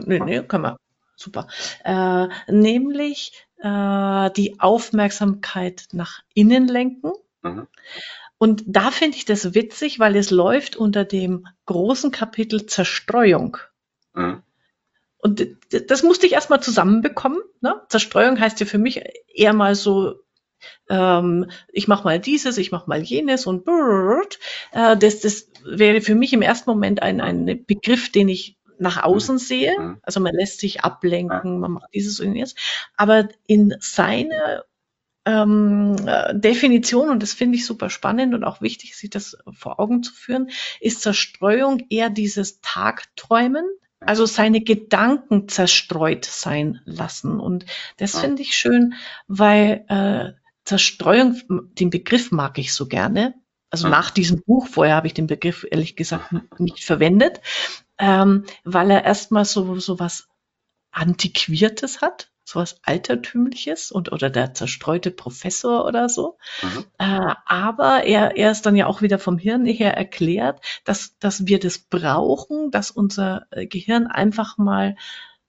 nee, 0.07 0.21
nee, 0.21 0.43
können 0.43 0.65
wir. 0.65 0.77
Super. 1.17 1.47
Äh, 1.85 2.29
nämlich 2.49 3.47
äh, 3.59 4.31
die 4.33 4.59
Aufmerksamkeit 4.59 5.87
nach 5.93 6.23
innen 6.35 6.67
lenken. 6.67 7.13
Mhm. 7.43 7.69
Und 8.39 8.65
da 8.67 8.91
finde 8.91 9.17
ich 9.17 9.25
das 9.25 9.55
witzig, 9.55 9.99
weil 9.99 10.17
es 10.17 10.31
läuft 10.31 10.77
unter 10.77 11.05
dem 11.05 11.47
großen 11.67 12.11
Kapitel 12.11 12.67
Zerstreuung. 12.67 13.59
Mhm. 14.13 14.43
Und 15.25 15.57
das 15.71 16.03
musste 16.03 16.27
ich 16.27 16.35
erstmal 16.35 16.63
zusammenbekommen. 16.63 17.39
Ne? 17.63 17.81
Zerstreuung 17.89 18.39
heißt 18.39 18.61
ja 18.61 18.67
für 18.67 18.77
mich 18.77 19.01
eher 19.35 19.55
mal 19.55 19.75
so, 19.75 20.17
ähm, 20.91 21.51
ich 21.73 21.89
mache 21.89 22.05
mal 22.05 22.21
dieses, 22.21 22.59
ich 22.59 22.71
mache 22.71 22.91
mal 22.91 23.01
jenes 23.01 23.47
und 23.47 23.65
brrrt. 23.65 24.39
Äh, 24.73 24.99
das, 24.99 25.21
das 25.21 25.51
wäre 25.65 26.03
für 26.03 26.15
mich 26.15 26.35
im 26.35 26.43
ersten 26.43 26.69
Moment 26.69 27.01
ein, 27.01 27.23
ein 27.23 27.65
Begriff, 27.67 28.13
den 28.13 28.29
ich 28.29 28.59
nach 28.79 29.03
außen 29.03 29.39
sehe. 29.39 29.75
Mhm. 29.81 29.99
Also 30.03 30.21
man 30.21 30.35
lässt 30.35 30.61
sich 30.61 30.85
ablenken, 30.85 31.59
man 31.59 31.73
macht 31.73 31.95
dieses 31.95 32.21
und 32.21 32.35
jenes. 32.35 32.55
Aber 32.99 33.27
in 33.47 33.75
seiner 33.81 34.67
ähm, 35.25 35.97
äh, 36.07 36.39
Definition, 36.39 37.09
und 37.09 37.23
das 37.23 37.33
finde 37.33 37.57
ich 37.57 37.65
super 37.65 37.89
spannend 37.89 38.35
und 38.35 38.45
auch 38.45 38.61
wichtig, 38.61 38.95
sich 38.95 39.09
das 39.09 39.39
vor 39.55 39.81
Augen 39.81 40.03
zu 40.03 40.13
führen, 40.13 40.51
ist 40.81 41.01
Zerstreuung 41.01 41.87
eher 41.89 42.11
dieses 42.11 42.61
Tagträumen, 42.61 43.65
also 44.07 44.27
seine 44.27 44.61
Gedanken 44.61 45.49
zerstreut 45.49 46.25
sein 46.25 46.81
lassen. 46.85 47.41
Und 47.41 47.67
das 47.97 48.19
finde 48.19 48.43
ich 48.43 48.55
schön, 48.55 48.95
weil 49.27 49.85
äh, 49.89 50.33
Zerstreuung, 50.65 51.41
den 51.75 51.91
Begriff 51.91 52.31
mag 52.31 52.59
ich 52.59 52.73
so 52.73 52.87
gerne. 52.87 53.35
Also 53.71 53.89
nach 53.89 54.11
diesem 54.11 54.43
Buch, 54.43 54.69
vorher 54.69 54.95
habe 54.95 55.09
ich 55.09 55.15
den 55.15 55.27
Begriff 55.27 55.67
ehrlich 55.69 55.97
gesagt 55.97 56.33
nicht 56.59 56.85
verwendet, 56.85 57.41
ähm, 57.99 58.45
weil 58.63 58.91
er 58.91 59.05
erstmal 59.05 59.45
so, 59.45 59.79
so 59.79 59.99
was 59.99 60.29
Antiquiertes 60.93 62.01
hat 62.01 62.31
sowas 62.45 62.79
Altertümliches 62.83 63.91
und 63.91 64.13
oder 64.13 64.29
der 64.31 64.55
zerstreute 64.55 65.11
Professor 65.11 65.87
oder 65.87 66.09
so. 66.09 66.37
Mhm. 66.63 66.85
Äh, 66.99 67.35
aber 67.47 68.05
er, 68.05 68.37
er 68.37 68.51
ist 68.51 68.67
dann 68.67 68.77
ja 68.77 68.87
auch 68.87 69.03
wieder 69.03 69.19
vom 69.19 69.39
Hirn 69.39 69.65
her 69.65 69.97
erklärt, 69.97 70.61
dass, 70.85 71.19
dass 71.19 71.47
wir 71.47 71.59
das 71.59 71.79
brauchen, 71.79 72.71
dass 72.71 72.91
unser 72.91 73.47
äh, 73.51 73.67
Gehirn 73.67 74.07
einfach 74.07 74.59
mal, 74.59 74.97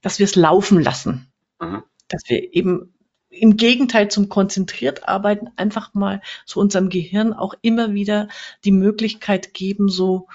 dass 0.01 0.19
wir 0.19 0.23
es 0.23 0.36
laufen 0.36 0.81
lassen. 0.81 1.31
Mhm. 1.60 1.84
Dass 2.08 2.23
wir 2.27 2.53
eben 2.53 2.93
im 3.29 3.58
Gegenteil 3.58 4.10
zum 4.10 4.29
konzentriert 4.29 5.08
arbeiten, 5.10 5.49
einfach 5.58 5.93
mal 5.93 6.21
zu 6.45 6.62
unserem 6.62 6.89
Gehirn 6.89 7.34
auch 7.34 7.53
immer 7.62 7.93
wieder 7.93 8.29
die 8.63 8.71
Möglichkeit 8.71 9.53
geben, 9.53 9.89
so 9.89 10.27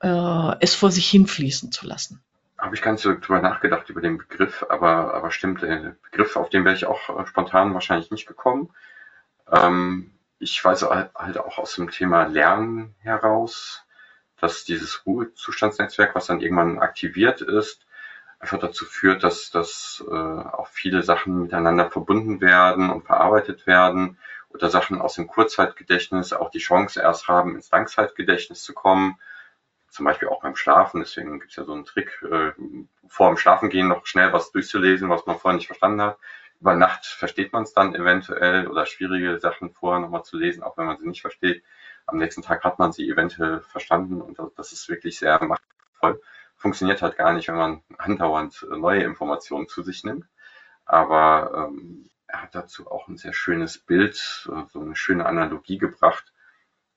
äh, 0.00 0.56
es 0.60 0.74
vor 0.74 0.90
sich 0.90 1.08
hinfließen 1.08 1.70
zu 1.70 1.86
lassen 1.86 2.24
habe 2.60 2.74
ich 2.74 2.82
gar 2.82 2.92
nicht 2.92 3.02
so 3.02 3.14
drüber 3.14 3.40
nachgedacht 3.40 3.88
über 3.88 4.00
den 4.00 4.18
Begriff, 4.18 4.64
aber, 4.68 5.14
aber 5.14 5.30
stimmt, 5.30 5.62
der 5.62 5.96
Begriff, 6.02 6.36
auf 6.36 6.50
den 6.50 6.64
wäre 6.64 6.74
ich 6.74 6.86
auch 6.86 7.20
äh, 7.20 7.26
spontan 7.26 7.74
wahrscheinlich 7.74 8.10
nicht 8.10 8.26
gekommen. 8.26 8.70
Ähm, 9.50 10.12
ich 10.38 10.62
weiß 10.64 10.82
halt 10.82 11.38
auch 11.38 11.58
aus 11.58 11.74
dem 11.74 11.90
Thema 11.90 12.24
Lernen 12.26 12.94
heraus, 13.00 13.84
dass 14.40 14.64
dieses 14.64 15.04
Ruhezustandsnetzwerk, 15.06 16.14
was 16.14 16.26
dann 16.26 16.40
irgendwann 16.40 16.78
aktiviert 16.78 17.40
ist, 17.40 17.86
einfach 18.38 18.58
dazu 18.58 18.86
führt, 18.86 19.22
dass, 19.22 19.50
dass 19.50 20.02
äh, 20.08 20.14
auch 20.14 20.68
viele 20.68 21.02
Sachen 21.02 21.42
miteinander 21.42 21.90
verbunden 21.90 22.40
werden 22.40 22.90
und 22.90 23.04
verarbeitet 23.04 23.66
werden 23.66 24.18
oder 24.48 24.70
Sachen 24.70 25.00
aus 25.00 25.14
dem 25.14 25.26
Kurzzeitgedächtnis 25.26 26.32
auch 26.32 26.50
die 26.50 26.58
Chance 26.58 27.00
erst 27.00 27.28
haben, 27.28 27.54
ins 27.54 27.70
Langzeitgedächtnis 27.70 28.62
zu 28.62 28.72
kommen 28.72 29.18
zum 29.90 30.04
Beispiel 30.04 30.28
auch 30.28 30.40
beim 30.40 30.56
Schlafen. 30.56 31.00
Deswegen 31.00 31.38
gibt 31.38 31.50
es 31.50 31.56
ja 31.56 31.64
so 31.64 31.72
einen 31.72 31.84
Trick, 31.84 32.22
äh, 32.22 32.52
vor 33.08 33.28
dem 33.28 33.36
Schlafengehen 33.36 33.88
noch 33.88 34.06
schnell 34.06 34.32
was 34.32 34.52
durchzulesen, 34.52 35.08
was 35.08 35.26
man 35.26 35.38
vorher 35.38 35.56
nicht 35.56 35.66
verstanden 35.66 36.02
hat. 36.02 36.18
Über 36.60 36.74
Nacht 36.74 37.06
versteht 37.06 37.52
man 37.52 37.64
es 37.64 37.72
dann 37.72 37.94
eventuell 37.94 38.68
oder 38.68 38.86
schwierige 38.86 39.38
Sachen 39.38 39.70
vorher 39.70 40.00
nochmal 40.00 40.24
zu 40.24 40.36
lesen, 40.36 40.62
auch 40.62 40.76
wenn 40.76 40.86
man 40.86 40.98
sie 40.98 41.08
nicht 41.08 41.22
versteht. 41.22 41.64
Am 42.06 42.18
nächsten 42.18 42.42
Tag 42.42 42.64
hat 42.64 42.78
man 42.78 42.92
sie 42.92 43.08
eventuell 43.08 43.60
verstanden 43.60 44.20
und 44.20 44.38
das 44.56 44.72
ist 44.72 44.88
wirklich 44.88 45.18
sehr 45.18 45.42
machtvoll. 45.42 46.20
Funktioniert 46.56 47.02
halt 47.02 47.16
gar 47.16 47.32
nicht, 47.32 47.48
wenn 47.48 47.56
man 47.56 47.82
andauernd 47.98 48.66
neue 48.70 49.02
Informationen 49.02 49.68
zu 49.68 49.82
sich 49.82 50.04
nimmt. 50.04 50.26
Aber 50.84 51.68
ähm, 51.68 52.10
er 52.26 52.42
hat 52.42 52.54
dazu 52.54 52.90
auch 52.90 53.08
ein 53.08 53.16
sehr 53.16 53.32
schönes 53.32 53.78
Bild, 53.78 54.16
so 54.16 54.80
eine 54.80 54.96
schöne 54.96 55.26
Analogie 55.26 55.78
gebracht 55.78 56.32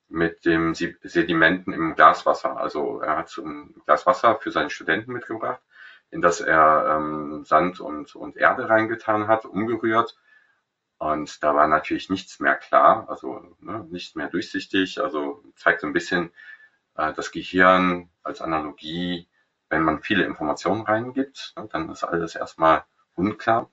mit 0.08 0.44
dem 0.44 0.74
Sedimenten 0.74 1.72
im 1.72 1.94
Glaswasser. 1.94 2.56
Also 2.56 3.00
er 3.00 3.16
hat 3.16 3.28
so 3.28 3.44
ein 3.44 3.74
Glas 3.86 4.06
Wasser 4.06 4.36
für 4.36 4.50
seine 4.50 4.70
Studenten 4.70 5.12
mitgebracht, 5.12 5.60
in 6.10 6.20
das 6.20 6.40
er 6.40 6.96
ähm, 6.96 7.44
Sand 7.44 7.80
und, 7.80 8.14
und 8.14 8.36
Erde 8.36 8.68
reingetan 8.68 9.28
hat, 9.28 9.44
umgerührt. 9.44 10.16
Und 10.98 11.42
da 11.42 11.54
war 11.54 11.66
natürlich 11.66 12.08
nichts 12.10 12.40
mehr 12.40 12.54
klar, 12.54 13.06
also 13.08 13.56
ne, 13.60 13.86
nichts 13.90 14.14
mehr 14.14 14.28
durchsichtig. 14.28 15.00
Also 15.02 15.42
zeigt 15.56 15.80
so 15.80 15.86
ein 15.86 15.92
bisschen 15.92 16.30
äh, 16.96 17.12
das 17.12 17.30
Gehirn 17.32 18.10
als 18.22 18.40
Analogie, 18.40 19.28
wenn 19.68 19.82
man 19.82 20.02
viele 20.02 20.24
Informationen 20.24 20.82
reingibt, 20.82 21.52
ne, 21.56 21.68
dann 21.70 21.90
ist 21.90 22.04
alles 22.04 22.36
erstmal 22.36 22.84
unklar. 23.14 23.70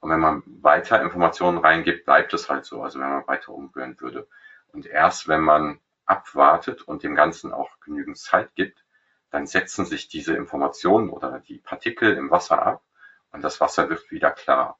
Und 0.00 0.10
wenn 0.10 0.20
man 0.20 0.42
weiter 0.46 1.02
Informationen 1.02 1.58
reingibt, 1.58 2.04
bleibt 2.04 2.32
es 2.34 2.48
halt 2.48 2.64
so, 2.64 2.82
also 2.82 3.00
wenn 3.00 3.08
man 3.08 3.26
weiter 3.26 3.52
umrühren 3.52 3.98
würde. 4.00 4.28
Und 4.72 4.86
erst 4.86 5.28
wenn 5.28 5.40
man 5.40 5.80
abwartet 6.06 6.82
und 6.82 7.02
dem 7.02 7.14
Ganzen 7.14 7.52
auch 7.52 7.80
genügend 7.80 8.18
Zeit 8.18 8.54
gibt, 8.54 8.84
dann 9.30 9.46
setzen 9.46 9.84
sich 9.84 10.08
diese 10.08 10.34
Informationen 10.34 11.10
oder 11.10 11.40
die 11.40 11.58
Partikel 11.58 12.16
im 12.16 12.30
Wasser 12.30 12.62
ab 12.62 12.82
und 13.30 13.42
das 13.42 13.60
Wasser 13.60 13.90
wird 13.90 14.10
wieder 14.10 14.30
klar. 14.30 14.78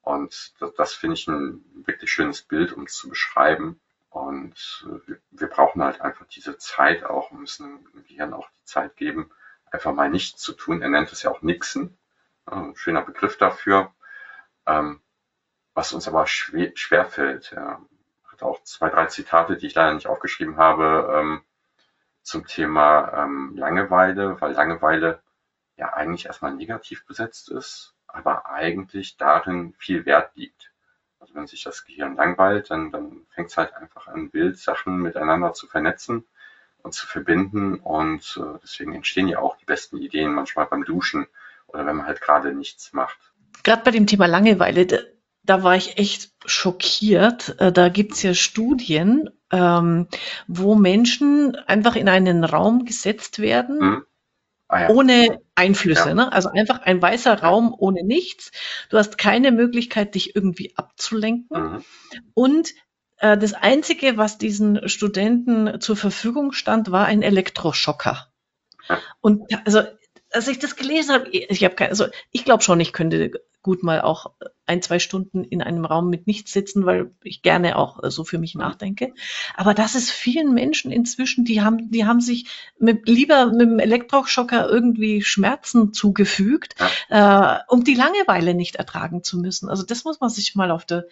Und 0.00 0.54
das, 0.60 0.74
das 0.74 0.94
finde 0.94 1.14
ich 1.14 1.28
ein 1.28 1.62
wirklich 1.86 2.10
schönes 2.10 2.42
Bild, 2.42 2.72
um 2.72 2.84
es 2.84 2.94
zu 2.94 3.08
beschreiben. 3.08 3.80
Und 4.08 4.86
wir, 5.06 5.18
wir 5.30 5.46
brauchen 5.48 5.82
halt 5.82 6.00
einfach 6.00 6.26
diese 6.26 6.58
Zeit 6.58 7.04
auch, 7.04 7.30
müssen 7.30 7.84
dem 7.92 8.04
Gehirn 8.04 8.32
auch 8.32 8.48
die 8.50 8.64
Zeit 8.64 8.96
geben, 8.96 9.30
einfach 9.70 9.92
mal 9.92 10.10
nichts 10.10 10.40
zu 10.40 10.52
tun. 10.54 10.82
Er 10.82 10.88
nennt 10.88 11.12
es 11.12 11.22
ja 11.22 11.30
auch 11.30 11.42
Nixen, 11.42 11.96
ein 12.46 12.74
schöner 12.76 13.02
Begriff 13.02 13.38
dafür, 13.38 13.92
ähm, 14.66 15.00
was 15.74 15.92
uns 15.92 16.08
aber 16.08 16.26
schwer, 16.26 16.72
schwer 16.74 17.06
fällt. 17.06 17.52
Ja 17.52 17.80
auch 18.42 18.62
zwei, 18.62 18.88
drei 18.88 19.06
Zitate, 19.06 19.56
die 19.56 19.66
ich 19.66 19.74
leider 19.74 19.94
nicht 19.94 20.06
aufgeschrieben 20.06 20.56
habe, 20.56 21.14
ähm, 21.16 21.42
zum 22.22 22.46
Thema 22.46 23.24
ähm, 23.24 23.56
Langeweile, 23.56 24.40
weil 24.40 24.52
Langeweile 24.52 25.20
ja 25.76 25.92
eigentlich 25.92 26.26
erstmal 26.26 26.54
negativ 26.54 27.06
besetzt 27.06 27.50
ist, 27.50 27.94
aber 28.06 28.46
eigentlich 28.46 29.16
darin 29.16 29.74
viel 29.78 30.06
Wert 30.06 30.36
liegt. 30.36 30.70
Also 31.18 31.34
wenn 31.34 31.46
sich 31.46 31.62
das 31.62 31.84
Gehirn 31.84 32.16
langweilt, 32.16 32.70
dann, 32.70 32.90
dann 32.90 33.26
fängt 33.30 33.50
es 33.50 33.56
halt 33.56 33.74
einfach 33.74 34.08
an, 34.08 34.30
Bildsachen 34.30 34.98
miteinander 34.98 35.52
zu 35.52 35.66
vernetzen 35.66 36.24
und 36.82 36.94
zu 36.94 37.06
verbinden 37.06 37.76
und 37.76 38.40
äh, 38.40 38.58
deswegen 38.62 38.94
entstehen 38.94 39.28
ja 39.28 39.38
auch 39.38 39.56
die 39.56 39.64
besten 39.64 39.98
Ideen 39.98 40.32
manchmal 40.32 40.66
beim 40.66 40.84
Duschen 40.84 41.26
oder 41.68 41.86
wenn 41.86 41.96
man 41.96 42.06
halt 42.06 42.20
gerade 42.20 42.52
nichts 42.52 42.92
macht. 42.92 43.18
Gerade 43.62 43.82
bei 43.84 43.92
dem 43.92 44.06
Thema 44.06 44.26
Langeweile, 44.26 44.86
da 45.44 45.62
war 45.62 45.76
ich 45.76 45.98
echt 45.98 46.30
schockiert. 46.44 47.56
Äh, 47.58 47.72
da 47.72 47.88
gibt's 47.88 48.22
ja 48.22 48.34
Studien, 48.34 49.30
ähm, 49.50 50.08
wo 50.46 50.74
Menschen 50.74 51.56
einfach 51.66 51.96
in 51.96 52.08
einen 52.08 52.44
Raum 52.44 52.84
gesetzt 52.84 53.38
werden, 53.38 53.78
mhm. 53.78 54.02
ah, 54.68 54.82
ja. 54.82 54.88
ohne 54.90 55.40
Einflüsse. 55.54 56.10
Ja. 56.10 56.14
Ne? 56.14 56.32
Also 56.32 56.50
einfach 56.50 56.82
ein 56.82 57.02
weißer 57.02 57.40
Raum 57.42 57.74
ohne 57.76 58.04
nichts. 58.04 58.52
Du 58.88 58.98
hast 58.98 59.18
keine 59.18 59.52
Möglichkeit, 59.52 60.14
dich 60.14 60.34
irgendwie 60.34 60.74
abzulenken. 60.76 61.62
Mhm. 61.62 61.84
Und 62.34 62.74
äh, 63.18 63.36
das 63.36 63.54
Einzige, 63.54 64.16
was 64.16 64.38
diesen 64.38 64.88
Studenten 64.88 65.80
zur 65.80 65.96
Verfügung 65.96 66.52
stand, 66.52 66.90
war 66.90 67.06
ein 67.06 67.22
Elektroschocker. 67.22 68.28
Und 69.20 69.42
also 69.64 69.82
als 70.32 70.48
ich 70.48 70.58
das 70.58 70.76
gelesen 70.76 71.14
habe, 71.14 71.28
ich 71.30 71.64
habe 71.64 71.88
also 71.88 72.06
ich 72.30 72.44
glaube 72.44 72.62
schon, 72.62 72.80
ich 72.80 72.92
könnte 72.92 73.30
gut 73.62 73.82
mal 73.82 74.00
auch 74.00 74.32
ein, 74.66 74.82
zwei 74.82 74.98
Stunden 74.98 75.44
in 75.44 75.62
einem 75.62 75.84
Raum 75.84 76.08
mit 76.08 76.26
nichts 76.26 76.52
sitzen, 76.52 76.86
weil 76.86 77.10
ich 77.22 77.42
gerne 77.42 77.76
auch 77.76 78.02
äh, 78.02 78.10
so 78.10 78.24
für 78.24 78.38
mich 78.38 78.54
nachdenke. 78.54 79.12
Aber 79.56 79.74
das 79.74 79.94
ist 79.94 80.10
vielen 80.10 80.54
Menschen 80.54 80.92
inzwischen, 80.92 81.44
die 81.44 81.62
haben, 81.62 81.90
die 81.90 82.04
haben 82.04 82.20
sich 82.20 82.46
mit, 82.78 83.08
lieber 83.08 83.46
mit 83.46 83.60
dem 83.60 83.78
Elektroschocker 83.78 84.68
irgendwie 84.68 85.22
Schmerzen 85.22 85.92
zugefügt, 85.92 86.74
äh, 87.08 87.58
um 87.68 87.84
die 87.84 87.94
Langeweile 87.94 88.54
nicht 88.54 88.76
ertragen 88.76 89.22
zu 89.22 89.38
müssen. 89.38 89.68
Also 89.68 89.84
das 89.84 90.04
muss 90.04 90.20
man 90.20 90.30
sich 90.30 90.54
mal 90.54 90.70
auf 90.70 90.84
der 90.84 91.06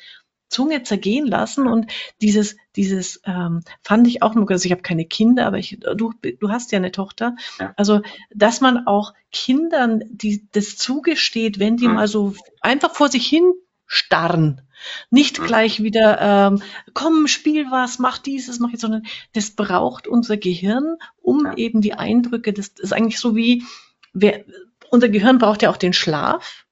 Zunge 0.51 0.83
zergehen 0.83 1.27
lassen 1.27 1.67
und 1.67 1.91
dieses, 2.21 2.57
dieses 2.77 3.23
ähm, 3.25 3.63
fand 3.83 4.07
ich 4.07 4.23
auch 4.23 4.35
nur, 4.35 4.51
also 4.51 4.67
ich 4.67 4.73
habe 4.73 4.83
keine 4.83 5.07
Kinder, 5.07 5.47
aber 5.47 5.59
ich, 5.59 5.79
du, 5.81 6.13
du 6.21 6.51
hast 6.51 6.73
ja 6.73 6.79
eine 6.79 6.93
Tochter. 6.93 7.37
Ja. 7.59 7.73
Also, 7.77 8.03
dass 8.35 8.61
man 8.61 8.87
auch 8.87 9.15
Kindern 9.33 10.03
die, 10.11 10.47
das 10.53 10.77
zugesteht, 10.77 11.59
wenn 11.59 11.77
die 11.77 11.89
mhm. 11.89 11.95
mal 11.95 12.09
so 12.09 12.35
einfach 12.61 12.95
vor 12.95 13.09
sich 13.09 13.27
hin 13.27 13.53
starren. 13.87 14.63
Nicht 15.11 15.41
mhm. 15.41 15.47
gleich 15.47 15.83
wieder, 15.83 16.21
ähm, 16.21 16.63
komm, 16.95 17.27
spiel 17.27 17.71
was, 17.71 17.99
mach 17.99 18.19
dieses, 18.19 18.61
mach 18.61 18.71
jetzt, 18.71 18.81
sondern 18.83 19.03
das 19.33 19.51
braucht 19.51 20.07
unser 20.07 20.37
Gehirn, 20.37 20.97
um 21.21 21.47
ja. 21.47 21.55
eben 21.57 21.81
die 21.81 21.95
Eindrücke, 21.95 22.53
das, 22.53 22.69
ist 22.69 22.93
eigentlich 22.93 23.19
so 23.19 23.35
wie, 23.37 23.65
wer, 24.13 24.45
unser 24.91 25.09
Gehirn 25.09 25.39
braucht 25.39 25.63
ja 25.63 25.71
auch 25.71 25.77
den 25.77 25.93
Schlaf. 25.93 26.67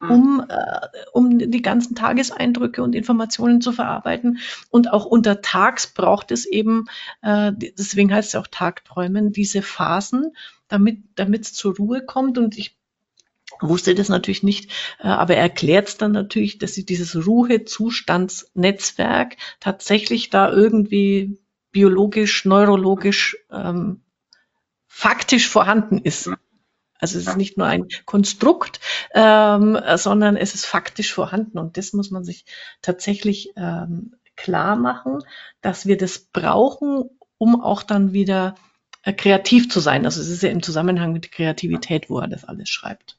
Um, 0.00 0.44
äh, 0.48 0.80
um 1.12 1.38
die 1.38 1.62
ganzen 1.62 1.94
Tageseindrücke 1.94 2.82
und 2.82 2.94
Informationen 2.94 3.60
zu 3.60 3.72
verarbeiten. 3.72 4.38
Und 4.70 4.92
auch 4.92 5.06
untertags 5.06 5.86
braucht 5.86 6.30
es 6.30 6.46
eben, 6.46 6.86
äh, 7.22 7.52
deswegen 7.56 8.12
heißt 8.12 8.30
es 8.30 8.34
auch 8.34 8.46
Tagträumen, 8.46 9.32
diese 9.32 9.62
Phasen, 9.62 10.36
damit 10.68 10.98
damit 11.14 11.42
es 11.42 11.52
zur 11.54 11.76
Ruhe 11.76 12.04
kommt. 12.04 12.38
Und 12.38 12.58
ich 12.58 12.76
wusste 13.60 13.94
das 13.94 14.08
natürlich 14.08 14.42
nicht, 14.42 14.70
äh, 15.00 15.08
aber 15.08 15.36
er 15.36 15.42
erklärt 15.42 15.88
es 15.88 15.96
dann 15.96 16.12
natürlich, 16.12 16.58
dass 16.58 16.74
sie 16.74 16.84
dieses 16.84 17.26
Ruhezustandsnetzwerk 17.26 19.36
tatsächlich 19.60 20.30
da 20.30 20.52
irgendwie 20.52 21.38
biologisch, 21.72 22.44
neurologisch 22.44 23.36
ähm, 23.50 24.02
faktisch 24.86 25.48
vorhanden 25.48 25.98
ist. 25.98 26.30
Also 26.98 27.18
es 27.18 27.26
ist 27.26 27.36
nicht 27.36 27.58
nur 27.58 27.66
ein 27.66 27.88
Konstrukt, 28.04 28.80
ähm, 29.14 29.78
sondern 29.96 30.36
es 30.36 30.54
ist 30.54 30.66
faktisch 30.66 31.12
vorhanden. 31.12 31.58
Und 31.58 31.76
das 31.76 31.92
muss 31.92 32.10
man 32.10 32.24
sich 32.24 32.44
tatsächlich 32.82 33.52
ähm, 33.56 34.16
klar 34.36 34.76
machen, 34.76 35.22
dass 35.60 35.86
wir 35.86 35.96
das 35.96 36.18
brauchen, 36.18 37.10
um 37.38 37.60
auch 37.60 37.82
dann 37.82 38.12
wieder 38.12 38.54
äh, 39.02 39.12
kreativ 39.12 39.70
zu 39.70 39.80
sein. 39.80 40.04
Also 40.04 40.20
es 40.20 40.28
ist 40.28 40.42
ja 40.42 40.50
im 40.50 40.62
Zusammenhang 40.62 41.12
mit 41.12 41.32
Kreativität, 41.32 42.10
wo 42.10 42.20
er 42.20 42.28
das 42.28 42.44
alles 42.44 42.68
schreibt. 42.68 43.16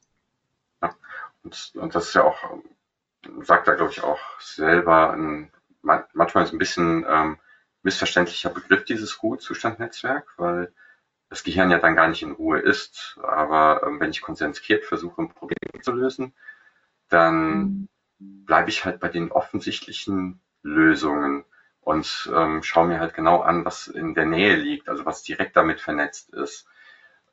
Ja, 0.82 0.94
und, 1.42 1.72
und 1.74 1.94
das 1.94 2.08
ist 2.08 2.14
ja 2.14 2.24
auch, 2.24 2.38
sagt 3.42 3.68
er, 3.68 3.76
glaube 3.76 3.92
ich, 3.92 4.02
auch 4.02 4.20
selber, 4.40 5.12
ein, 5.12 5.50
manchmal 5.82 6.44
ist 6.44 6.52
ein 6.52 6.58
bisschen 6.58 7.04
ähm, 7.08 7.38
missverständlicher 7.82 8.50
Begriff, 8.50 8.84
dieses 8.84 9.22
Ruhezustandnetzwerk, 9.22 10.34
weil 10.36 10.72
das 11.30 11.44
Gehirn 11.44 11.70
ja 11.70 11.78
dann 11.78 11.96
gar 11.96 12.08
nicht 12.08 12.22
in 12.22 12.32
Ruhe 12.32 12.58
ist. 12.58 13.18
Aber 13.22 13.82
ähm, 13.86 14.00
wenn 14.00 14.10
ich 14.10 14.22
konzentriert 14.22 14.84
versuche, 14.84 15.22
ein 15.22 15.28
Problem 15.28 15.82
zu 15.82 15.92
lösen, 15.92 16.34
dann 17.08 17.88
bleibe 18.18 18.70
ich 18.70 18.84
halt 18.84 19.00
bei 19.00 19.08
den 19.08 19.30
offensichtlichen 19.30 20.40
Lösungen 20.62 21.44
und 21.80 22.30
ähm, 22.34 22.62
schaue 22.62 22.88
mir 22.88 23.00
halt 23.00 23.14
genau 23.14 23.40
an, 23.40 23.64
was 23.64 23.88
in 23.88 24.14
der 24.14 24.26
Nähe 24.26 24.56
liegt, 24.56 24.88
also 24.88 25.06
was 25.06 25.22
direkt 25.22 25.56
damit 25.56 25.80
vernetzt 25.80 26.34
ist. 26.34 26.66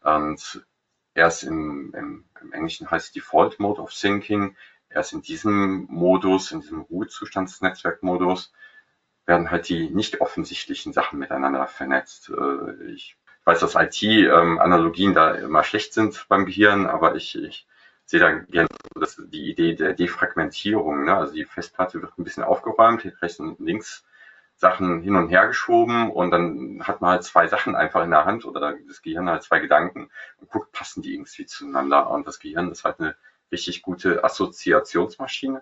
Und 0.02 0.66
erst 1.14 1.44
im, 1.44 1.94
im, 1.94 2.26
im 2.42 2.54
Englischen 2.54 2.90
heißt 2.90 3.08
es 3.08 3.12
Default 3.12 3.60
Mode 3.60 3.82
of 3.82 3.94
Thinking, 3.94 4.56
erst 4.90 5.14
in 5.14 5.22
diesem 5.22 5.88
Modus, 5.90 6.52
in 6.52 6.62
diesem 6.62 6.82
Ruhezustandsnetzwerkmodus, 6.82 8.54
werden 9.26 9.50
halt 9.50 9.68
die 9.68 9.90
nicht 9.90 10.22
offensichtlichen 10.22 10.94
Sachen 10.94 11.20
miteinander 11.20 11.66
vernetzt. 11.68 12.30
Äh, 12.30 12.92
ich 12.92 13.18
weiß, 13.46 13.60
dass 13.60 13.76
IT-Analogien 13.76 15.14
da 15.14 15.32
immer 15.32 15.64
schlecht 15.64 15.94
sind 15.94 16.26
beim 16.28 16.46
Gehirn, 16.46 16.88
aber 16.88 17.16
ich, 17.16 17.36
ich 17.36 17.68
sehe 18.06 18.20
da 18.20 18.32
gerne 18.32 18.68
dass 18.96 19.22
die 19.28 19.50
Idee 19.50 19.76
der 19.76 19.94
Defragmentierung. 19.94 21.06
Ne? 21.06 21.16
Also 21.16 21.34
die 21.34 21.46
Festplatte 21.46 22.02
wird 22.02 22.18
ein 22.18 22.24
bisschen 22.24 22.44
aufgeräumt, 22.44 23.06
rechts 23.22 23.40
und 23.40 23.60
links 23.60 24.06
Sachen 24.58 25.02
hin 25.02 25.18
und 25.18 25.28
her 25.28 25.48
geschoben 25.48 26.10
und 26.10 26.32
dann 26.32 26.82
hat 26.84 27.02
man 27.02 27.12
halt 27.12 27.24
zwei 27.26 27.48
Sachen 27.48 27.76
einfach 27.76 28.04
in 28.06 28.12
der 28.12 28.24
Hand 28.24 28.46
oder 28.46 28.74
das 28.88 29.02
Gehirn 29.02 29.30
halt 29.30 29.44
zwei 29.44 29.60
Gedanken 29.60 30.10
und 30.40 30.50
guckt, 30.50 30.72
passen 30.72 31.02
die 31.02 31.14
irgendwie 31.14 31.46
zueinander. 31.46 32.10
Und 32.10 32.26
das 32.26 32.40
Gehirn 32.40 32.72
ist 32.72 32.86
halt 32.86 33.00
eine 33.02 33.16
richtig 33.52 33.82
gute 33.82 34.24
Assoziationsmaschine 34.24 35.62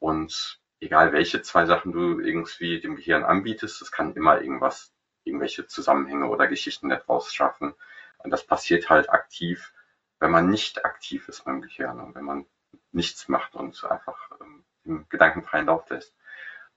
und 0.00 0.60
egal 0.80 1.12
welche 1.12 1.40
zwei 1.40 1.64
Sachen 1.64 1.92
du 1.92 2.20
irgendwie 2.20 2.78
dem 2.80 2.96
Gehirn 2.96 3.24
anbietest, 3.24 3.80
das 3.80 3.90
kann 3.90 4.14
immer 4.14 4.40
irgendwas 4.42 4.92
irgendwelche 5.26 5.66
Zusammenhänge 5.66 6.26
oder 6.28 6.46
Geschichten 6.46 6.88
daraus 6.88 7.34
schaffen. 7.34 7.74
Und 8.18 8.30
das 8.30 8.46
passiert 8.46 8.88
halt 8.90 9.10
aktiv, 9.10 9.72
wenn 10.18 10.30
man 10.30 10.48
nicht 10.50 10.84
aktiv 10.84 11.28
ist 11.28 11.44
beim 11.44 11.60
Gehirn 11.60 12.00
und 12.00 12.14
wenn 12.14 12.24
man 12.24 12.46
nichts 12.92 13.28
macht 13.28 13.54
und 13.54 13.84
einfach 13.84 14.30
ähm, 14.40 14.64
im 14.84 15.08
gedankenfreien 15.08 15.66
Lauf 15.66 15.88
lässt. 15.90 16.14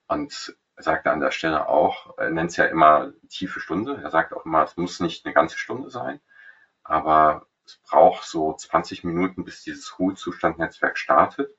Und 0.07 0.55
er 0.75 0.83
sagt 0.83 1.07
an 1.07 1.19
der 1.19 1.31
Stelle 1.31 1.67
auch, 1.67 2.17
er 2.17 2.29
nennt 2.31 2.51
es 2.51 2.57
ja 2.57 2.65
immer 2.65 3.13
tiefe 3.29 3.59
Stunde. 3.59 3.99
Er 4.01 4.11
sagt 4.11 4.33
auch 4.33 4.45
immer, 4.45 4.63
es 4.63 4.77
muss 4.77 4.99
nicht 4.99 5.25
eine 5.25 5.33
ganze 5.33 5.57
Stunde 5.57 5.89
sein, 5.89 6.19
aber 6.83 7.47
es 7.65 7.77
braucht 7.77 8.23
so 8.25 8.53
20 8.53 9.03
Minuten, 9.03 9.45
bis 9.45 9.63
dieses 9.63 9.99
Ruhezustandnetzwerk 9.99 10.97
startet. 10.97 11.55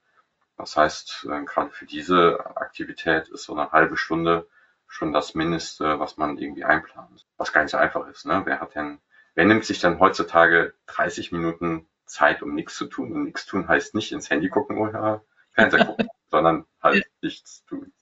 Das 0.57 0.77
heißt, 0.77 1.29
äh, 1.31 1.45
gerade 1.45 1.71
für 1.71 1.87
diese 1.87 2.45
Aktivität 2.57 3.29
ist 3.29 3.45
so 3.45 3.55
eine 3.55 3.71
halbe 3.73 3.97
Stunde 3.97 4.49
schon 4.91 5.13
das 5.13 5.35
Mindeste, 5.35 6.01
was 6.01 6.17
man 6.17 6.37
irgendwie 6.37 6.65
einplant. 6.65 7.25
Was 7.37 7.53
gar 7.53 7.63
nicht 7.63 7.71
so 7.71 7.79
einfach 7.79 8.07
ist. 8.09 8.27
Ne? 8.27 8.43
Wer 8.45 8.61
hat 8.61 8.75
denn, 8.75 8.99
wer 9.35 9.45
nimmt 9.47 9.65
sich 9.65 9.79
dann 9.79 10.01
heutzutage 10.01 10.75
30 10.87 11.33
Minuten 11.33 11.87
Zeit, 12.07 12.43
um 12.43 12.55
nichts 12.55 12.75
zu 12.75 12.87
tun? 12.87 13.13
Und 13.13 13.25
nichts 13.25 13.47
tun 13.47 13.69
heißt 13.69 13.95
nicht 13.95 14.13
ins 14.13 14.29
Handy 14.29 14.49
gucken 14.49 14.79
oder 14.79 15.25
Fernseher 15.53 15.87
gucken, 15.87 16.09
sondern 16.29 16.67
halt 16.83 17.07
nichts 17.23 17.65
tun. 17.65 17.93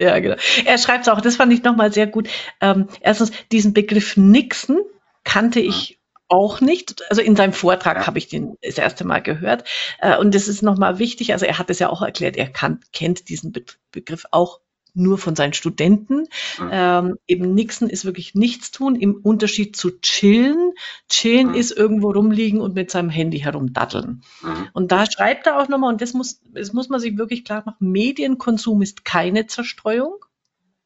Ja, 0.00 0.18
genau. 0.20 0.36
Er 0.64 0.78
schreibt 0.78 1.06
es 1.06 1.08
auch, 1.08 1.20
das 1.20 1.36
fand 1.36 1.52
ich 1.52 1.64
nochmal 1.64 1.92
sehr 1.92 2.06
gut. 2.06 2.28
Ähm, 2.60 2.88
erstens, 3.00 3.32
diesen 3.50 3.72
Begriff 3.72 4.16
Nixen 4.16 4.78
kannte 5.24 5.60
ich 5.60 5.90
ja. 5.90 5.96
auch 6.28 6.60
nicht. 6.60 7.02
Also 7.08 7.22
in 7.22 7.36
seinem 7.36 7.54
Vortrag 7.54 7.96
ja. 7.96 8.06
habe 8.06 8.18
ich 8.18 8.28
den 8.28 8.56
das 8.62 8.78
erste 8.78 9.04
Mal 9.04 9.22
gehört. 9.22 9.64
Äh, 9.98 10.18
und 10.18 10.34
das 10.34 10.46
ist 10.46 10.62
nochmal 10.62 10.98
wichtig. 10.98 11.32
Also 11.32 11.46
er 11.46 11.58
hat 11.58 11.70
es 11.70 11.78
ja 11.78 11.88
auch 11.88 12.02
erklärt, 12.02 12.36
er 12.36 12.50
kann, 12.50 12.80
kennt 12.92 13.30
diesen 13.30 13.50
Be 13.50 13.64
Begriff 13.90 14.26
auch 14.30 14.60
nur 14.98 15.18
von 15.18 15.36
seinen 15.36 15.52
Studenten. 15.52 16.26
Mhm. 16.58 16.70
Ähm, 16.70 17.18
eben 17.26 17.54
Nixen 17.54 17.88
ist 17.88 18.04
wirklich 18.04 18.34
nichts 18.34 18.70
tun, 18.70 18.96
im 18.96 19.14
Unterschied 19.14 19.76
zu 19.76 20.00
chillen. 20.00 20.72
Chillen 21.08 21.48
mhm. 21.48 21.54
ist 21.54 21.70
irgendwo 21.70 22.10
rumliegen 22.10 22.60
und 22.60 22.74
mit 22.74 22.90
seinem 22.90 23.10
Handy 23.10 23.38
herumdatteln. 23.40 24.22
Mhm. 24.42 24.68
Und 24.72 24.92
da 24.92 25.10
schreibt 25.10 25.46
er 25.46 25.58
auch 25.58 25.68
nochmal, 25.68 25.92
und 25.92 26.02
das 26.02 26.12
muss, 26.12 26.40
das 26.52 26.72
muss 26.72 26.88
man 26.88 27.00
sich 27.00 27.16
wirklich 27.16 27.44
klar 27.44 27.62
machen, 27.64 27.90
Medienkonsum 27.90 28.82
ist 28.82 29.04
keine 29.04 29.46
Zerstreuung. 29.46 30.16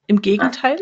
Im 0.09 0.21
Gegenteil. 0.21 0.79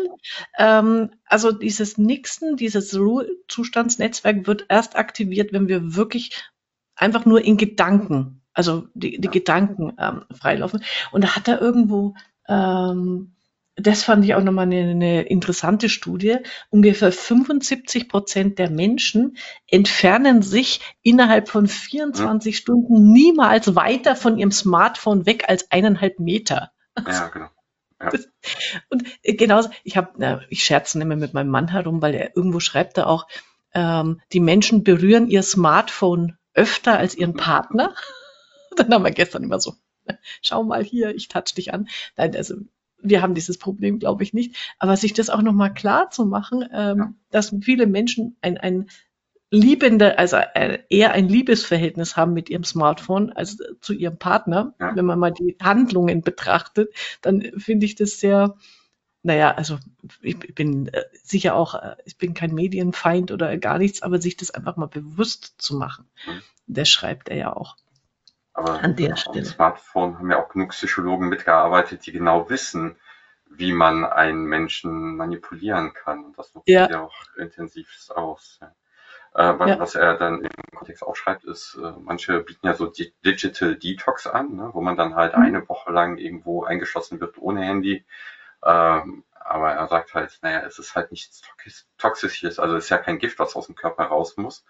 Ähm, 0.57 1.11
also 1.25 1.51
dieses 1.51 1.97
Nixen, 1.97 2.57
dieses 2.57 2.97
Ruhezustandsnetzwerk 2.97 4.47
wird 4.47 4.65
erst 4.67 4.95
aktiviert, 4.95 5.53
wenn 5.53 5.67
wir 5.67 5.95
wirklich 5.95 6.51
einfach 6.95 7.25
nur 7.25 7.41
in 7.41 7.55
Gedanken, 7.57 8.41
also 8.53 8.87
die, 8.93 9.21
die 9.21 9.29
Gedanken 9.29 9.93
ähm, 9.97 10.25
freilaufen. 10.31 10.83
Und 11.11 11.23
da 11.23 11.35
hat 11.35 11.47
er 11.47 11.61
irgendwo 11.61 12.15
ähm, 12.51 13.31
das 13.75 14.03
fand 14.03 14.25
ich 14.25 14.35
auch 14.35 14.43
nochmal 14.43 14.65
eine, 14.65 14.91
eine 14.91 15.21
interessante 15.23 15.87
Studie. 15.87 16.37
Ungefähr 16.69 17.11
75 17.11 18.09
Prozent 18.09 18.59
der 18.59 18.69
Menschen 18.69 19.37
entfernen 19.67 20.41
sich 20.41 20.81
innerhalb 21.01 21.49
von 21.49 21.67
24 21.67 22.53
ja. 22.53 22.61
Stunden 22.61 23.11
niemals 23.11 23.75
weiter 23.75 24.15
von 24.15 24.37
ihrem 24.37 24.51
Smartphone 24.51 25.25
weg 25.25 25.45
als 25.47 25.71
eineinhalb 25.71 26.19
Meter. 26.19 26.71
Ja, 27.07 27.29
genau. 27.29 27.47
Ja. 28.01 28.09
Das, 28.09 28.27
und 28.89 29.05
genauso, 29.23 29.69
ich 29.83 29.95
habe, 29.95 30.45
ich 30.49 30.63
scherze 30.63 30.99
immer 30.99 31.15
mit 31.15 31.33
meinem 31.33 31.49
Mann 31.49 31.69
herum, 31.69 32.01
weil 32.01 32.15
er 32.15 32.35
irgendwo 32.35 32.59
schreibt 32.59 32.97
da 32.97 33.05
auch, 33.05 33.27
ähm, 33.73 34.19
die 34.33 34.39
Menschen 34.41 34.83
berühren 34.83 35.27
ihr 35.27 35.43
Smartphone 35.43 36.37
öfter 36.53 36.97
als 36.97 37.15
ihren 37.15 37.33
Partner. 37.37 37.95
Dann 38.75 38.93
haben 38.93 39.03
wir 39.03 39.11
gestern 39.11 39.43
immer 39.43 39.59
so 39.59 39.75
schau 40.41 40.63
mal 40.63 40.83
hier, 40.83 41.15
ich 41.15 41.27
touch 41.27 41.53
dich 41.55 41.73
an. 41.73 41.87
Nein, 42.17 42.35
also 42.35 42.55
wir 43.03 43.21
haben 43.21 43.33
dieses 43.33 43.57
Problem, 43.57 43.99
glaube 43.99 44.23
ich, 44.23 44.33
nicht. 44.33 44.55
Aber 44.79 44.95
sich 44.97 45.13
das 45.13 45.29
auch 45.29 45.41
nochmal 45.41 45.73
klar 45.73 46.09
zu 46.11 46.25
machen, 46.25 46.67
ähm, 46.73 46.97
ja. 46.97 47.13
dass 47.29 47.55
viele 47.61 47.87
Menschen 47.87 48.37
ein, 48.41 48.57
ein 48.57 48.89
liebende, 49.51 50.17
also 50.17 50.37
äh, 50.37 50.79
eher 50.89 51.11
ein 51.11 51.27
Liebesverhältnis 51.27 52.15
haben 52.15 52.33
mit 52.33 52.49
ihrem 52.49 52.63
Smartphone 52.63 53.31
als 53.31 53.57
zu 53.81 53.93
ihrem 53.93 54.17
Partner. 54.17 54.73
Ja. 54.79 54.95
Wenn 54.95 55.05
man 55.05 55.19
mal 55.19 55.31
die 55.31 55.57
Handlungen 55.61 56.21
betrachtet, 56.21 56.93
dann 57.21 57.41
finde 57.57 57.85
ich 57.85 57.95
das 57.95 58.19
sehr, 58.19 58.55
naja, 59.23 59.53
also 59.53 59.77
ich 60.21 60.39
bin 60.39 60.87
äh, 60.87 61.03
sicher 61.21 61.55
auch, 61.55 61.75
äh, 61.75 61.95
ich 62.05 62.17
bin 62.17 62.33
kein 62.33 62.53
Medienfeind 62.53 63.31
oder 63.31 63.57
gar 63.57 63.77
nichts, 63.77 64.01
aber 64.01 64.21
sich 64.21 64.37
das 64.37 64.51
einfach 64.51 64.77
mal 64.77 64.87
bewusst 64.87 65.55
zu 65.57 65.75
machen. 65.75 66.05
Mhm. 66.25 66.41
Das 66.67 66.87
schreibt 66.87 67.27
er 67.27 67.37
ja 67.37 67.53
auch. 67.53 67.75
Aber 68.61 68.83
an 68.83 68.95
der 68.95 69.15
Stelle. 69.15 69.39
Am 69.39 69.45
Smartphone 69.45 70.19
haben 70.19 70.31
ja 70.31 70.43
auch 70.43 70.49
genug 70.49 70.69
Psychologen 70.69 71.29
mitgearbeitet, 71.29 72.05
die 72.05 72.11
genau 72.11 72.49
wissen, 72.49 72.97
wie 73.49 73.73
man 73.73 74.05
einen 74.05 74.45
Menschen 74.45 75.17
manipulieren 75.17 75.93
kann. 75.93 76.25
Und 76.25 76.37
das 76.37 76.53
nutzen 76.53 76.71
ja. 76.71 76.89
ja 76.89 77.01
auch 77.01 77.15
intensiv 77.37 77.89
aus. 78.09 78.59
Äh, 79.33 79.53
was, 79.57 79.69
ja. 79.69 79.79
was 79.79 79.95
er 79.95 80.17
dann 80.17 80.41
im 80.41 80.49
Kontext 80.75 81.03
auch 81.03 81.15
schreibt, 81.15 81.45
ist, 81.45 81.77
äh, 81.81 81.93
manche 82.01 82.41
bieten 82.41 82.67
ja 82.67 82.73
so 82.73 82.87
Digital 82.87 83.75
Detox 83.75 84.27
an, 84.27 84.55
ne, 84.55 84.69
wo 84.73 84.81
man 84.81 84.97
dann 84.97 85.15
halt 85.15 85.37
mhm. 85.37 85.43
eine 85.43 85.69
Woche 85.69 85.91
lang 85.91 86.17
irgendwo 86.17 86.63
eingeschlossen 86.63 87.21
wird 87.21 87.37
ohne 87.37 87.61
Handy. 87.61 88.05
Ähm, 88.63 89.23
aber 89.39 89.71
er 89.71 89.87
sagt 89.87 90.13
halt, 90.13 90.37
naja, 90.41 90.61
es 90.61 90.79
ist 90.79 90.95
halt 90.95 91.11
nichts 91.11 91.41
Toxisches, 91.97 92.59
also 92.59 92.75
es 92.75 92.85
ist 92.85 92.89
ja 92.89 92.97
kein 92.97 93.19
Gift, 93.19 93.39
was 93.39 93.55
aus 93.55 93.67
dem 93.67 93.75
Körper 93.75 94.03
raus 94.05 94.37
muss. 94.37 94.65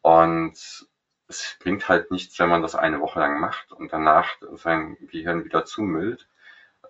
Und 0.00 0.86
es 1.32 1.56
bringt 1.60 1.88
halt 1.88 2.10
nichts, 2.10 2.38
wenn 2.38 2.48
man 2.48 2.62
das 2.62 2.74
eine 2.74 3.00
Woche 3.00 3.20
lang 3.20 3.40
macht 3.40 3.72
und 3.72 3.92
danach 3.92 4.36
sein 4.52 4.96
Gehirn 5.10 5.44
wieder 5.44 5.64
zumüllt. 5.64 6.28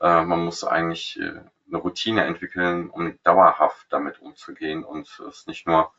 Äh, 0.00 0.22
man 0.24 0.44
muss 0.44 0.64
eigentlich 0.64 1.18
äh, 1.20 1.40
eine 1.68 1.78
Routine 1.78 2.24
entwickeln, 2.24 2.90
um 2.90 3.18
dauerhaft 3.22 3.86
damit 3.90 4.20
umzugehen 4.20 4.84
und 4.84 5.08
es 5.28 5.46
nicht 5.46 5.66
nur 5.66 5.92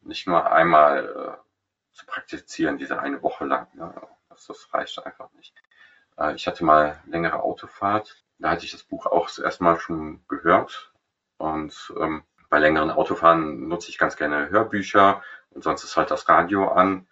nicht 0.00 0.26
nur 0.26 0.50
einmal 0.52 1.06
äh, 1.06 1.96
zu 1.96 2.06
praktizieren, 2.06 2.78
diese 2.78 3.00
eine 3.00 3.22
Woche 3.22 3.46
lang. 3.46 3.68
Ne? 3.74 3.94
Das, 4.28 4.46
das 4.46 4.72
reicht 4.74 5.04
einfach 5.04 5.32
nicht. 5.32 5.54
Äh, 6.18 6.34
ich 6.34 6.46
hatte 6.46 6.64
mal 6.64 7.02
längere 7.06 7.42
Autofahrt, 7.42 8.22
da 8.38 8.50
hatte 8.50 8.64
ich 8.64 8.72
das 8.72 8.82
Buch 8.82 9.06
auch 9.06 9.30
zuerst 9.30 9.60
mal 9.60 9.78
schon 9.78 10.24
gehört 10.28 10.92
und 11.38 11.92
ähm, 11.98 12.24
bei 12.50 12.58
längeren 12.58 12.90
Autofahren 12.90 13.68
nutze 13.68 13.90
ich 13.90 13.98
ganz 13.98 14.16
gerne 14.16 14.50
Hörbücher 14.50 15.22
und 15.50 15.64
sonst 15.64 15.84
ist 15.84 15.96
halt 15.96 16.10
das 16.10 16.28
Radio 16.28 16.68
an. 16.68 17.06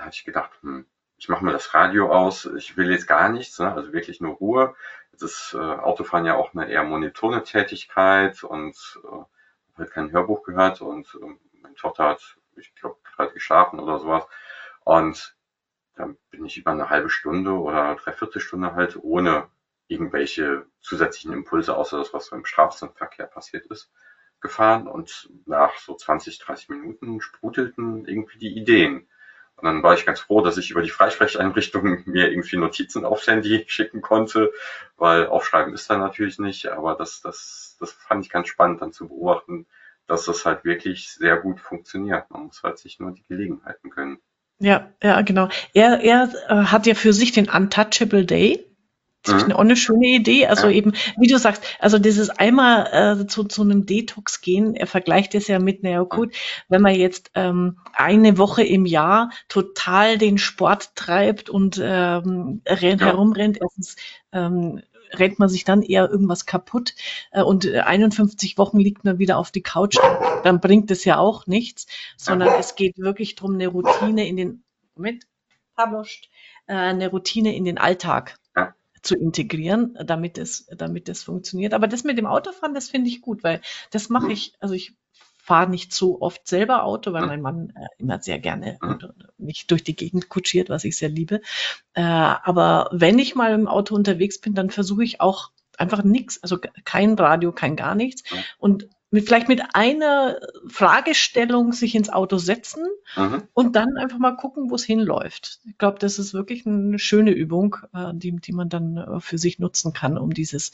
Da 0.00 0.06
hatte 0.06 0.16
ich 0.16 0.24
gedacht, 0.24 0.50
hm, 0.62 0.86
ich 1.18 1.28
mache 1.28 1.44
mir 1.44 1.52
das 1.52 1.74
Radio 1.74 2.10
aus, 2.10 2.46
ich 2.46 2.78
will 2.78 2.90
jetzt 2.90 3.06
gar 3.06 3.28
nichts, 3.28 3.58
ne? 3.58 3.70
also 3.70 3.92
wirklich 3.92 4.22
nur 4.22 4.36
Ruhe. 4.36 4.74
Ist 5.12 5.52
äh, 5.52 5.58
Autofahren 5.58 6.24
ja 6.24 6.36
auch 6.36 6.54
eine 6.54 6.70
eher 6.70 6.84
monotone 6.84 7.44
Tätigkeit 7.44 8.42
und 8.42 8.98
äh, 9.04 9.76
halt 9.76 9.90
kein 9.90 10.10
Hörbuch 10.10 10.42
gehört 10.42 10.80
und 10.80 11.06
äh, 11.22 11.36
meine 11.60 11.74
Tochter 11.74 12.04
hat, 12.04 12.38
ich 12.56 12.74
glaube, 12.74 12.96
gerade 13.04 13.34
geschlafen 13.34 13.78
oder 13.78 13.98
sowas. 13.98 14.26
Und 14.84 15.36
dann 15.96 16.16
bin 16.30 16.46
ich 16.46 16.56
über 16.56 16.70
eine 16.70 16.88
halbe 16.88 17.10
Stunde 17.10 17.52
oder 17.52 17.96
dreiviertel 17.96 18.40
Stunde 18.40 18.74
halt 18.74 18.96
ohne 18.96 19.50
irgendwelche 19.86 20.64
zusätzlichen 20.80 21.34
Impulse, 21.34 21.76
außer 21.76 21.98
das, 21.98 22.14
was 22.14 22.24
so 22.24 22.36
im 22.36 22.46
Straßenverkehr 22.46 23.26
passiert 23.26 23.66
ist, 23.66 23.92
gefahren. 24.40 24.86
Und 24.86 25.28
nach 25.44 25.76
so 25.76 25.94
20, 25.94 26.38
30 26.38 26.70
Minuten 26.70 27.20
sprudelten 27.20 28.06
irgendwie 28.06 28.38
die 28.38 28.56
Ideen. 28.56 29.06
Und 29.60 29.66
dann 29.66 29.82
war 29.82 29.94
ich 29.94 30.06
ganz 30.06 30.20
froh, 30.20 30.40
dass 30.40 30.56
ich 30.56 30.70
über 30.70 30.82
die 30.82 30.90
Freisprecheinrichtung 30.90 32.02
mir 32.06 32.30
irgendwie 32.30 32.56
Notizen 32.56 33.04
aufs 33.04 33.26
Handy 33.26 33.64
schicken 33.66 34.00
konnte, 34.00 34.52
weil 34.96 35.26
aufschreiben 35.26 35.74
ist 35.74 35.90
da 35.90 35.98
natürlich 35.98 36.38
nicht, 36.38 36.68
aber 36.68 36.94
das, 36.94 37.20
das, 37.20 37.76
das 37.78 37.92
fand 37.92 38.24
ich 38.24 38.30
ganz 38.30 38.48
spannend 38.48 38.80
dann 38.80 38.92
zu 38.92 39.08
beobachten, 39.08 39.66
dass 40.06 40.24
das 40.24 40.44
halt 40.44 40.64
wirklich 40.64 41.12
sehr 41.12 41.36
gut 41.36 41.60
funktioniert. 41.60 42.30
Man 42.30 42.46
muss 42.46 42.62
halt 42.62 42.78
sich 42.78 42.98
nur 42.98 43.12
die 43.12 43.24
Gelegenheiten 43.24 43.90
gönnen. 43.90 44.18
Ja, 44.58 44.92
ja, 45.02 45.20
genau. 45.22 45.48
Er, 45.72 46.00
er 46.00 46.30
äh, 46.48 46.54
hat 46.66 46.86
ja 46.86 46.94
für 46.94 47.12
sich 47.12 47.32
den 47.32 47.48
Untouchable 47.48 48.24
Day 48.24 48.66
das 49.22 49.46
mhm. 49.46 49.52
auch 49.52 49.60
eine 49.60 49.76
schöne 49.76 50.06
Idee. 50.08 50.46
Also 50.46 50.68
ja. 50.68 50.74
eben, 50.74 50.92
wie 51.18 51.26
du 51.26 51.38
sagst, 51.38 51.62
also 51.78 51.98
dieses 51.98 52.30
einmal 52.30 53.20
äh, 53.20 53.26
zu, 53.26 53.44
zu 53.44 53.62
einem 53.62 53.86
Detox 53.86 54.40
gehen, 54.40 54.74
er 54.74 54.86
vergleicht 54.86 55.34
es 55.34 55.46
ja 55.46 55.58
mit, 55.58 55.82
naja 55.82 56.02
gut, 56.02 56.34
wenn 56.68 56.82
man 56.82 56.94
jetzt 56.94 57.30
ähm, 57.34 57.78
eine 57.92 58.38
Woche 58.38 58.62
im 58.62 58.86
Jahr 58.86 59.30
total 59.48 60.18
den 60.18 60.38
Sport 60.38 60.94
treibt 60.94 61.50
und 61.50 61.80
ähm, 61.82 62.62
rennt, 62.66 63.00
ja. 63.00 63.08
herumrennt, 63.08 63.58
erstens 63.60 63.96
ähm, 64.32 64.80
rennt 65.12 65.38
man 65.38 65.48
sich 65.48 65.64
dann 65.64 65.82
eher 65.82 66.08
irgendwas 66.08 66.46
kaputt 66.46 66.94
äh, 67.32 67.42
und 67.42 67.66
51 67.66 68.56
Wochen 68.58 68.78
liegt 68.78 69.04
man 69.04 69.18
wieder 69.18 69.38
auf 69.38 69.50
die 69.50 69.62
Couch, 69.62 69.98
dann 70.44 70.60
bringt 70.60 70.90
es 70.90 71.04
ja 71.04 71.18
auch 71.18 71.46
nichts, 71.46 71.86
sondern 72.16 72.58
es 72.58 72.74
geht 72.74 72.96
wirklich 72.96 73.34
darum, 73.34 73.54
eine 73.54 73.68
Routine 73.68 74.26
in 74.26 74.36
den 74.36 74.64
Moment, 74.94 75.24
äh, 75.76 76.74
eine 76.74 77.08
Routine 77.10 77.54
in 77.54 77.64
den 77.64 77.78
Alltag 77.78 78.36
zu 79.02 79.16
integrieren, 79.16 79.98
damit 80.04 80.38
es, 80.38 80.66
damit 80.76 81.08
es 81.08 81.22
funktioniert. 81.22 81.74
Aber 81.74 81.88
das 81.88 82.04
mit 82.04 82.18
dem 82.18 82.26
Autofahren, 82.26 82.74
das 82.74 82.88
finde 82.88 83.08
ich 83.08 83.20
gut, 83.20 83.42
weil 83.44 83.60
das 83.90 84.08
mache 84.08 84.32
ich, 84.32 84.54
also 84.60 84.74
ich 84.74 84.94
fahre 85.42 85.70
nicht 85.70 85.92
so 85.92 86.20
oft 86.20 86.46
selber 86.46 86.84
Auto, 86.84 87.12
weil 87.12 87.26
mein 87.26 87.40
Mann 87.40 87.72
äh, 87.74 87.86
immer 87.98 88.20
sehr 88.20 88.38
gerne 88.38 88.78
mich 89.38 89.66
durch 89.66 89.82
die 89.82 89.96
Gegend 89.96 90.28
kutschiert, 90.28 90.68
was 90.68 90.84
ich 90.84 90.96
sehr 90.96 91.08
liebe. 91.08 91.40
Äh, 91.94 92.02
aber 92.02 92.88
wenn 92.92 93.18
ich 93.18 93.34
mal 93.34 93.52
im 93.52 93.66
Auto 93.66 93.94
unterwegs 93.94 94.40
bin, 94.40 94.54
dann 94.54 94.70
versuche 94.70 95.02
ich 95.02 95.20
auch 95.20 95.50
einfach 95.76 96.04
nichts, 96.04 96.42
also 96.42 96.58
kein 96.84 97.14
Radio, 97.14 97.52
kein 97.52 97.74
gar 97.74 97.94
nichts. 97.94 98.22
Und 98.58 98.88
mit, 99.10 99.26
vielleicht 99.26 99.48
mit 99.48 99.62
einer 99.74 100.38
Fragestellung 100.68 101.72
sich 101.72 101.94
ins 101.94 102.10
Auto 102.10 102.38
setzen 102.38 102.84
mhm. 103.16 103.42
und 103.52 103.76
dann 103.76 103.96
einfach 103.96 104.18
mal 104.18 104.36
gucken, 104.36 104.70
wo 104.70 104.76
es 104.76 104.84
hinläuft. 104.84 105.60
Ich 105.68 105.78
glaube, 105.78 105.98
das 105.98 106.18
ist 106.18 106.34
wirklich 106.34 106.66
eine 106.66 106.98
schöne 106.98 107.32
Übung, 107.32 107.76
äh, 107.92 108.12
die, 108.14 108.34
die 108.36 108.52
man 108.52 108.68
dann 108.68 108.96
äh, 108.96 109.20
für 109.20 109.38
sich 109.38 109.58
nutzen 109.58 109.92
kann, 109.92 110.16
um 110.16 110.32
dieses 110.32 110.70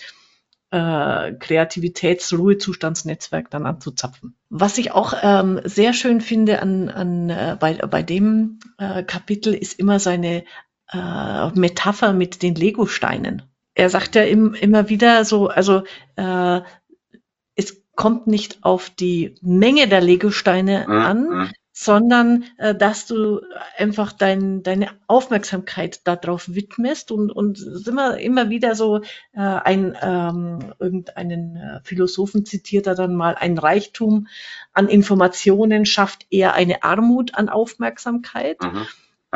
äh, 0.71 1.33
Kreativitäts-Ruhezustandsnetzwerk 1.33 3.51
dann 3.51 3.67
anzuzapfen. 3.67 4.37
Was 4.51 4.79
ich 4.79 4.93
auch 4.93 5.15
ähm, 5.23 5.61
sehr 5.65 5.93
schön 5.93 6.21
finde 6.21 6.61
an, 6.61 6.89
an, 6.89 7.31
äh, 7.31 7.57
bei, 7.59 7.75
bei 7.75 8.03
dem 8.03 8.61
äh, 8.79 9.03
Kapitel 9.03 9.55
ist 9.55 9.79
immer 9.79 9.99
seine 9.99 10.45
äh, 10.93 11.51
Metapher 11.51 12.13
mit 12.13 12.43
den 12.43 12.55
Lego-Steinen. 12.55 13.43
Er 13.75 13.91
sagt 13.91 14.15
ja 14.15 14.23
im, 14.23 14.55
immer 14.55 14.89
wieder 14.89 15.25
so, 15.25 15.49
also 15.49 15.83
äh, 16.17 16.61
kommt 17.97 18.27
nicht 18.27 18.59
auf 18.63 18.91
die 18.91 19.35
Menge 19.43 19.89
der 19.89 20.01
Lego-Steine 20.01 20.85
mhm. 20.87 20.93
an, 20.93 21.29
mhm 21.29 21.51
sondern 21.79 22.45
äh, 22.57 22.75
dass 22.75 23.05
du 23.05 23.43
einfach 23.77 24.11
dein, 24.13 24.63
deine 24.63 24.93
Aufmerksamkeit 25.09 26.07
darauf 26.07 26.55
widmest 26.55 27.13
und, 27.13 27.31
und 27.31 27.61
immer, 27.87 28.17
immer 28.17 28.49
wieder 28.49 28.75
so 28.75 29.03
äh, 29.35 29.41
ein 29.41 29.95
ähm, 30.01 30.73
irgendeinen 30.79 31.57
äh, 31.57 31.81
Philosophen 31.85 32.47
zitiert 32.47 32.87
er 32.87 32.95
dann 32.95 33.15
mal, 33.15 33.35
ein 33.35 33.59
Reichtum 33.59 34.27
an 34.73 34.89
Informationen 34.89 35.85
schafft 35.85 36.27
eher 36.31 36.55
eine 36.55 36.83
Armut 36.83 37.35
an 37.35 37.51
Aufmerksamkeit. 37.51 38.57
Mhm. 38.63 38.87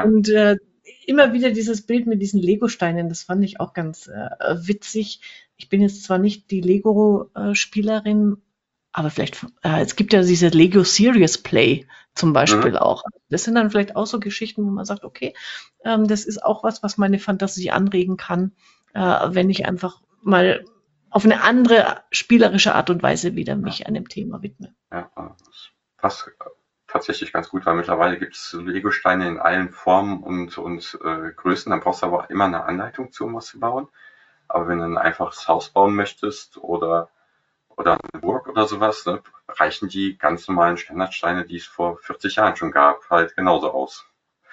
Und 0.03 0.31
äh, 0.31 0.57
immer 1.05 1.35
wieder 1.35 1.51
dieses 1.51 1.83
Bild 1.83 2.07
mit 2.07 2.23
diesen 2.23 2.41
Lego-Steinen, 2.41 3.11
das 3.11 3.25
fand 3.25 3.45
ich 3.45 3.61
auch 3.61 3.75
ganz 3.75 4.07
äh, 4.07 4.31
witzig. 4.67 5.21
Ich 5.59 5.69
bin 5.69 5.83
jetzt 5.83 6.05
zwar 6.05 6.17
nicht 6.17 6.51
die 6.51 6.63
Lego-Spielerin, 6.63 8.39
aber 8.93 9.11
vielleicht, 9.11 9.45
äh, 9.63 9.81
es 9.83 9.97
gibt 9.97 10.13
ja 10.13 10.23
diese 10.23 10.49
Lego 10.49 10.83
Serious 10.83 11.39
Play 11.39 11.87
zum 12.15 12.33
Beispiel 12.33 12.73
mhm. 12.73 12.77
auch. 12.79 13.05
Das 13.29 13.45
sind 13.45 13.55
dann 13.55 13.71
vielleicht 13.71 13.97
auch 13.97 14.07
so 14.07 14.19
Geschichten, 14.19 14.65
wo 14.65 14.71
man 14.71 14.85
sagt, 14.85 15.05
okay, 15.05 15.35
ähm, 15.85 16.09
das 16.09 16.25
ist 16.25 16.43
auch 16.43 16.65
was, 16.65 16.83
was 16.83 16.99
meine 16.99 17.19
Fantasie 17.19 17.71
anregen 17.71 18.17
kann, 18.17 18.53
äh, 18.95 19.01
wenn 19.01 19.51
ich 19.51 19.67
einfach 19.67 20.01
mal 20.23 20.65
auf 21.11 21.25
eine 21.25 21.43
andere 21.43 22.03
spielerische 22.11 22.75
Art 22.75 22.91
und 22.91 23.03
Weise 23.03 23.35
wieder 23.35 23.57
mich 23.57 23.81
ja. 23.81 23.87
einem 23.87 24.09
Thema 24.09 24.43
widme. 24.43 24.75
Ja, 24.93 25.11
das 25.17 25.71
passt 25.97 26.31
tatsächlich 26.87 27.33
ganz 27.33 27.49
gut, 27.49 27.67
weil 27.67 27.75
mittlerweile 27.75 28.19
gibt 28.19 28.35
es 28.35 28.53
Lego-Steine 28.53 29.29
in 29.29 29.39
allen 29.39 29.71
Formen 29.71 30.23
und, 30.23 30.59
und 30.59 30.99
äh, 31.05 31.33
Größen. 31.33 31.71
Dann 31.71 31.81
brauchst 31.81 32.03
du 32.03 32.07
aber 32.07 32.31
immer 32.31 32.45
eine 32.45 32.65
Anleitung 32.65 33.13
zu, 33.13 33.25
um 33.25 33.35
was 33.35 33.47
zu 33.47 33.61
bauen. 33.61 33.89
Aber 34.49 34.67
wenn 34.67 34.79
du 34.79 34.85
ein 34.85 34.99
einfaches 34.99 35.47
Haus 35.47 35.71
bauen 35.71 35.95
möchtest 35.95 36.59
oder 36.59 37.11
oder 37.81 37.99
eine 38.13 38.21
Burg 38.21 38.47
oder 38.47 38.67
sowas, 38.67 39.07
ne, 39.07 39.23
reichen 39.49 39.89
die 39.89 40.17
ganz 40.19 40.47
normalen 40.47 40.77
Standardsteine, 40.77 41.47
die 41.47 41.57
es 41.57 41.65
vor 41.65 41.99
40 41.99 42.37
Jahren 42.37 42.57
schon 42.57 42.71
gab, 42.71 43.09
halt 43.09 43.35
genauso 43.35 43.73
aus. 43.73 44.05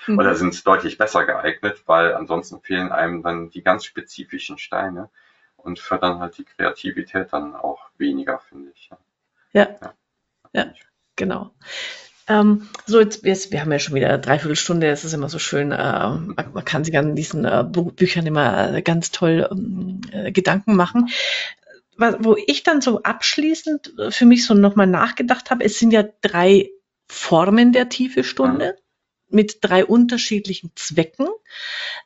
Mhm. 0.07 0.17
Oder 0.17 0.35
sind 0.35 0.65
deutlich 0.65 0.97
besser 0.97 1.25
geeignet, 1.25 1.83
weil 1.85 2.15
ansonsten 2.15 2.61
fehlen 2.61 2.91
einem 2.91 3.21
dann 3.23 3.49
die 3.49 3.61
ganz 3.61 3.85
spezifischen 3.85 4.57
Steine 4.57 5.09
und 5.57 5.79
fördern 5.79 6.19
halt 6.19 6.37
die 6.37 6.45
Kreativität 6.45 7.33
dann 7.33 7.55
auch 7.55 7.89
weniger, 7.97 8.39
finde 8.39 8.71
ich. 8.73 8.89
Ja, 9.51 9.67
ja, 9.81 9.93
ja 10.53 10.73
genau. 11.15 11.51
Ähm, 12.29 12.67
so, 12.85 12.99
jetzt, 12.99 13.25
jetzt, 13.25 13.51
wir 13.51 13.61
haben 13.61 13.71
ja 13.71 13.79
schon 13.79 13.95
wieder 13.95 14.09
eine 14.09 14.19
Dreiviertelstunde, 14.19 14.87
es 14.87 15.05
ist 15.05 15.13
immer 15.13 15.29
so 15.29 15.39
schön, 15.39 15.71
äh, 15.71 15.77
man, 15.77 16.35
man, 16.53 16.65
kann 16.65 16.83
sich 16.83 16.97
an 16.97 17.15
diesen 17.15 17.45
äh, 17.45 17.63
Büchern 17.65 18.25
immer 18.25 18.81
ganz 18.81 19.11
toll 19.11 19.47
ähm, 19.49 20.01
äh, 20.11 20.31
Gedanken 20.33 20.75
machen 20.75 21.09
wo 21.97 22.35
ich 22.45 22.63
dann 22.63 22.81
so 22.81 23.03
abschließend 23.03 23.93
für 24.09 24.25
mich 24.25 24.45
so 24.45 24.53
nochmal 24.53 24.87
nachgedacht 24.87 25.51
habe, 25.51 25.63
es 25.63 25.79
sind 25.79 25.91
ja 25.91 26.03
drei 26.21 26.69
Formen 27.07 27.71
der 27.71 27.89
tiefe 27.89 28.23
Stunde. 28.23 28.65
Ja. 28.65 28.73
mit 29.29 29.57
drei 29.59 29.85
unterschiedlichen 29.85 30.71
Zwecken. 30.75 31.27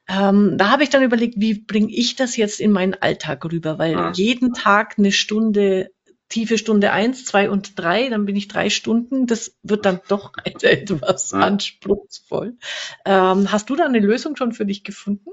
Ähm, 0.08 0.58
da 0.58 0.72
habe 0.72 0.82
ich 0.82 0.90
dann 0.90 1.04
überlegt, 1.04 1.36
wie 1.38 1.54
bringe 1.54 1.94
ich 1.94 2.16
das 2.16 2.36
jetzt 2.36 2.60
in 2.60 2.72
meinen 2.72 2.96
Alltag 2.96 3.46
rüber, 3.46 3.78
weil 3.78 3.92
ja. 3.92 4.12
jeden 4.14 4.54
Tag 4.54 4.96
eine 4.98 5.12
Stunde 5.12 5.92
tiefe 6.32 6.58
Stunde 6.58 6.92
eins, 6.92 7.26
zwei 7.26 7.50
und 7.50 7.78
drei, 7.78 8.10
dann 8.10 8.26
bin 8.26 8.36
ich 8.36 8.48
drei 8.48 8.70
Stunden. 8.70 9.28
Das 9.28 9.56
wird 9.62 9.86
dann 9.86 10.02
doch 10.08 10.34
etwas 10.44 11.32
ja. 11.32 11.40
anspruchsvoll. 11.40 12.58
Ähm, 13.06 13.52
hast 13.52 13.70
du 13.70 13.76
da 13.76 13.86
eine 13.86 14.00
Lösung 14.00 14.36
schon 14.36 14.54
für 14.54 14.66
dich 14.66 14.84
gefunden? 14.84 15.30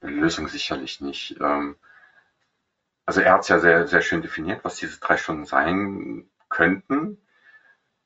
Eine 0.00 0.16
Lösung 0.16 0.48
sicherlich 0.48 1.00
nicht. 1.00 1.36
Ähm, 1.40 1.76
also 3.10 3.22
er 3.22 3.32
hat 3.32 3.40
es 3.40 3.48
ja 3.48 3.58
sehr, 3.58 3.88
sehr 3.88 4.02
schön 4.02 4.22
definiert, 4.22 4.62
was 4.62 4.76
diese 4.76 5.00
drei 5.00 5.16
Stunden 5.16 5.44
sein 5.44 6.30
könnten. 6.48 7.18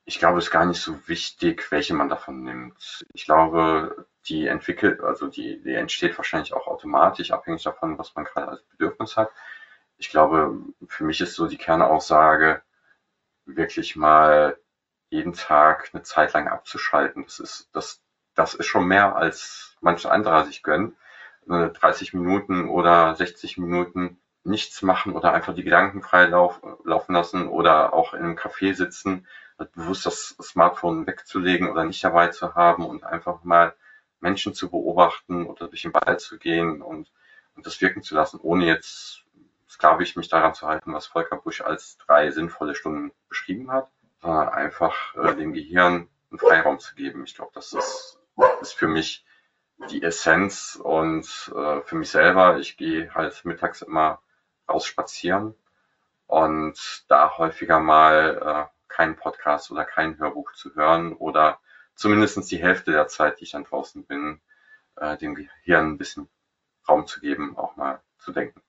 Ich 0.06 0.18
glaube, 0.18 0.38
es 0.38 0.46
ist 0.46 0.50
gar 0.50 0.64
nicht 0.64 0.80
so 0.80 1.06
wichtig, 1.06 1.70
welche 1.70 1.92
man 1.92 2.08
davon 2.08 2.42
nimmt. 2.42 3.04
Ich 3.12 3.26
glaube, 3.26 4.06
die 4.28 4.46
entwickelt, 4.46 5.02
also 5.02 5.26
die, 5.28 5.60
die 5.62 5.74
entsteht 5.74 6.16
wahrscheinlich 6.16 6.54
auch 6.54 6.66
automatisch, 6.66 7.32
abhängig 7.32 7.62
davon, 7.64 7.98
was 7.98 8.14
man 8.14 8.24
gerade 8.24 8.48
als 8.48 8.62
Bedürfnis 8.62 9.18
hat. 9.18 9.30
Ich 9.98 10.08
glaube, 10.08 10.58
für 10.88 11.04
mich 11.04 11.20
ist 11.20 11.34
so 11.34 11.48
die 11.48 11.58
Kernaussage, 11.58 12.62
wirklich 13.44 13.96
mal 13.96 14.58
jeden 15.10 15.34
Tag 15.34 15.90
eine 15.92 16.02
Zeit 16.02 16.32
lang 16.32 16.48
abzuschalten. 16.48 17.24
Das 17.24 17.40
ist, 17.40 17.68
das, 17.74 18.00
das 18.34 18.54
ist 18.54 18.68
schon 18.68 18.86
mehr 18.86 19.16
als 19.16 19.76
manch 19.82 20.06
anderer 20.06 20.46
sich 20.46 20.62
gönnt. 20.62 20.96
30 21.46 22.14
Minuten 22.14 22.70
oder 22.70 23.14
60 23.16 23.58
Minuten 23.58 24.18
nichts 24.44 24.82
machen 24.82 25.14
oder 25.14 25.32
einfach 25.32 25.54
die 25.54 25.64
Gedanken 25.64 26.02
frei 26.02 26.26
lauf, 26.26 26.60
laufen 26.84 27.14
lassen 27.14 27.48
oder 27.48 27.92
auch 27.92 28.14
in 28.14 28.20
einem 28.20 28.36
Café 28.36 28.74
sitzen, 28.74 29.26
bewusst 29.74 30.06
das 30.06 30.36
Smartphone 30.42 31.06
wegzulegen 31.06 31.68
oder 31.70 31.84
nicht 31.84 32.02
dabei 32.04 32.28
zu 32.28 32.54
haben 32.54 32.84
und 32.84 33.04
einfach 33.04 33.42
mal 33.44 33.74
Menschen 34.20 34.54
zu 34.54 34.70
beobachten 34.70 35.46
oder 35.46 35.68
durch 35.68 35.82
den 35.82 35.94
Wald 35.94 36.20
zu 36.20 36.38
gehen 36.38 36.82
und, 36.82 37.10
und 37.56 37.66
das 37.66 37.80
wirken 37.80 38.02
zu 38.02 38.14
lassen, 38.14 38.40
ohne 38.40 38.66
jetzt 38.66 39.24
sklavisch 39.68 40.16
mich 40.16 40.28
daran 40.28 40.54
zu 40.54 40.66
halten, 40.66 40.92
was 40.92 41.06
Volker 41.06 41.36
Busch 41.36 41.60
als 41.60 41.98
drei 41.98 42.30
sinnvolle 42.30 42.74
Stunden 42.74 43.12
beschrieben 43.28 43.70
hat, 43.70 43.90
sondern 44.20 44.48
einfach 44.48 45.14
äh, 45.16 45.34
dem 45.34 45.52
Gehirn 45.52 46.08
einen 46.30 46.38
Freiraum 46.38 46.78
zu 46.78 46.94
geben. 46.94 47.24
Ich 47.24 47.34
glaube, 47.34 47.52
das 47.54 47.72
ist, 47.72 48.18
ist 48.60 48.74
für 48.74 48.88
mich 48.88 49.24
die 49.90 50.02
Essenz 50.02 50.78
und 50.82 51.52
äh, 51.54 51.80
für 51.82 51.96
mich 51.96 52.10
selber, 52.10 52.58
ich 52.58 52.76
gehe 52.76 53.12
halt 53.14 53.44
mittags 53.44 53.82
immer 53.82 54.20
raus 54.68 54.86
spazieren 54.86 55.54
und 56.26 57.04
da 57.08 57.36
häufiger 57.38 57.80
mal 57.80 58.68
äh, 58.70 58.74
keinen 58.88 59.16
Podcast 59.16 59.70
oder 59.70 59.84
kein 59.84 60.18
Hörbuch 60.18 60.52
zu 60.52 60.74
hören 60.74 61.12
oder 61.12 61.60
zumindest 61.94 62.50
die 62.50 62.62
Hälfte 62.62 62.92
der 62.92 63.08
Zeit, 63.08 63.40
die 63.40 63.44
ich 63.44 63.52
dann 63.52 63.64
draußen 63.64 64.04
bin, 64.04 64.40
äh, 64.96 65.16
dem 65.16 65.34
Gehirn 65.34 65.92
ein 65.92 65.98
bisschen 65.98 66.28
Raum 66.88 67.06
zu 67.06 67.20
geben, 67.20 67.56
auch 67.56 67.76
mal 67.76 68.02
zu 68.18 68.32
denken. 68.32 68.60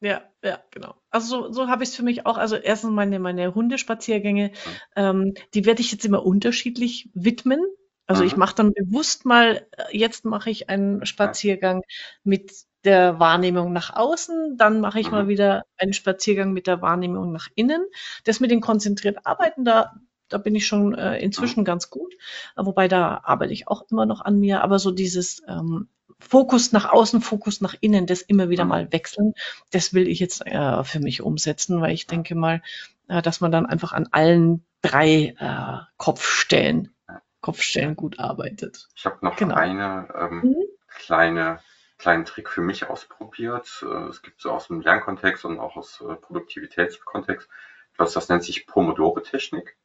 Ja, 0.00 0.22
ja, 0.42 0.60
genau. 0.72 0.96
Also 1.10 1.44
so, 1.44 1.52
so 1.52 1.68
habe 1.68 1.84
ich 1.84 1.90
es 1.90 1.96
für 1.96 2.02
mich 2.02 2.26
auch. 2.26 2.36
Also 2.36 2.56
erstens 2.56 2.90
meine, 2.90 3.20
meine 3.20 3.54
Hundespaziergänge, 3.54 4.48
mhm. 4.48 4.54
ähm, 4.96 5.34
die 5.54 5.64
werde 5.64 5.80
ich 5.80 5.92
jetzt 5.92 6.04
immer 6.04 6.26
unterschiedlich 6.26 7.08
widmen. 7.14 7.60
Also 8.06 8.22
mhm. 8.22 8.26
ich 8.26 8.36
mache 8.36 8.56
dann 8.56 8.72
bewusst 8.72 9.24
mal, 9.24 9.64
äh, 9.76 9.96
jetzt 9.96 10.24
mache 10.24 10.50
ich 10.50 10.68
einen 10.68 11.06
Spaziergang 11.06 11.82
mit 12.24 12.52
der 12.84 13.18
Wahrnehmung 13.20 13.72
nach 13.72 13.94
außen, 13.94 14.56
dann 14.56 14.80
mache 14.80 15.00
ich 15.00 15.06
mhm. 15.06 15.12
mal 15.12 15.28
wieder 15.28 15.64
einen 15.78 15.92
Spaziergang 15.92 16.52
mit 16.52 16.66
der 16.66 16.82
Wahrnehmung 16.82 17.32
nach 17.32 17.48
innen. 17.54 17.84
Das 18.24 18.40
mit 18.40 18.50
dem 18.50 18.60
konzentriert 18.60 19.24
Arbeiten, 19.24 19.64
da, 19.64 19.94
da 20.28 20.38
bin 20.38 20.54
ich 20.54 20.66
schon 20.66 20.94
äh, 20.94 21.18
inzwischen 21.18 21.60
mhm. 21.60 21.64
ganz 21.64 21.90
gut, 21.90 22.14
wobei 22.56 22.88
da 22.88 23.20
arbeite 23.24 23.52
ich 23.52 23.68
auch 23.68 23.84
immer 23.90 24.06
noch 24.06 24.20
an 24.20 24.38
mir, 24.40 24.62
aber 24.62 24.78
so 24.78 24.90
dieses 24.90 25.42
ähm, 25.46 25.88
Fokus 26.18 26.72
nach 26.72 26.90
außen, 26.90 27.20
Fokus 27.20 27.60
nach 27.60 27.74
innen, 27.80 28.06
das 28.06 28.22
immer 28.22 28.48
wieder 28.48 28.64
mhm. 28.64 28.70
mal 28.70 28.92
wechseln, 28.92 29.34
das 29.70 29.94
will 29.94 30.08
ich 30.08 30.20
jetzt 30.20 30.46
äh, 30.46 30.84
für 30.84 31.00
mich 31.00 31.22
umsetzen, 31.22 31.80
weil 31.80 31.92
ich 31.92 32.06
denke 32.06 32.34
mal, 32.34 32.62
äh, 33.08 33.22
dass 33.22 33.40
man 33.40 33.52
dann 33.52 33.66
einfach 33.66 33.92
an 33.92 34.08
allen 34.10 34.64
drei 34.80 35.34
äh, 35.38 35.84
Kopfstellen, 35.96 36.94
Kopfstellen 37.40 37.96
gut 37.96 38.18
arbeitet. 38.18 38.88
Ich 38.96 39.04
habe 39.04 39.18
noch 39.22 39.36
genau. 39.36 39.54
eine 39.54 40.08
ähm, 40.18 40.40
mhm. 40.42 40.56
kleine 40.88 41.60
kleinen 42.02 42.24
Trick 42.24 42.48
für 42.48 42.60
mich 42.60 42.90
ausprobiert. 42.90 43.84
Äh, 43.88 44.08
es 44.08 44.22
gibt 44.22 44.40
so 44.40 44.50
aus 44.50 44.66
dem 44.66 44.80
Lernkontext 44.80 45.44
und 45.44 45.60
auch 45.60 45.76
aus 45.76 46.00
äh, 46.00 46.14
Produktivitätskontext 46.16 47.48
etwas, 47.94 48.12
das 48.12 48.28
nennt 48.28 48.42
sich 48.42 48.66
Pomodoro-Technik. 48.66 49.76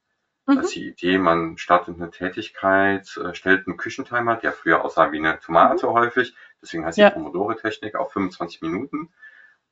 Mhm. 0.48 0.56
Das 0.56 0.66
ist 0.66 0.76
die 0.76 0.88
Idee, 0.88 1.20
man 1.20 1.58
startet 1.58 1.96
eine 1.96 2.10
Tätigkeit, 2.10 3.16
äh, 3.18 3.36
stellt 3.36 3.68
einen 3.68 3.78
Küchentimer, 3.78 4.36
der 4.36 4.52
früher 4.52 4.84
aussah 4.84 5.12
wie 5.12 5.20
eine 5.20 5.40
Tomate 5.40 5.86
mhm. 5.86 5.92
häufig, 5.92 6.36
deswegen 6.62 6.86
heißt 6.86 6.98
ja. 6.98 7.10
die 7.10 7.14
Pomodoro-Technik 7.14 7.96
auf 7.96 8.12
25 8.12 8.62
Minuten. 8.64 9.14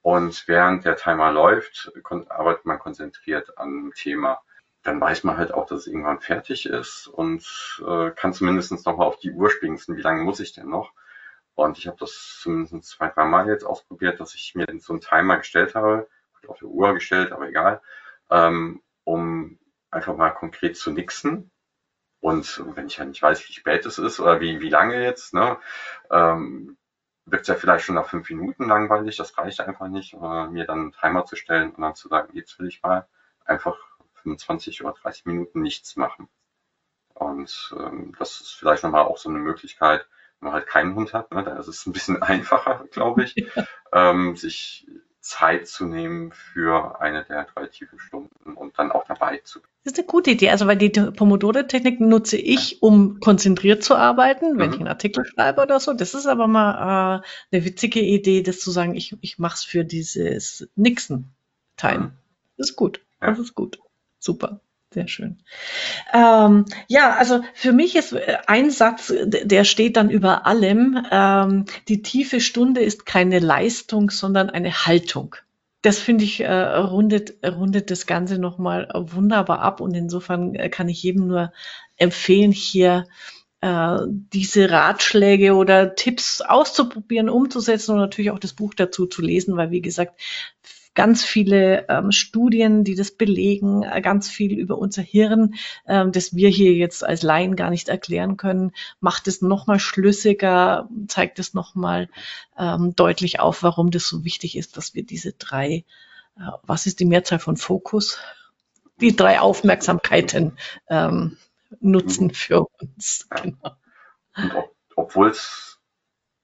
Und 0.04 0.48
während 0.48 0.86
der 0.86 0.98
Timer 0.98 1.32
läuft, 1.32 1.92
arbeitet 2.30 2.66
man 2.66 2.78
konzentriert 2.78 3.58
an 3.58 3.70
einem 3.70 3.94
Thema. 3.96 4.40
Dann 4.84 5.02
weiß 5.02 5.24
man 5.24 5.38
halt 5.38 5.52
auch, 5.52 5.66
dass 5.66 5.80
es 5.80 5.88
irgendwann 5.88 6.20
fertig 6.20 6.68
ist 6.68 7.08
und 7.08 7.44
äh, 7.88 8.12
kann 8.12 8.34
zumindest 8.34 8.86
nochmal 8.86 9.08
auf 9.08 9.18
die 9.18 9.32
Uhr 9.32 9.50
springen, 9.50 9.80
wie 9.88 10.02
lange 10.02 10.24
muss 10.24 10.40
ich 10.40 10.54
denn 10.54 10.70
noch? 10.70 10.94
Und 11.56 11.78
ich 11.78 11.88
habe 11.88 11.98
das 11.98 12.40
zumindest 12.42 12.84
zwei, 12.86 13.10
drei 13.10 13.26
Mal 13.26 13.48
jetzt 13.48 13.66
ausprobiert, 13.66 14.20
dass 14.20 14.36
ich 14.36 14.56
mir 14.56 14.66
so 14.80 14.94
einen 14.94 15.02
Timer 15.02 15.38
gestellt 15.38 15.74
habe, 15.76 16.08
auf 16.48 16.60
der 16.60 16.68
Uhr 16.68 16.94
gestellt, 16.94 17.32
aber 17.32 17.48
egal, 17.48 17.82
ähm, 18.30 18.82
um 19.04 19.58
einfach 19.90 20.16
mal 20.16 20.32
konkret 20.32 20.78
zu 20.78 20.92
nixen. 20.92 21.52
Und 22.20 22.64
wenn 22.76 22.88
ich 22.88 22.98
ja 22.98 23.06
nicht 23.06 23.22
weiß, 23.22 23.48
wie 23.48 23.54
spät 23.54 23.86
es 23.86 23.98
ist 23.98 24.20
oder 24.20 24.42
wie, 24.42 24.60
wie 24.60 24.70
lange 24.70 25.02
jetzt, 25.04 25.34
ne, 25.34 25.58
ähm, 26.12 26.78
wird 27.26 27.42
es 27.42 27.48
ja 27.48 27.56
vielleicht 27.56 27.86
schon 27.86 27.96
nach 27.96 28.10
fünf 28.10 28.30
Minuten 28.30 28.68
langweilig, 28.68 29.18
das 29.18 29.38
reicht 29.38 29.60
einfach 29.62 29.88
nicht, 29.88 30.14
äh, 30.14 30.48
mir 30.48 30.66
dann 30.66 30.80
einen 30.80 30.92
Timer 30.92 31.26
zu 31.26 31.36
stellen 31.36 31.72
und 31.72 31.82
dann 31.82 31.96
zu 31.96 32.08
sagen, 32.08 32.30
jetzt 32.34 32.60
will 32.60 32.68
ich 32.68 32.82
mal 32.84 33.08
einfach 33.46 33.78
25 34.24 34.84
oder 34.84 34.94
30 34.94 35.26
Minuten 35.26 35.62
nichts 35.62 35.96
machen. 35.96 36.28
Und 37.14 37.76
ähm, 37.80 38.14
das 38.20 38.42
ist 38.42 38.54
vielleicht 38.54 38.84
nochmal 38.84 39.06
auch 39.06 39.18
so 39.18 39.30
eine 39.30 39.40
Möglichkeit, 39.40 40.08
man 40.46 40.54
halt 40.54 40.68
keinen 40.68 40.96
Hund 40.96 41.14
hat, 41.14 41.32
ne, 41.34 41.44
da 41.44 41.58
ist 41.58 41.68
es 41.68 41.86
ein 41.86 41.94
bisschen 41.94 42.22
einfacher, 42.24 42.86
glaube 42.92 43.24
ich, 43.24 43.36
ja. 43.36 43.66
ähm, 43.94 44.36
sich 44.36 44.88
Zeit 45.20 45.68
zu 45.68 45.86
nehmen 45.86 46.32
für 46.32 47.02
eine 47.02 47.26
der 47.26 47.46
drei 47.46 47.66
tiefen 47.66 47.98
Stunden 47.98 48.54
und 48.54 48.78
dann 48.78 48.92
auch 48.92 49.06
dabei 49.08 49.40
zu 49.44 49.60
bleiben. 49.60 49.74
Das 49.84 49.94
ist 49.94 50.00
eine 50.00 50.08
gute 50.08 50.32
Idee. 50.32 50.52
Also, 50.52 50.68
weil 50.68 50.78
die 50.78 50.90
Pomodoro-Technik 50.90 52.00
nutze 52.00 52.38
ich, 52.38 52.84
um 52.84 53.20
konzentriert 53.20 53.84
zu 53.84 53.96
arbeiten, 53.96 54.60
wenn 54.60 54.68
mhm. 54.68 54.74
ich 54.74 54.80
einen 54.80 54.88
Artikel 54.88 55.26
schreibe 55.26 55.64
oder 55.64 55.80
so. 55.80 55.94
Das 55.94 56.14
ist 56.14 56.28
aber 56.28 56.48
mal 56.48 57.22
äh, 57.22 57.56
eine 57.56 57.66
witzige 57.66 58.02
Idee, 58.02 58.44
das 58.44 58.60
zu 58.60 58.70
sagen, 58.70 58.96
ich, 58.96 59.18
ich 59.22 59.40
mache 59.40 59.56
es 59.56 59.64
für 59.64 59.84
dieses 59.84 60.70
Nixon-Time. 60.76 62.00
Mhm. 62.00 62.12
Das 62.58 62.70
ist 62.70 62.76
gut. 62.76 63.02
Ja. 63.20 63.30
Das 63.30 63.40
ist 63.40 63.56
gut. 63.56 63.80
Super. 64.20 64.60
Sehr 64.96 65.10
schön. 65.10 65.40
Ähm, 66.14 66.64
ja, 66.88 67.16
also 67.18 67.42
für 67.54 67.74
mich 67.74 67.98
ist 67.98 68.14
äh, 68.14 68.38
ein 68.48 68.72
Satz, 68.72 69.14
der 69.26 69.66
steht 69.66 69.98
dann 69.98 70.10
über 70.10 70.48
allem. 70.48 71.06
Ähm, 71.12 71.66
die 71.90 72.02
tiefe 72.02 72.40
Stunde 72.40 72.80
ist 72.80 73.06
keine 73.06 73.40
Leistung, 73.40 74.10
sondern 74.10 74.50
eine 74.50 74.86
Haltung. 74.86 75.36
Das 75.82 76.00
finde 76.00 76.24
ich 76.24 76.40
äh, 76.40 76.50
rundet, 76.50 77.34
rundet 77.46 77.92
das 77.92 78.06
Ganze 78.06 78.40
nochmal 78.40 78.88
wunderbar 78.94 79.60
ab 79.60 79.82
und 79.82 79.94
insofern 79.96 80.56
äh, 80.56 80.70
kann 80.70 80.88
ich 80.88 81.04
jedem 81.04 81.28
nur 81.28 81.52
empfehlen, 81.98 82.54
hier 82.54 83.06
äh, 83.60 83.98
diese 84.08 84.72
Ratschläge 84.72 85.56
oder 85.56 85.96
Tipps 85.96 86.40
auszuprobieren, 86.40 87.28
umzusetzen 87.28 87.92
und 87.92 87.98
natürlich 87.98 88.32
auch 88.32 88.40
das 88.40 88.54
Buch 88.54 88.74
dazu 88.74 89.08
zu 89.08 89.22
lesen, 89.22 89.58
weil 89.58 89.72
wie 89.72 89.82
gesagt, 89.82 90.22
ganz 90.96 91.24
viele 91.24 91.86
ähm, 91.90 92.12
Studien, 92.12 92.84
die 92.84 92.96
das 92.96 93.12
belegen, 93.12 93.84
äh, 93.84 94.02
ganz 94.02 94.30
viel 94.30 94.58
über 94.58 94.78
unser 94.78 95.02
Hirn, 95.02 95.56
ähm, 95.88 96.12
das 96.12 96.36
wir 96.36 96.50
hier 96.50 96.74
jetzt 96.74 97.04
als 97.04 97.22
Laien 97.22 97.56
gar 97.56 97.70
nicht 97.70 97.90
erklären 97.90 98.38
können, 98.38 98.72
macht 99.02 99.28
es 99.28 99.42
nochmal 99.42 99.80
schlüssiger, 99.80 100.90
zeigt 101.08 101.38
es 101.38 101.54
nochmal 101.54 102.10
ähm, 102.58 102.96
deutlich 102.96 103.40
auf, 103.40 103.62
warum 103.62 103.92
das 103.92 104.08
so 104.08 104.24
wichtig 104.24 104.58
ist, 104.58 104.78
dass 104.78 104.96
wir 104.96 105.04
diese 105.04 105.34
drei, 105.34 105.84
äh, 106.38 106.52
was 106.64 106.88
ist 106.88 107.00
die 107.00 107.06
Mehrzahl 107.06 107.40
von 107.40 107.58
Fokus? 107.58 108.18
Die 109.02 109.16
drei 109.16 109.42
Aufmerksamkeiten 109.42 110.58
ähm, 110.90 111.38
nutzen 111.80 112.34
für 112.34 112.66
uns. 112.80 113.28
Genau. 113.42 113.76
Und 114.38 114.54
ob, 114.54 114.76
obwohl 114.98 115.30
es 115.30 115.75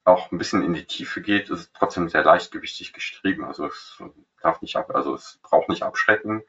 auch 0.04 0.32
ein 0.32 0.38
bisschen 0.38 0.64
in 0.64 0.74
die 0.74 0.86
Tiefe 0.86 1.22
geht, 1.22 1.50
ist 1.50 1.74
trotzdem 1.74 2.10
sehr 2.10 2.24
leichtgewichtig 2.24 2.94
geschrieben. 2.94 3.46
Also 3.46 3.68
es 3.68 4.02
darf 4.42 4.62
nicht 4.62 4.76
ab, 4.76 4.92
also 4.94 5.14
es 5.16 5.40
braucht 5.44 5.70
nicht 5.70 5.84
abschrecken. 5.84 6.44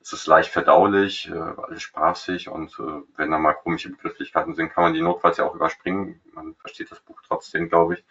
Es 0.00 0.12
ist 0.12 0.26
leicht 0.26 0.50
verdaulich, 0.50 1.28
äh, 1.30 1.34
alles 1.34 1.82
spaßig 1.82 2.48
und 2.48 2.78
äh, 2.78 3.02
wenn 3.16 3.30
da 3.30 3.38
mal 3.38 3.54
komische 3.54 3.90
Begrifflichkeiten 3.90 4.54
sind, 4.54 4.70
kann 4.72 4.84
man 4.84 4.94
die 4.94 5.00
notfalls 5.00 5.38
ja 5.38 5.44
auch 5.44 5.54
überspringen. 5.54 6.20
Man 6.32 6.54
versteht 6.56 6.92
das 6.92 7.00
Buch 7.00 7.20
trotzdem, 7.26 7.68
glaube 7.68 7.94
ich. 7.94 8.04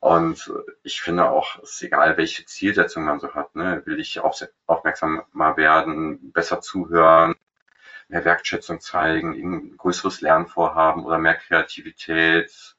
Und 0.00 0.52
äh, 0.54 0.72
ich 0.82 1.00
finde 1.00 1.30
auch, 1.30 1.62
es 1.62 1.74
ist 1.74 1.82
egal, 1.82 2.16
welche 2.16 2.44
Zielsetzung 2.44 3.04
man 3.04 3.20
so 3.20 3.34
hat. 3.34 3.54
Ne? 3.54 3.82
Will 3.86 4.00
ich 4.00 4.20
auf, 4.20 4.42
aufmerksam 4.66 5.22
werden, 5.32 6.32
besser 6.32 6.60
zuhören, 6.60 7.34
mehr 8.08 8.24
Wertschätzung 8.24 8.80
zeigen, 8.80 9.32
ein 9.34 9.76
größeres 9.76 10.20
Lernvorhaben 10.20 11.04
oder 11.04 11.18
mehr 11.18 11.36
Kreativität, 11.36 12.76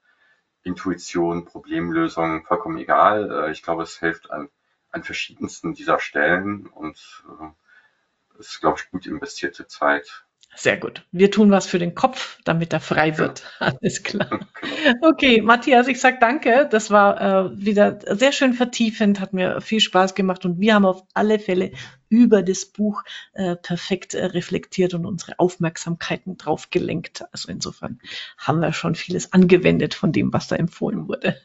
Intuition, 0.64 1.46
Problemlösung, 1.46 2.46
vollkommen 2.46 2.78
egal. 2.78 3.48
Äh, 3.48 3.52
ich 3.52 3.64
glaube, 3.64 3.84
es 3.84 4.00
hilft 4.00 4.32
an, 4.32 4.50
an 4.92 5.04
verschiedensten 5.04 5.74
dieser 5.74 6.00
Stellen 6.00 6.68
und 6.68 7.24
äh, 7.42 8.40
ist, 8.40 8.62
glaube 8.62 8.80
ich, 8.80 8.90
gut 8.92 9.06
investierte 9.06 9.68
Zeit. 9.68 10.26
Sehr 10.56 10.78
gut. 10.78 11.04
Wir 11.12 11.32
tun 11.32 11.50
was 11.50 11.66
für 11.66 11.80
den 11.80 11.96
Kopf, 11.96 12.38
damit 12.44 12.74
er 12.74 12.80
frei 12.80 13.18
wird. 13.18 13.44
Ja. 13.60 13.74
Alles 13.82 14.04
klar. 14.04 14.30
Genau. 14.84 15.10
Okay, 15.10 15.42
Matthias, 15.42 15.88
ich 15.88 16.00
sag 16.00 16.20
danke. 16.20 16.68
Das 16.70 16.92
war 16.92 17.22
äh, 17.22 17.58
wieder 17.58 18.00
sehr 18.16 18.32
schön 18.32 18.54
vertiefend, 18.54 19.20
hat 19.20 19.34
mir 19.34 19.62
viel 19.62 19.80
Spaß 19.80 20.14
gemacht 20.14 20.46
und 20.46 20.60
wir 20.60 20.74
haben 20.74 20.86
auf 20.86 21.04
alle 21.14 21.40
Fälle 21.40 21.72
über 22.14 22.44
das 22.44 22.66
Buch 22.66 23.04
äh, 23.34 23.56
perfekt 23.56 24.14
äh, 24.14 24.26
reflektiert 24.26 24.94
und 24.94 25.08
unsere 25.08 25.40
Aufmerksamkeiten 25.40 26.38
drauf 26.38 26.70
gelenkt. 26.70 27.26
Also 27.32 27.52
insofern 27.52 28.00
haben 28.38 28.60
wir 28.60 28.72
schon 28.72 28.94
vieles 28.94 29.34
angewendet 29.34 29.96
von 29.96 30.12
dem, 30.12 30.32
was 30.32 30.48
da 30.48 30.56
empfohlen 30.56 31.08
wurde. 31.08 31.42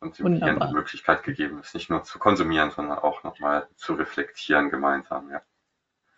Und 0.00 0.18
die 0.18 0.72
Möglichkeit 0.72 1.22
gegeben 1.22 1.58
ist, 1.60 1.74
nicht 1.74 1.90
nur 1.90 2.02
zu 2.02 2.18
konsumieren, 2.18 2.70
sondern 2.70 2.98
auch 2.98 3.24
nochmal 3.24 3.68
zu 3.76 3.94
reflektieren 3.94 4.70
gemeinsam. 4.70 5.30
Ja. 5.30 5.42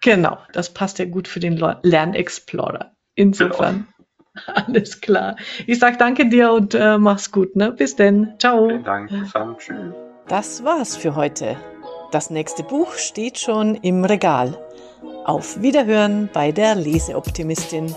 Genau, 0.00 0.38
das 0.52 0.72
passt 0.72 0.98
ja 1.00 1.06
gut 1.06 1.26
für 1.26 1.40
den 1.40 1.56
Lernexplorer. 1.56 2.94
Insofern. 3.16 3.88
Genau. 3.96 3.98
Alles 4.66 5.00
klar. 5.00 5.36
Ich 5.66 5.80
sag 5.80 5.98
danke 5.98 6.28
dir 6.28 6.52
und 6.52 6.74
äh, 6.74 6.98
mach's 6.98 7.32
gut. 7.32 7.56
Ne? 7.56 7.72
Bis 7.72 7.96
denn. 7.96 8.34
Ciao. 8.38 8.68
Vielen 8.68 8.84
Dank. 8.84 9.10
Bis 9.10 9.32
dann. 9.32 9.58
Tschüss. 9.58 9.94
Das 10.28 10.62
war's 10.62 10.96
für 10.96 11.16
heute. 11.16 11.56
Das 12.10 12.30
nächste 12.30 12.62
Buch 12.62 12.94
steht 12.94 13.38
schon 13.38 13.74
im 13.74 14.02
Regal. 14.02 14.58
Auf 15.26 15.60
Wiederhören 15.60 16.30
bei 16.32 16.52
der 16.52 16.74
Leseoptimistin. 16.74 17.94